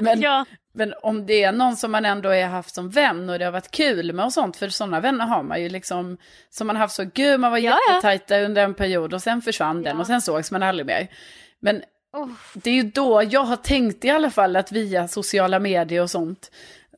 men, 0.02 0.20
Ja, 0.22 0.44
Men 0.72 0.94
om 1.02 1.26
det 1.26 1.42
är 1.42 1.52
någon 1.52 1.76
som 1.76 1.92
man 1.92 2.04
ändå 2.04 2.28
har 2.28 2.42
haft 2.42 2.74
som 2.74 2.90
vän 2.90 3.30
och 3.30 3.38
det 3.38 3.44
har 3.44 3.52
varit 3.52 3.70
kul 3.70 4.12
med 4.12 4.24
och 4.24 4.32
sånt, 4.32 4.56
för 4.56 4.68
sådana 4.68 5.00
vänner 5.00 5.26
har 5.26 5.42
man 5.42 5.62
ju 5.62 5.68
liksom, 5.68 6.16
som 6.50 6.66
man 6.66 6.76
har 6.76 6.80
haft 6.80 6.94
så, 6.94 7.04
gud 7.14 7.40
man 7.40 7.50
var 7.50 7.58
Ja, 7.58 7.78
ja. 7.88 7.94
jättetajta 7.94 8.40
under 8.40 8.64
en 8.64 8.74
period 8.74 9.14
och 9.14 9.22
sen 9.22 9.42
försvann 9.42 9.82
den 9.82 9.96
Ja. 9.96 10.00
och 10.00 10.06
sen 10.06 10.20
sågs 10.22 10.50
man 10.50 10.62
aldrig 10.62 10.86
mer. 10.86 11.08
Men 11.60 11.82
oh, 12.12 12.28
det 12.54 12.70
är 12.70 12.74
ju 12.74 12.82
då 12.82 13.22
jag 13.30 13.42
har 13.44 13.56
tänkt 13.56 14.04
i 14.04 14.10
alla 14.10 14.30
fall 14.30 14.56
att 14.56 14.72
via 14.72 15.08
sociala 15.08 15.58
medier 15.58 16.02
och 16.02 16.10
sånt, 16.10 16.50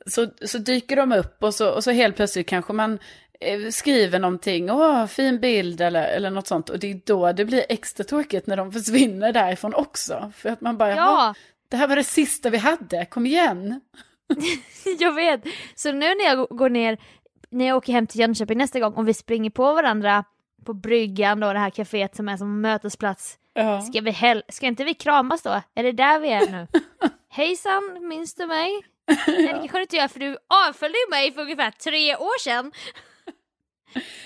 så, 0.06 0.26
så 0.44 0.58
dyker 0.58 0.96
de 0.96 1.12
upp 1.12 1.42
och 1.42 1.54
så, 1.54 1.70
och 1.70 1.85
så 1.85 1.90
helt 1.90 2.16
plötsligt 2.16 2.48
kanske 2.48 2.72
man 2.72 2.98
eh, 3.40 3.70
skriver 3.70 4.18
någonting, 4.18 4.70
åh 4.70 5.06
fin 5.06 5.40
bild 5.40 5.80
eller, 5.80 6.04
eller 6.04 6.30
något 6.30 6.46
sånt, 6.46 6.70
och 6.70 6.78
det 6.78 6.90
är 6.90 7.00
då 7.06 7.32
det 7.32 7.44
blir 7.44 7.64
extra 7.68 8.04
tråkigt 8.04 8.46
när 8.46 8.56
de 8.56 8.72
försvinner 8.72 9.32
därifrån 9.32 9.74
också. 9.74 10.32
För 10.37 10.48
att 10.48 10.61
man 10.61 10.76
bara, 10.78 10.96
ja. 10.96 11.35
Ja, 11.72 11.76
det 11.76 11.76
här 11.76 11.88
var 11.88 11.96
det 11.96 12.04
sista 12.04 12.50
vi 12.50 12.58
hade, 12.58 13.06
kom 13.06 13.26
igen. 13.26 13.80
jag 14.98 15.12
vet. 15.14 15.44
Så 15.74 15.92
nu 15.92 16.14
när 16.14 16.24
jag 16.24 16.48
går 16.48 16.70
ner, 16.70 16.98
när 17.50 17.66
jag 17.66 17.76
åker 17.76 17.92
hem 17.92 18.06
till 18.06 18.20
Jönköping 18.20 18.58
nästa 18.58 18.80
gång 18.80 18.94
och 18.94 19.08
vi 19.08 19.14
springer 19.14 19.50
på 19.50 19.74
varandra 19.74 20.24
på 20.64 20.74
bryggan 20.74 21.40
då, 21.40 21.52
det 21.52 21.58
här 21.58 21.70
kaféet 21.70 22.16
som 22.16 22.28
är 22.28 22.37
som 22.37 22.61
mötesplats. 22.61 23.38
Ja. 23.54 23.80
Ska, 23.80 24.00
vi 24.00 24.11
hell- 24.11 24.42
ska 24.48 24.66
inte 24.66 24.85
vi 24.85 24.94
kramas 24.94 25.42
då? 25.42 25.61
Är 25.74 25.82
det 25.82 25.92
där 25.92 26.20
vi 26.20 26.28
är 26.28 26.50
nu? 26.50 26.66
Hejsan, 27.28 28.08
minns 28.08 28.35
du 28.35 28.46
mig? 28.46 28.70
Nej 29.26 29.46
det 29.46 29.58
kanske 29.58 29.78
du 29.78 29.82
inte 29.82 29.96
gör 29.96 30.08
för 30.08 30.20
du 30.20 30.37
avföljde 30.68 30.98
ju 30.98 31.11
mig 31.11 31.32
för 31.32 31.40
ungefär 31.42 31.70
tre 31.70 32.16
år 32.16 32.40
sedan. 32.40 32.72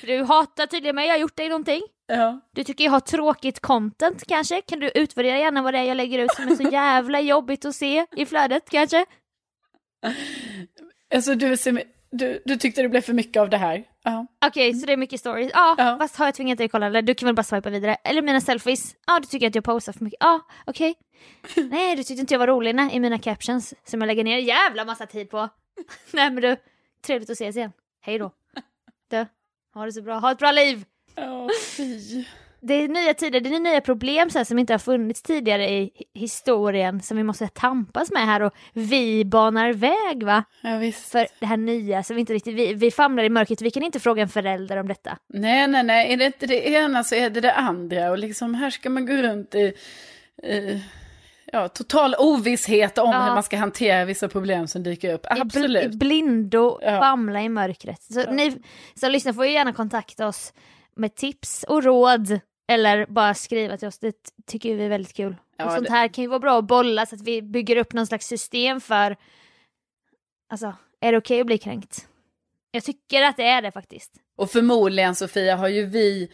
Du 0.02 0.22
hatar 0.22 0.66
tydligen 0.66 0.94
mig, 0.96 1.06
jag 1.06 1.14
har 1.14 1.18
gjort 1.18 1.36
dig 1.36 1.48
någonting. 1.48 1.82
Ja. 2.06 2.40
Du 2.54 2.64
tycker 2.64 2.84
jag 2.84 2.90
har 2.90 3.00
tråkigt 3.00 3.60
content 3.60 4.24
kanske? 4.28 4.60
Kan 4.60 4.80
du 4.80 4.90
utvärdera 4.94 5.38
gärna 5.38 5.62
vad 5.62 5.74
det 5.74 5.78
är 5.78 5.84
jag 5.84 5.96
lägger 5.96 6.18
ut 6.18 6.32
som 6.34 6.48
är 6.48 6.54
så 6.54 6.62
jävla 6.72 7.20
jobbigt 7.20 7.64
att 7.64 7.74
se 7.74 8.06
i 8.16 8.26
flödet 8.26 8.70
kanske? 8.70 9.06
Alltså 11.14 11.34
du, 11.34 11.56
du, 12.10 12.42
du 12.44 12.56
tyckte 12.56 12.82
det 12.82 12.88
blev 12.88 13.00
för 13.00 13.12
mycket 13.12 13.40
av 13.40 13.50
det 13.50 13.56
här? 13.56 13.84
Ja. 14.02 14.26
Okej, 14.46 14.74
så 14.74 14.86
det 14.86 14.92
är 14.92 14.96
mycket 14.96 15.20
stories. 15.20 15.50
Ja, 15.54 15.74
Ja. 15.78 15.96
fast 16.00 16.16
har 16.16 16.26
jag 16.26 16.34
tvingat 16.34 16.58
dig 16.58 16.64
att 16.64 16.70
kolla 16.72 16.86
eller? 16.86 17.02
Du 17.02 17.14
kan 17.14 17.26
väl 17.26 17.34
bara 17.34 17.42
swipa 17.42 17.70
vidare? 17.70 17.94
Eller 17.94 18.22
mina 18.22 18.40
selfies? 18.40 18.94
Ja, 19.06 19.20
du 19.20 19.26
tycker 19.26 19.46
att 19.46 19.54
jag 19.54 19.64
posar 19.64 19.92
för 19.92 20.04
mycket? 20.04 20.16
Ja, 20.20 20.40
okej. 20.66 20.94
Nej, 21.70 21.96
du 21.96 22.02
tyckte 22.02 22.20
inte 22.20 22.34
jag 22.34 22.38
var 22.38 22.46
rolig 22.46 22.74
nej, 22.74 22.96
i 22.96 23.00
mina 23.00 23.18
captions 23.18 23.74
som 23.84 24.00
jag 24.00 24.06
lägger 24.06 24.24
ner 24.24 24.38
jävla 24.38 24.84
massa 24.84 25.06
tid 25.06 25.30
på. 25.30 25.48
Nej 26.12 26.30
men 26.30 26.42
du, 26.42 26.56
Trevligt 27.06 27.30
att 27.30 27.34
ses 27.34 27.56
igen. 27.56 27.72
Hej 28.00 28.18
då. 28.18 28.30
Du, 29.10 29.26
ha 29.74 29.84
det 29.84 29.92
så 29.92 30.02
bra. 30.02 30.18
Ha 30.18 30.32
ett 30.32 30.38
bra 30.38 30.52
liv! 30.52 30.84
Ja, 31.16 31.48
fy. 31.76 32.24
Det 32.60 32.74
är 32.74 32.88
nya 32.88 33.14
tider, 33.14 33.40
det 33.40 33.54
är 33.56 33.60
nya 33.60 33.80
problem 33.80 34.30
så 34.30 34.38
här, 34.38 34.44
som 34.44 34.58
inte 34.58 34.72
har 34.72 34.78
funnits 34.78 35.22
tidigare 35.22 35.68
i 35.70 35.80
hi- 35.84 36.18
historien 36.20 37.02
som 37.02 37.16
vi 37.16 37.22
måste 37.22 37.48
tampas 37.48 38.10
med 38.12 38.26
här 38.26 38.42
och 38.42 38.52
vi 38.72 39.24
banar 39.24 39.72
väg 39.72 40.22
va? 40.22 40.44
Ja, 40.60 40.76
visst. 40.78 41.12
För 41.12 41.26
det 41.40 41.46
här 41.46 41.56
nya 41.56 42.02
som 42.02 42.16
vi 42.16 42.20
inte 42.20 42.32
riktigt, 42.34 42.54
vi, 42.54 42.74
vi 42.74 42.90
famlar 42.90 43.24
i 43.24 43.28
mörkret, 43.28 43.60
vi 43.62 43.70
kan 43.70 43.82
inte 43.82 44.00
fråga 44.00 44.22
en 44.22 44.28
förälder 44.28 44.76
om 44.76 44.88
detta. 44.88 45.18
Nej, 45.26 45.68
nej, 45.68 45.82
nej. 45.82 46.12
Är 46.12 46.16
det 46.16 46.26
inte 46.26 46.46
det 46.46 46.68
ena 46.68 47.04
så 47.04 47.14
är 47.14 47.30
det 47.30 47.40
det 47.40 47.52
andra. 47.52 48.10
Och 48.10 48.18
liksom 48.18 48.54
här 48.54 48.70
ska 48.70 48.90
man 48.90 49.06
gå 49.06 49.12
runt 49.12 49.54
i, 49.54 49.72
i 50.42 50.82
ja, 51.52 51.68
total 51.68 52.14
ovisshet 52.18 52.98
om 52.98 53.10
Ja. 53.12 53.20
hur 53.24 53.30
man 53.34 53.42
ska 53.42 53.56
hantera 53.56 54.04
vissa 54.04 54.28
problem 54.28 54.66
som 54.68 54.82
dyker 54.82 55.14
upp. 55.14 55.26
Bl- 55.26 55.36
i 55.38 55.40
Absolut. 55.40 55.94
blindo 55.94 56.78
Ja. 56.82 57.00
famla 57.00 57.42
i 57.42 57.48
mörkret. 57.48 58.02
Så 58.02 58.20
Ja. 58.20 58.30
ni 58.32 58.52
som 58.94 59.10
lyssnar 59.10 59.32
får 59.32 59.46
ju 59.46 59.52
gärna 59.52 59.72
kontakta 59.72 60.26
oss 60.26 60.52
med 60.96 61.14
tips 61.14 61.64
och 61.68 61.82
råd. 61.84 62.40
Eller 62.68 63.06
bara 63.06 63.34
skriva 63.34 63.76
till 63.76 63.88
oss, 63.88 63.98
det 63.98 64.12
tycker 64.46 64.74
vi 64.74 64.84
är 64.84 64.88
väldigt 64.88 65.14
kul. 65.16 65.36
Ja, 65.56 65.64
och 65.64 65.72
sånt 65.72 65.86
det- 65.86 65.92
här 65.92 66.08
kan 66.08 66.22
ju 66.24 66.28
vara 66.28 66.38
bra 66.40 66.58
att 66.58 66.66
bolla 66.66 67.06
så 67.06 67.14
att 67.14 67.20
vi 67.22 67.42
bygger 67.42 67.76
upp 67.76 67.92
någon 67.92 68.06
slags 68.06 68.26
system 68.26 68.80
för, 68.80 69.16
alltså, 70.50 70.74
är 71.00 71.12
det 71.12 71.18
okej 71.18 71.40
att 71.40 71.46
bli 71.46 71.58
kränkt? 71.58 72.08
Jag 72.70 72.84
tycker 72.84 73.22
att 73.22 73.36
det 73.36 73.44
är 73.46 73.62
det 73.62 73.70
faktiskt. 73.72 74.12
Och 74.36 74.50
förmodligen 74.50 75.14
Sofia 75.14 75.56
har 75.56 75.68
ju 75.68 75.86
vi, 75.86 76.28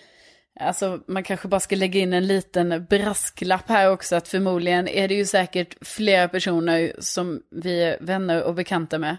alltså 0.60 1.00
man 1.08 1.22
kanske 1.22 1.48
bara 1.48 1.60
ska 1.60 1.76
lägga 1.76 2.00
in 2.00 2.12
en 2.12 2.26
liten 2.26 2.86
brasklapp 2.90 3.68
här 3.68 3.90
också, 3.90 4.16
att 4.16 4.28
förmodligen 4.28 4.88
är 4.88 5.08
det 5.08 5.14
ju 5.14 5.24
säkert 5.26 5.86
flera 5.86 6.28
personer 6.28 6.92
som 6.98 7.42
vi 7.50 7.82
är 7.82 7.98
vänner 8.00 8.42
och 8.42 8.54
bekanta 8.54 8.98
med, 8.98 9.16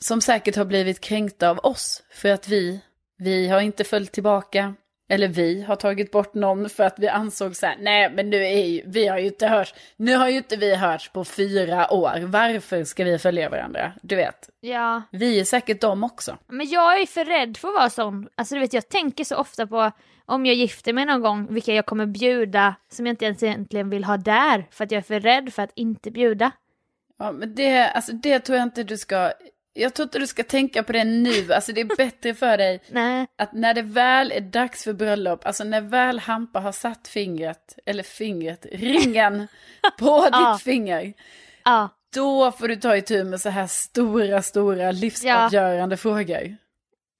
som 0.00 0.20
säkert 0.20 0.56
har 0.56 0.64
blivit 0.64 1.00
kränkta 1.00 1.50
av 1.50 1.58
oss, 1.58 2.02
för 2.12 2.28
att 2.28 2.48
vi, 2.48 2.80
vi 3.20 3.48
har 3.48 3.60
inte 3.60 3.84
följt 3.84 4.12
tillbaka, 4.12 4.74
eller 5.08 5.28
vi 5.28 5.62
har 5.62 5.76
tagit 5.76 6.10
bort 6.10 6.34
någon 6.34 6.68
för 6.70 6.84
att 6.84 6.98
vi 6.98 7.08
ansåg 7.08 7.56
så 7.56 7.66
här, 7.66 7.76
nej 7.80 8.10
men 8.14 8.30
nu 8.30 8.36
är 8.46 8.64
ju, 8.66 8.82
vi 8.86 9.06
har 9.06 9.18
ju 9.18 9.26
inte 9.26 9.46
hört, 9.46 9.74
nu 9.96 10.16
har 10.16 10.28
ju 10.28 10.36
inte 10.36 10.56
vi 10.56 10.74
hörts 10.74 11.08
på 11.12 11.24
fyra 11.24 11.92
år, 11.92 12.20
varför 12.26 12.84
ska 12.84 13.04
vi 13.04 13.18
följa 13.18 13.48
varandra? 13.48 13.92
Du 14.02 14.16
vet, 14.16 14.48
Ja, 14.60 15.02
vi 15.12 15.40
är 15.40 15.44
säkert 15.44 15.80
dem 15.80 16.04
också. 16.04 16.38
men 16.48 16.68
jag 16.68 17.00
är 17.00 17.06
för 17.06 17.24
rädd 17.24 17.56
för 17.56 17.68
att 17.68 17.74
vara 17.74 17.90
sån. 17.90 18.28
Alltså 18.34 18.54
du 18.54 18.60
vet, 18.60 18.72
jag 18.72 18.88
tänker 18.88 19.24
så 19.24 19.36
ofta 19.36 19.66
på 19.66 19.90
om 20.26 20.46
jag 20.46 20.54
gifter 20.56 20.92
mig 20.92 21.06
någon 21.06 21.20
gång, 21.20 21.54
vilka 21.54 21.72
jag 21.74 21.86
kommer 21.86 22.06
bjuda 22.06 22.74
som 22.92 23.06
jag 23.06 23.12
inte 23.12 23.24
ens 23.24 23.42
egentligen 23.42 23.90
vill 23.90 24.04
ha 24.04 24.16
där, 24.16 24.66
för 24.70 24.84
att 24.84 24.90
jag 24.90 24.98
är 24.98 25.02
för 25.02 25.20
rädd 25.20 25.52
för 25.52 25.62
att 25.62 25.72
inte 25.74 26.10
bjuda. 26.10 26.50
Ja, 27.18 27.32
men 27.32 27.54
det, 27.54 27.88
alltså 27.90 28.12
det 28.12 28.38
tror 28.38 28.58
jag 28.58 28.66
inte 28.66 28.82
du 28.82 28.96
ska... 28.98 29.32
Jag 29.72 29.94
tror 29.94 30.04
inte 30.04 30.18
du 30.18 30.26
ska 30.26 30.42
tänka 30.42 30.82
på 30.82 30.92
det 30.92 31.04
nu. 31.04 31.52
Alltså 31.52 31.72
det 31.72 31.80
är 31.80 31.96
bättre 31.96 32.34
för 32.34 32.56
dig 32.56 32.82
att 33.38 33.52
när 33.52 33.74
det 33.74 33.82
väl 33.82 34.32
är 34.32 34.40
dags 34.40 34.84
för 34.84 34.92
bröllop, 34.92 35.46
alltså 35.46 35.64
när 35.64 35.80
väl 35.80 36.18
Hampa 36.18 36.60
har 36.60 36.72
satt 36.72 37.08
fingret, 37.08 37.78
eller 37.86 38.02
fingret, 38.02 38.66
ringen 38.72 39.48
på 39.98 40.28
Ja. 40.32 40.52
ditt 40.54 40.62
finger, 40.64 41.12
ja, 41.64 41.88
då 42.14 42.52
får 42.52 42.68
du 42.68 42.76
ta 42.76 42.96
itu 42.96 43.24
med 43.24 43.40
så 43.40 43.48
här 43.48 43.66
stora, 43.66 44.42
stora 44.42 44.90
livsavgörande 44.92 45.96
frågor. 45.96 46.56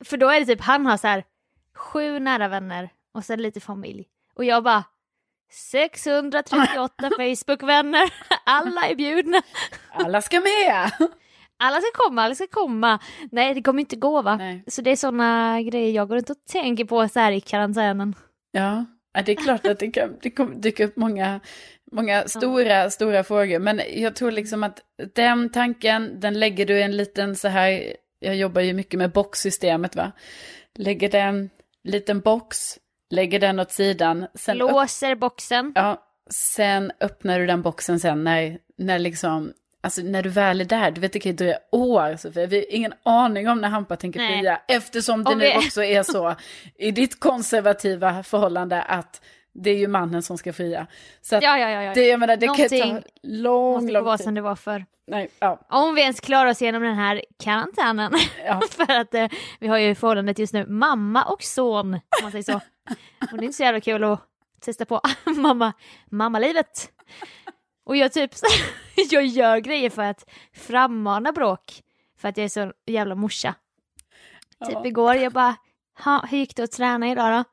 för 0.05 0.17
då 0.17 0.29
är 0.29 0.41
det 0.41 0.47
typ 0.47 0.61
han 0.61 0.87
har 0.87 0.97
så 0.97 1.07
här 1.07 1.25
sju 1.77 2.19
nära 2.19 2.49
vänner 2.49 2.89
och 3.15 3.25
sen 3.25 3.43
lite 3.43 3.61
familj. 3.61 4.07
Och 4.35 4.45
jag 4.45 4.63
bara 4.65 4.85
638 5.53 7.11
Facebookvänner, 7.17 8.13
alla 8.47 8.87
är 8.89 8.95
bjudna. 8.95 9.43
Alla 9.93 10.23
ska 10.23 10.41
med! 10.41 10.91
Alla 11.63 11.81
ska 11.81 11.91
komma, 11.95 12.23
alla 12.23 12.35
ska 12.35 12.47
komma. 12.47 12.99
Nej, 13.31 13.55
det 13.55 13.63
kommer 13.63 13.81
inte 13.81 13.97
gå 13.97 14.23
va? 14.23 14.37
Nej. 14.37 14.65
Så 14.67 14.83
det 14.83 14.91
är 14.91 14.97
såna 14.97 15.63
grejer 15.63 15.93
jag 15.93 16.09
går 16.09 16.17
runt 16.17 16.31
och 16.31 16.37
tänker 16.53 16.85
på 16.85 17.09
så 17.09 17.21
här 17.21 17.33
i 17.33 17.41
karantänen. 17.41 18.15
Ja, 18.53 18.85
ja, 19.15 19.23
det 19.23 19.33
är 19.33 19.37
klart 19.37 19.67
att 19.67 19.79
det, 19.79 19.91
kan, 19.91 20.17
det 20.23 20.31
kommer 20.31 20.55
dyka 20.55 20.85
upp 20.85 20.97
många, 20.97 21.41
många 21.93 22.29
stora, 22.29 22.91
stora 22.91 23.25
frågor. 23.25 23.59
Men 23.59 23.81
jag 23.95 24.17
tror 24.17 24.31
liksom 24.31 24.63
att 24.63 24.79
den 25.15 25.51
tanken, 25.53 26.21
den 26.21 26.41
lägger 26.41 26.67
du 26.67 26.79
i 26.79 26.83
en 26.83 26.97
liten 26.97 27.37
så 27.37 27.49
här, 27.49 27.83
jag 28.19 28.37
jobbar 28.37 28.61
ju 28.61 28.73
mycket 28.73 28.99
med 28.99 29.13
boxsystemet 29.13 29.97
va. 29.97 30.13
Lägger 30.75 31.09
den, 31.09 31.51
liten 31.85 32.21
box, 32.21 32.59
lägger 33.11 33.41
den 33.41 33.61
åt 33.61 33.73
sidan. 33.73 34.27
Sen, 34.35 34.59
Låser 34.59 35.15
boxen. 35.15 35.73
ja, 35.75 36.03
sen 36.31 36.93
öppnar 37.01 37.39
du 37.39 37.47
den 37.47 37.63
boxen 37.63 38.01
sen 38.01 38.25
när, 38.25 38.59
när 38.79 38.99
liksom, 38.99 39.53
alltså 39.81 40.03
när 40.03 40.23
du 40.23 40.29
väl 40.29 40.61
är 40.61 40.65
där, 40.65 40.91
du 40.91 41.01
vet 41.01 41.13
det 41.13 41.21
kan 41.21 41.33
ju 41.33 41.37
dröja 41.37 41.59
år 41.73 42.17
Sofia, 42.17 42.47
vi 42.47 42.57
har 42.57 42.65
ingen 42.75 42.93
aning 43.03 43.49
om 43.49 43.61
när 43.61 43.69
Hampa 43.69 43.97
tänker 43.97 44.21
Nej. 44.21 44.39
fria, 44.41 44.61
eftersom 44.69 45.25
det 45.25 45.31
Om 45.33 45.39
nu 45.39 45.45
vi- 45.45 45.59
också 45.67 45.83
är 45.85 46.03
så 46.03 46.35
i 46.79 46.91
ditt 46.91 47.21
konservativa 47.21 48.23
förhållande 48.23 48.83
att 48.83 49.23
det 49.53 49.71
är 49.71 49.77
ju 49.77 49.89
mannen 49.89 50.23
som 50.23 50.39
ska 50.39 50.53
fria. 50.53 50.87
Så 51.23 51.37
att 51.37 51.43
Ja, 51.43 51.59
ja, 51.59 51.71
ja. 51.71 51.83
ja. 51.83 51.95
det, 51.95 52.07
jag 52.09 52.21
menar, 52.21 52.37
det 52.37 52.47
kan 52.47 52.57
ta 52.57 52.63
Någonting 52.63 53.03
lång, 53.23 53.73
måste 53.75 53.93
lång 53.93 54.05
vara 54.05 54.17
tid. 54.17 54.25
som 54.25 54.35
det 54.35 54.41
var 54.41 54.57
förr. 54.57 54.85
Nej, 55.07 55.31
ja, 55.39 55.61
Om 55.71 55.95
vi 55.95 56.01
ens 56.03 56.21
klarar 56.21 56.51
oss 56.51 56.63
igenom 56.63 56.83
den 56.83 56.95
här 56.95 57.25
karantänen. 57.45 58.13
ja. 58.47 58.61
För 58.71 58.93
att 59.01 59.15
eh, 59.15 59.29
vi 59.61 59.69
har 59.69 59.79
ju 59.79 59.95
förhållandet 59.95 60.39
just 60.39 60.53
nu 60.53 60.67
mamma 60.67 61.25
och 61.25 61.43
son, 61.43 61.95
om 61.95 62.01
man 62.23 62.31
säger 62.31 62.43
så. 62.43 62.55
Och 63.33 63.39
det 63.39 63.39
är 63.39 63.43
inte 63.43 63.57
så 63.57 63.63
jävla 63.63 63.81
kul 63.81 64.05
att 64.05 64.21
testa 64.61 64.85
på 64.85 65.01
mamma, 65.37 65.73
mammalivet. 66.11 66.89
Och 67.85 67.97
jag 67.97 68.13
typ, 68.13 68.31
jag 69.11 69.27
gör 69.27 69.59
grejer 69.59 69.91
för 69.91 70.03
att 70.03 70.31
frammana 70.53 71.33
bråk. 71.33 71.83
För 72.19 72.29
att 72.29 72.37
jag 72.37 72.45
är 72.45 72.49
så 72.49 72.73
jävla 72.87 73.15
morsa. 73.15 73.55
Typ 74.67 74.73
Ja. 74.73 74.87
igår, 74.87 75.15
jag 75.15 75.33
bara, 75.33 75.57
ha, 76.05 76.27
hur 76.27 76.39
gick 76.39 76.57
det 76.57 76.63
att 76.63 76.73
träna 76.73 77.11
idag 77.11 77.33
då? 77.33 77.45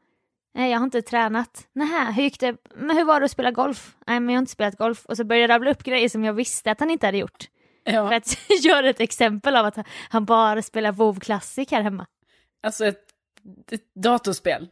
Nej, 0.54 0.72
jag 0.72 0.78
har 0.80 0.84
inte 0.84 1.02
tränat. 1.02 1.68
Nej, 1.74 2.14
hur 2.14 2.24
gick 2.24 2.40
det? 2.40 2.56
Men 2.76 2.98
hur 2.98 3.04
var 3.04 3.20
det 3.20 3.26
att 3.26 3.32
spela 3.32 3.52
golf? 3.52 3.96
Nej, 4.08 4.20
men 4.20 4.30
jag 4.34 4.38
har 4.38 4.42
inte 4.42 4.52
spelat 4.52 4.78
golf. 4.78 5.06
Och 5.06 5.18
så 5.18 5.24
började 5.24 5.42
jag 5.44 5.50
rabbla 5.50 5.72
upp 5.72 5.84
grejer 5.84 6.10
som 6.10 6.24
jag 6.24 6.34
visste 6.34 6.72
att 6.72 6.80
han 6.80 6.90
inte 6.92 7.06
hade 7.06 7.18
gjort. 7.18 7.46
För 7.86 7.94
ja. 7.94 8.16
att 8.16 8.38
göra 8.66 8.90
ett 8.90 9.00
exempel 9.00 9.56
av 9.56 9.66
att 9.66 9.78
han 10.10 10.26
bara 10.26 10.62
spelar 10.62 10.92
WoW 10.92 11.20
Classic 11.20 11.72
här 11.72 11.82
hemma. 11.82 12.06
Alltså 12.64 12.86
ett, 12.86 13.04
ett 13.72 13.94
datorspel. 13.96 14.68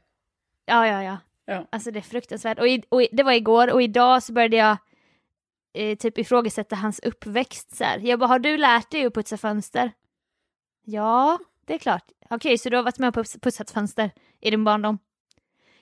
Ja, 0.66 0.88
ja, 0.88 1.04
ja. 1.04 1.18
Ja. 1.46 1.68
Alltså 1.72 1.92
det 1.92 2.00
är 2.00 2.02
fruktansvärt. 2.02 2.60
Och, 2.60 2.68
i, 2.68 2.84
och 2.90 3.04
i, 3.04 3.10
det 3.12 3.24
var 3.24 3.32
igår 3.32 3.72
och 3.74 3.82
idag 3.82 4.24
så 4.24 4.34
började 4.34 4.58
jag 4.58 4.78
eh, 5.76 5.98
typ 5.98 6.18
ifrågasätta 6.18 6.76
hans 6.76 7.00
uppväxt. 7.00 7.76
Så 7.76 7.84
här. 7.84 8.00
Jag 8.00 8.20
bara, 8.20 8.28
har 8.28 8.40
du 8.40 8.58
lärt 8.58 8.92
dig 8.92 9.06
att 9.06 9.14
putsa 9.14 9.38
fönster? 9.38 9.92
Ja, 10.86 11.40
det 11.66 11.74
är 11.74 11.78
klart. 11.78 12.06
Okej, 12.30 12.58
så 12.58 12.70
du 12.70 12.76
har 12.76 12.84
varit 12.84 13.00
med 13.00 13.18
och 13.18 13.26
putsat 13.42 13.72
fönster 13.72 14.12
i 14.42 14.52
din 14.52 14.64
barndom? 14.64 14.98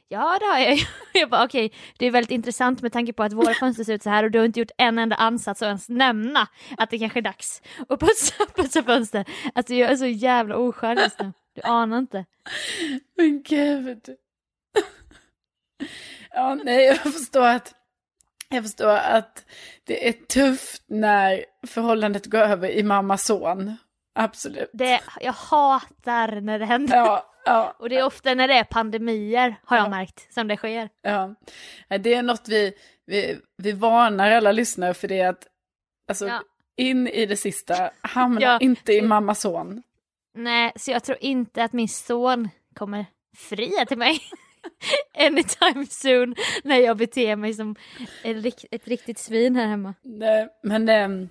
Ja, 0.07 0.37
det 0.39 0.45
har 0.45 0.59
jag. 0.59 0.79
Jag 1.13 1.29
bara, 1.29 1.45
okej, 1.45 1.73
det 1.97 2.05
är 2.05 2.11
väldigt 2.11 2.31
intressant 2.31 2.81
med 2.81 2.93
tanke 2.93 3.13
på 3.13 3.23
att 3.23 3.33
våra 3.33 3.53
fönster 3.53 3.83
ser 3.83 3.93
ut 3.93 4.03
så 4.03 4.09
här 4.09 4.23
och 4.23 4.31
du 4.31 4.39
har 4.39 4.45
inte 4.45 4.59
gjort 4.59 4.71
en 4.77 4.99
enda 4.99 5.15
ansats 5.15 5.61
att 5.61 5.65
ens 5.65 5.89
nämna 5.89 6.47
att 6.77 6.89
det 6.89 6.99
kanske 6.99 7.19
är 7.19 7.21
dags 7.21 7.61
att 7.89 7.99
putsa, 7.99 8.45
putsa 8.55 8.83
fönster. 8.83 9.25
Alltså 9.55 9.73
jag 9.73 9.91
är 9.91 9.95
så 9.95 10.05
jävla 10.05 10.57
oskön 10.57 10.97
just 10.97 11.19
nu. 11.19 11.33
Du 11.53 11.61
anar 11.61 11.97
inte. 11.97 12.25
Men 13.17 13.43
gud. 13.43 14.09
Ja, 16.35 16.55
nej, 16.55 16.85
jag 16.85 16.97
förstår 16.97 17.47
att 17.47 17.73
jag 18.53 18.63
förstår 18.63 18.95
att 18.95 19.45
det 19.83 20.07
är 20.07 20.11
tufft 20.13 20.83
när 20.87 21.45
förhållandet 21.67 22.25
går 22.25 22.39
över 22.39 22.69
i 22.69 22.83
mamma-son. 22.83 23.75
Absolut. 24.15 24.69
Det, 24.73 25.01
jag 25.21 25.33
hatar 25.33 26.41
när 26.41 26.59
det 26.59 26.65
händer. 26.65 26.95
Ja, 26.97 27.33
ja, 27.45 27.75
Och 27.79 27.89
det 27.89 27.97
är 27.97 28.05
ofta 28.05 28.33
när 28.33 28.47
det 28.47 28.53
är 28.53 28.63
pandemier, 28.63 29.55
har 29.65 29.77
jag 29.77 29.85
Ja. 29.85 29.89
märkt, 29.89 30.33
som 30.33 30.47
det 30.47 30.57
sker. 30.57 30.89
ja. 31.01 31.35
Det 31.99 32.13
är 32.13 32.23
något 32.23 32.47
vi, 32.47 32.73
vi, 33.05 33.39
vi 33.57 33.71
varnar 33.71 34.31
alla 34.31 34.51
lyssnare 34.51 34.93
för 34.93 35.07
det 35.07 35.21
att 35.21 35.47
alltså, 36.09 36.27
Ja. 36.27 36.41
in 36.77 37.07
i 37.07 37.25
det 37.25 37.37
sista, 37.37 37.91
hamna 38.01 38.59
inte 38.59 38.93
i 38.93 39.01
mamma-son. 39.01 39.83
Nej, 40.37 40.71
så 40.75 40.91
jag 40.91 41.03
tror 41.03 41.17
inte 41.21 41.63
att 41.63 41.73
min 41.73 41.89
son 41.89 42.49
kommer 42.75 43.05
fria 43.37 43.85
till 43.85 43.97
mig 43.97 44.19
anytime 45.17 45.85
soon 45.85 46.35
när 46.63 46.77
jag 46.77 46.97
beter 46.97 47.35
mig 47.35 47.53
som 47.53 47.75
rik- 48.23 48.65
ett 48.71 48.87
riktigt 48.87 49.19
svin 49.19 49.55
här 49.55 49.67
hemma. 49.67 49.93
Nej, 50.01 50.47
men, 50.63 50.89
ehm, 50.89 51.29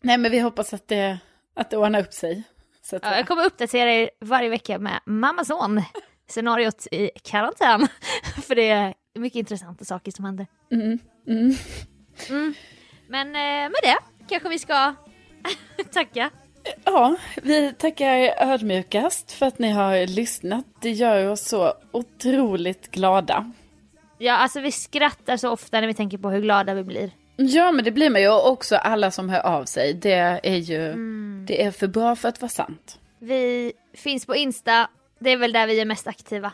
nej, 0.00 0.18
men 0.18 0.30
vi 0.30 0.38
hoppas 0.38 0.74
att 0.74 0.88
det, 0.88 1.18
att 1.54 1.70
det 1.70 1.76
ordnar 1.76 2.00
upp 2.00 2.12
sig. 2.12 2.42
Så 2.82 2.98
Ja, 3.02 3.16
jag 3.16 3.26
kommer 3.26 3.44
uppdatera 3.46 3.92
er 3.92 4.10
varje 4.20 4.48
vecka 4.48 4.78
med 4.78 5.00
mamma-son 5.06 5.82
scenariot 6.28 6.86
i 6.92 7.10
karantän. 7.22 7.88
För 8.42 8.54
det 8.54 8.68
är 8.68 8.94
mycket 9.14 9.38
intressanta 9.38 9.84
saker 9.84 10.12
som 10.12 10.24
händer. 10.24 10.46
Mm, 10.72 10.98
mm. 11.28 11.52
Mm. 12.30 12.54
Men 13.08 13.26
eh, 13.28 13.70
med 13.70 13.76
det 13.82 13.96
kanske 14.28 14.48
vi 14.48 14.58
ska 14.58 14.94
tacka. 15.92 16.30
Ja, 16.84 17.16
vi 17.42 17.72
tackar 17.72 18.34
ödmjukast 18.52 19.32
för 19.32 19.46
att 19.46 19.58
ni 19.58 19.70
har 19.70 20.06
lyssnat. 20.06 20.64
Det 20.80 20.90
gör 20.90 21.28
oss 21.30 21.40
så 21.48 21.72
otroligt 21.92 22.90
glada. 22.90 23.52
Ja, 24.18 24.32
alltså 24.36 24.60
vi 24.60 24.72
skrattar 24.72 25.36
så 25.36 25.50
ofta 25.50 25.80
när 25.80 25.86
vi 25.86 25.94
tänker 25.94 26.18
på 26.18 26.30
hur 26.30 26.40
glada 26.40 26.74
vi 26.74 26.82
blir. 26.84 27.10
Ja, 27.36 27.72
men 27.72 27.84
det 27.84 27.90
blir 27.90 28.10
man 28.10 28.20
ju. 28.20 28.28
Och 28.28 28.50
också 28.50 28.76
alla 28.76 29.10
som 29.10 29.28
hör 29.28 29.40
av 29.46 29.64
sig. 29.64 29.94
Det 29.94 30.40
är 30.42 30.56
ju 30.56 30.86
Mm. 30.86 31.44
det 31.48 31.62
är 31.64 31.70
för 31.70 31.86
bra 31.86 32.16
för 32.16 32.28
att 32.28 32.40
vara 32.40 32.48
sant. 32.50 32.98
Vi 33.18 33.72
finns 33.94 34.26
på 34.26 34.36
Insta, 34.36 34.88
det 35.18 35.30
är 35.30 35.36
väl 35.36 35.52
där 35.52 35.66
vi 35.66 35.80
är 35.80 35.84
mest 35.84 36.06
aktiva. 36.06 36.52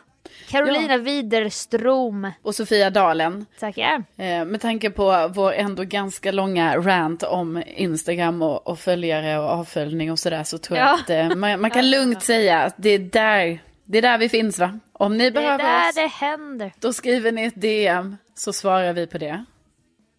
Carolina 0.48 0.96
Widerström. 0.96 2.30
Och 2.42 2.54
Sofia 2.54 2.90
Dalen. 2.90 3.46
Tackar. 3.60 4.04
Eh, 4.16 4.44
med 4.44 4.60
tanke 4.60 4.90
på 4.90 5.30
vår 5.34 5.52
ändå 5.52 5.82
ganska 5.84 6.32
långa 6.32 6.76
rant 6.76 7.22
om 7.22 7.62
Instagram 7.66 8.42
och, 8.42 8.66
och 8.66 8.78
följare 8.78 9.38
och 9.38 9.48
avföljning 9.50 10.12
och 10.12 10.18
sådär 10.18 10.44
så 10.44 10.58
tror 10.58 10.78
jag 10.78 10.88
Ja. 10.88 10.94
att 11.02 11.10
eh, 11.10 11.36
man, 11.36 11.60
man 11.60 11.70
kan 11.70 11.90
lugnt 11.90 12.22
säga 12.22 12.62
att 12.62 12.74
det 12.76 12.90
är 12.90 12.98
där, 12.98 13.58
det 13.84 13.98
är 13.98 14.02
där 14.02 14.18
vi 14.18 14.28
finns 14.28 14.58
va? 14.58 14.78
Om 14.92 15.16
ni 15.16 15.30
Det 15.30 15.40
är 15.40 15.42
behöver 15.42 15.64
där 15.64 15.88
oss, 15.88 15.94
det 15.94 16.06
händer. 16.06 16.72
då 16.80 16.92
skriver 16.92 17.32
ni 17.32 17.44
ett 17.44 17.60
DM 17.60 18.16
så 18.34 18.52
svarar 18.52 18.92
vi 18.92 19.06
på 19.06 19.18
det. 19.18 19.44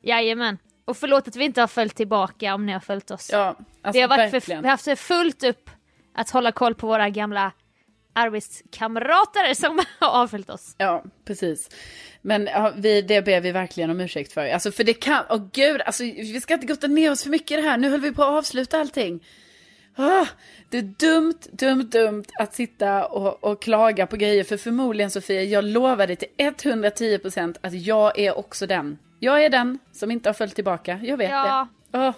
Jajamän. 0.03 0.57
Och 0.85 0.97
förlåt 0.97 1.27
att 1.27 1.35
vi 1.35 1.45
inte 1.45 1.61
har 1.61 1.67
följt 1.67 1.95
tillbaka 1.95 2.53
om 2.55 2.65
ni 2.65 2.71
har 2.73 2.79
följt 2.79 3.11
oss. 3.11 3.29
Ja, 3.31 3.47
alltså 3.47 3.91
vi, 3.93 4.01
har 4.01 4.07
varit 4.09 4.31
för, 4.31 4.47
vi 4.47 4.53
har 4.55 4.63
haft 4.63 4.85
det 4.85 4.95
fullt 4.95 5.43
upp 5.43 5.69
att 6.15 6.29
hålla 6.29 6.51
koll 6.51 6.75
på 6.75 6.87
våra 6.87 7.09
gamla 7.09 7.51
arbetskamrater 8.15 9.53
som 9.53 9.81
har 9.99 10.09
avföljt 10.21 10.49
oss. 10.49 10.75
Ja, 10.77 11.03
precis. 11.25 11.69
Men 12.21 12.45
ja, 12.45 12.73
vi, 12.77 13.01
det 13.01 13.21
ber 13.21 13.41
vi 13.41 13.51
verkligen 13.51 13.89
om 13.89 13.99
ursäkt 14.01 14.33
för. 14.33 14.49
Alltså 14.53 14.71
för 14.71 14.83
det 14.83 14.93
kan, 14.93 15.23
åh 15.29 15.47
gud, 15.53 15.81
alltså 15.81 16.03
vi 16.03 16.41
ska 16.41 16.53
inte 16.53 16.67
gotta 16.67 16.87
ner 16.87 17.11
oss 17.11 17.23
för 17.23 17.29
mycket 17.29 17.51
i 17.51 17.61
det 17.61 17.67
här. 17.67 17.77
Nu 17.77 17.89
höll 17.89 18.01
vi 18.01 18.11
på 18.11 18.23
att 18.23 18.29
avsluta 18.29 18.79
allting. 18.79 19.23
Ah, 19.97 20.25
det 20.69 20.77
är 20.77 20.81
dumt, 20.81 21.39
dumt, 21.51 21.83
dumt 21.91 22.25
att 22.39 22.53
sitta 22.55 23.05
och, 23.05 23.43
och 23.43 23.61
klaga 23.61 24.07
på 24.07 24.15
grejer. 24.17 24.43
För 24.43 24.57
förmodligen 24.57 25.11
Sofia, 25.11 25.43
jag 25.43 25.63
lovar 25.63 26.07
dig 26.07 26.15
till 26.15 26.27
110% 26.37 27.55
att 27.61 27.73
jag 27.73 28.19
är 28.19 28.37
också 28.37 28.67
den. 28.67 28.97
Jag 29.19 29.43
är 29.45 29.49
den 29.49 29.79
som 29.91 30.11
inte 30.11 30.29
har 30.29 30.33
följt 30.33 30.55
tillbaka, 30.55 30.99
jag 31.03 31.17
vet 31.17 31.29
Ja. 31.31 31.67
det. 31.91 31.97
Åh, 31.97 32.13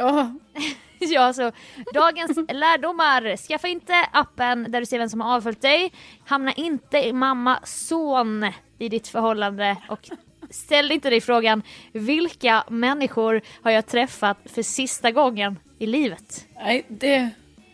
åh. 0.00 0.26
Ja, 1.02 1.32
så 1.32 1.52
dagens 1.94 2.36
lärdomar. 2.36 3.36
Skaffa 3.36 3.68
inte 3.68 3.94
appen 4.12 4.66
där 4.72 4.80
du 4.80 4.86
ser 4.86 4.98
vem 4.98 5.08
som 5.08 5.20
har 5.20 5.36
avföljt 5.36 5.62
dig. 5.62 5.92
Hamna 6.26 6.52
inte 6.52 6.98
i 6.98 7.12
mamma-son 7.12 8.46
i 8.78 8.88
ditt 8.88 9.08
förhållande 9.08 9.76
och 9.88 10.10
ställ 10.50 10.92
inte 10.92 11.10
dig 11.10 11.20
frågan 11.20 11.62
vilka 11.92 12.64
människor 12.68 13.40
har 13.62 13.70
jag 13.70 13.86
träffat 13.86 14.38
för 14.44 14.62
sista 14.62 15.10
gången 15.10 15.58
i 15.78 15.86
livet? 15.86 16.46
Nej, 16.54 16.84
det, 16.88 17.30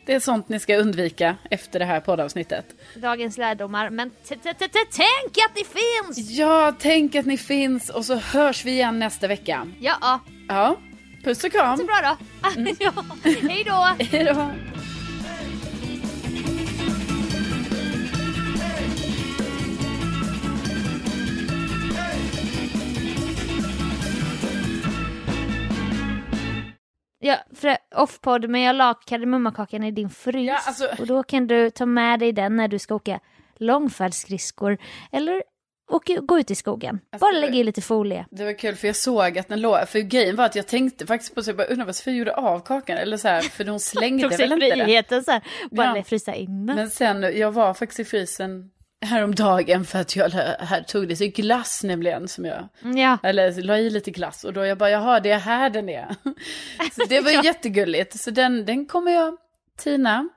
det 0.06 0.14
är 0.14 0.20
sånt 0.20 0.48
ni 0.48 0.60
ska 0.60 0.76
undvika 0.76 1.36
efter 1.50 1.78
det 1.78 1.84
här 1.84 2.00
poddavsnittet. 2.00 2.66
Dagens 2.96 3.38
lärdomar, 3.38 3.90
men 3.90 4.10
tänk 4.28 5.38
att 5.46 5.56
ni 5.56 5.64
finns! 5.64 6.30
Ja, 6.30 6.74
tänk 6.78 7.14
att 7.14 7.26
ni 7.26 7.36
finns 7.36 7.90
och 7.90 8.04
så 8.04 8.14
hörs 8.14 8.64
vi 8.64 8.70
igen 8.70 8.98
nästa 8.98 9.28
vecka. 9.28 9.68
Ja, 9.80 10.20
ja. 10.48 10.76
Puss 11.26 11.44
och 11.44 11.52
kram. 11.52 11.76
så 11.76 11.84
bra 11.84 12.00
då. 12.02 12.16
ja. 12.78 12.92
Hej 13.22 13.64
då! 13.64 14.04
Hej 14.04 14.24
då. 14.24 14.50
Ja, 27.18 27.36
off-podd, 27.94 28.48
men 28.48 28.60
jag 28.60 28.76
la 28.76 28.94
kardemummakakan 28.94 29.84
i 29.84 29.90
din 29.90 30.10
frys. 30.10 30.46
Ja, 30.48 30.58
alltså- 30.66 30.88
Och 30.98 31.06
då 31.06 31.22
kan 31.22 31.46
du 31.46 31.70
ta 31.70 31.86
med 31.86 32.20
dig 32.20 32.32
den 32.32 32.56
när 32.56 32.68
du 32.68 32.78
ska 32.78 32.94
åka 32.94 33.20
långfärdsskridskor 33.56 34.78
eller 35.12 35.42
åka, 35.88 36.20
gå 36.20 36.38
ut 36.38 36.50
i 36.50 36.54
skogen. 36.54 37.00
Alltså, 37.12 37.26
Bara 37.26 37.32
lägga 37.40 37.54
i 37.54 37.64
lite 37.64 37.82
folie. 37.82 38.26
Det 38.30 38.44
var 38.44 38.58
kul 38.58 38.74
för 38.76 38.86
jag 38.86 38.96
såg 38.96 39.38
att 39.38 39.48
den 39.48 39.60
låg, 39.60 39.88
för 39.88 39.98
grejen 39.98 40.36
var 40.36 40.44
att 40.44 40.56
jag 40.56 40.66
tänkte 40.66 41.06
faktiskt 41.06 41.34
på 41.34 41.42
så 41.42 41.50
jag 41.50 41.56
bara 41.56 41.66
undrar 41.66 41.86
vad 41.86 41.96
Sofia 41.96 42.14
gjorde 42.14 42.34
av 42.34 42.60
kakan 42.60 42.96
eller 42.96 43.16
så 43.16 43.28
här, 43.28 43.42
för 43.42 43.64
hon 43.64 43.80
slängde 43.92 44.28
väl 44.28 44.52
inte 44.52 44.66
det. 44.76 44.84
friheten 44.84 45.24
så 45.24 45.30
här, 45.30 45.42
bara 45.70 45.96
Ja. 45.96 46.02
frysa 46.02 46.34
in 46.34 46.66
den. 46.66 46.76
Men 46.76 46.90
sen, 46.90 47.22
jag 47.38 47.52
var 47.52 47.74
faktiskt 47.74 48.00
i 48.00 48.04
frysen 48.04 48.70
häromdagen 49.00 49.84
för 49.84 49.98
att 50.00 50.16
jag 50.16 50.28
här 50.30 50.82
tog 50.82 51.16
till 51.16 51.32
glass 51.32 51.82
nämligen 51.84 52.28
som 52.28 52.44
jag, 52.44 52.68
Ja, 52.96 53.18
eller 53.22 53.62
la 53.62 53.78
i 53.78 53.90
lite 53.90 54.10
glass 54.10 54.44
och 54.44 54.52
då 54.52 54.64
jag 54.66 54.78
bara 54.78 54.90
jaha 54.90 55.20
det 55.20 55.30
är 55.30 55.38
här 55.38 55.70
den 55.70 55.88
är. 55.88 56.06
Så 56.92 57.04
det 57.08 57.20
var 57.20 57.30
Ja. 57.34 57.42
jättegulligt, 57.44 58.20
så 58.20 58.30
den, 58.30 58.64
den 58.64 58.86
kommer 58.86 59.12
jag 59.12 59.36
tina 59.78 60.28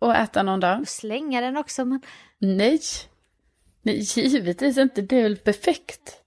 och 0.00 0.14
äta 0.16 0.42
någon 0.42 0.60
dag. 0.60 0.80
och 0.80 0.88
slänga 0.88 1.40
den 1.40 1.56
också 1.56 1.84
men 1.84 2.00
Nej, 2.38 2.80
nej 3.86 3.98
givetvis 3.98 4.78
inte, 4.78 5.02
det 5.02 5.16
är 5.16 5.22
väl 5.22 5.36
perfekt. 5.36 6.22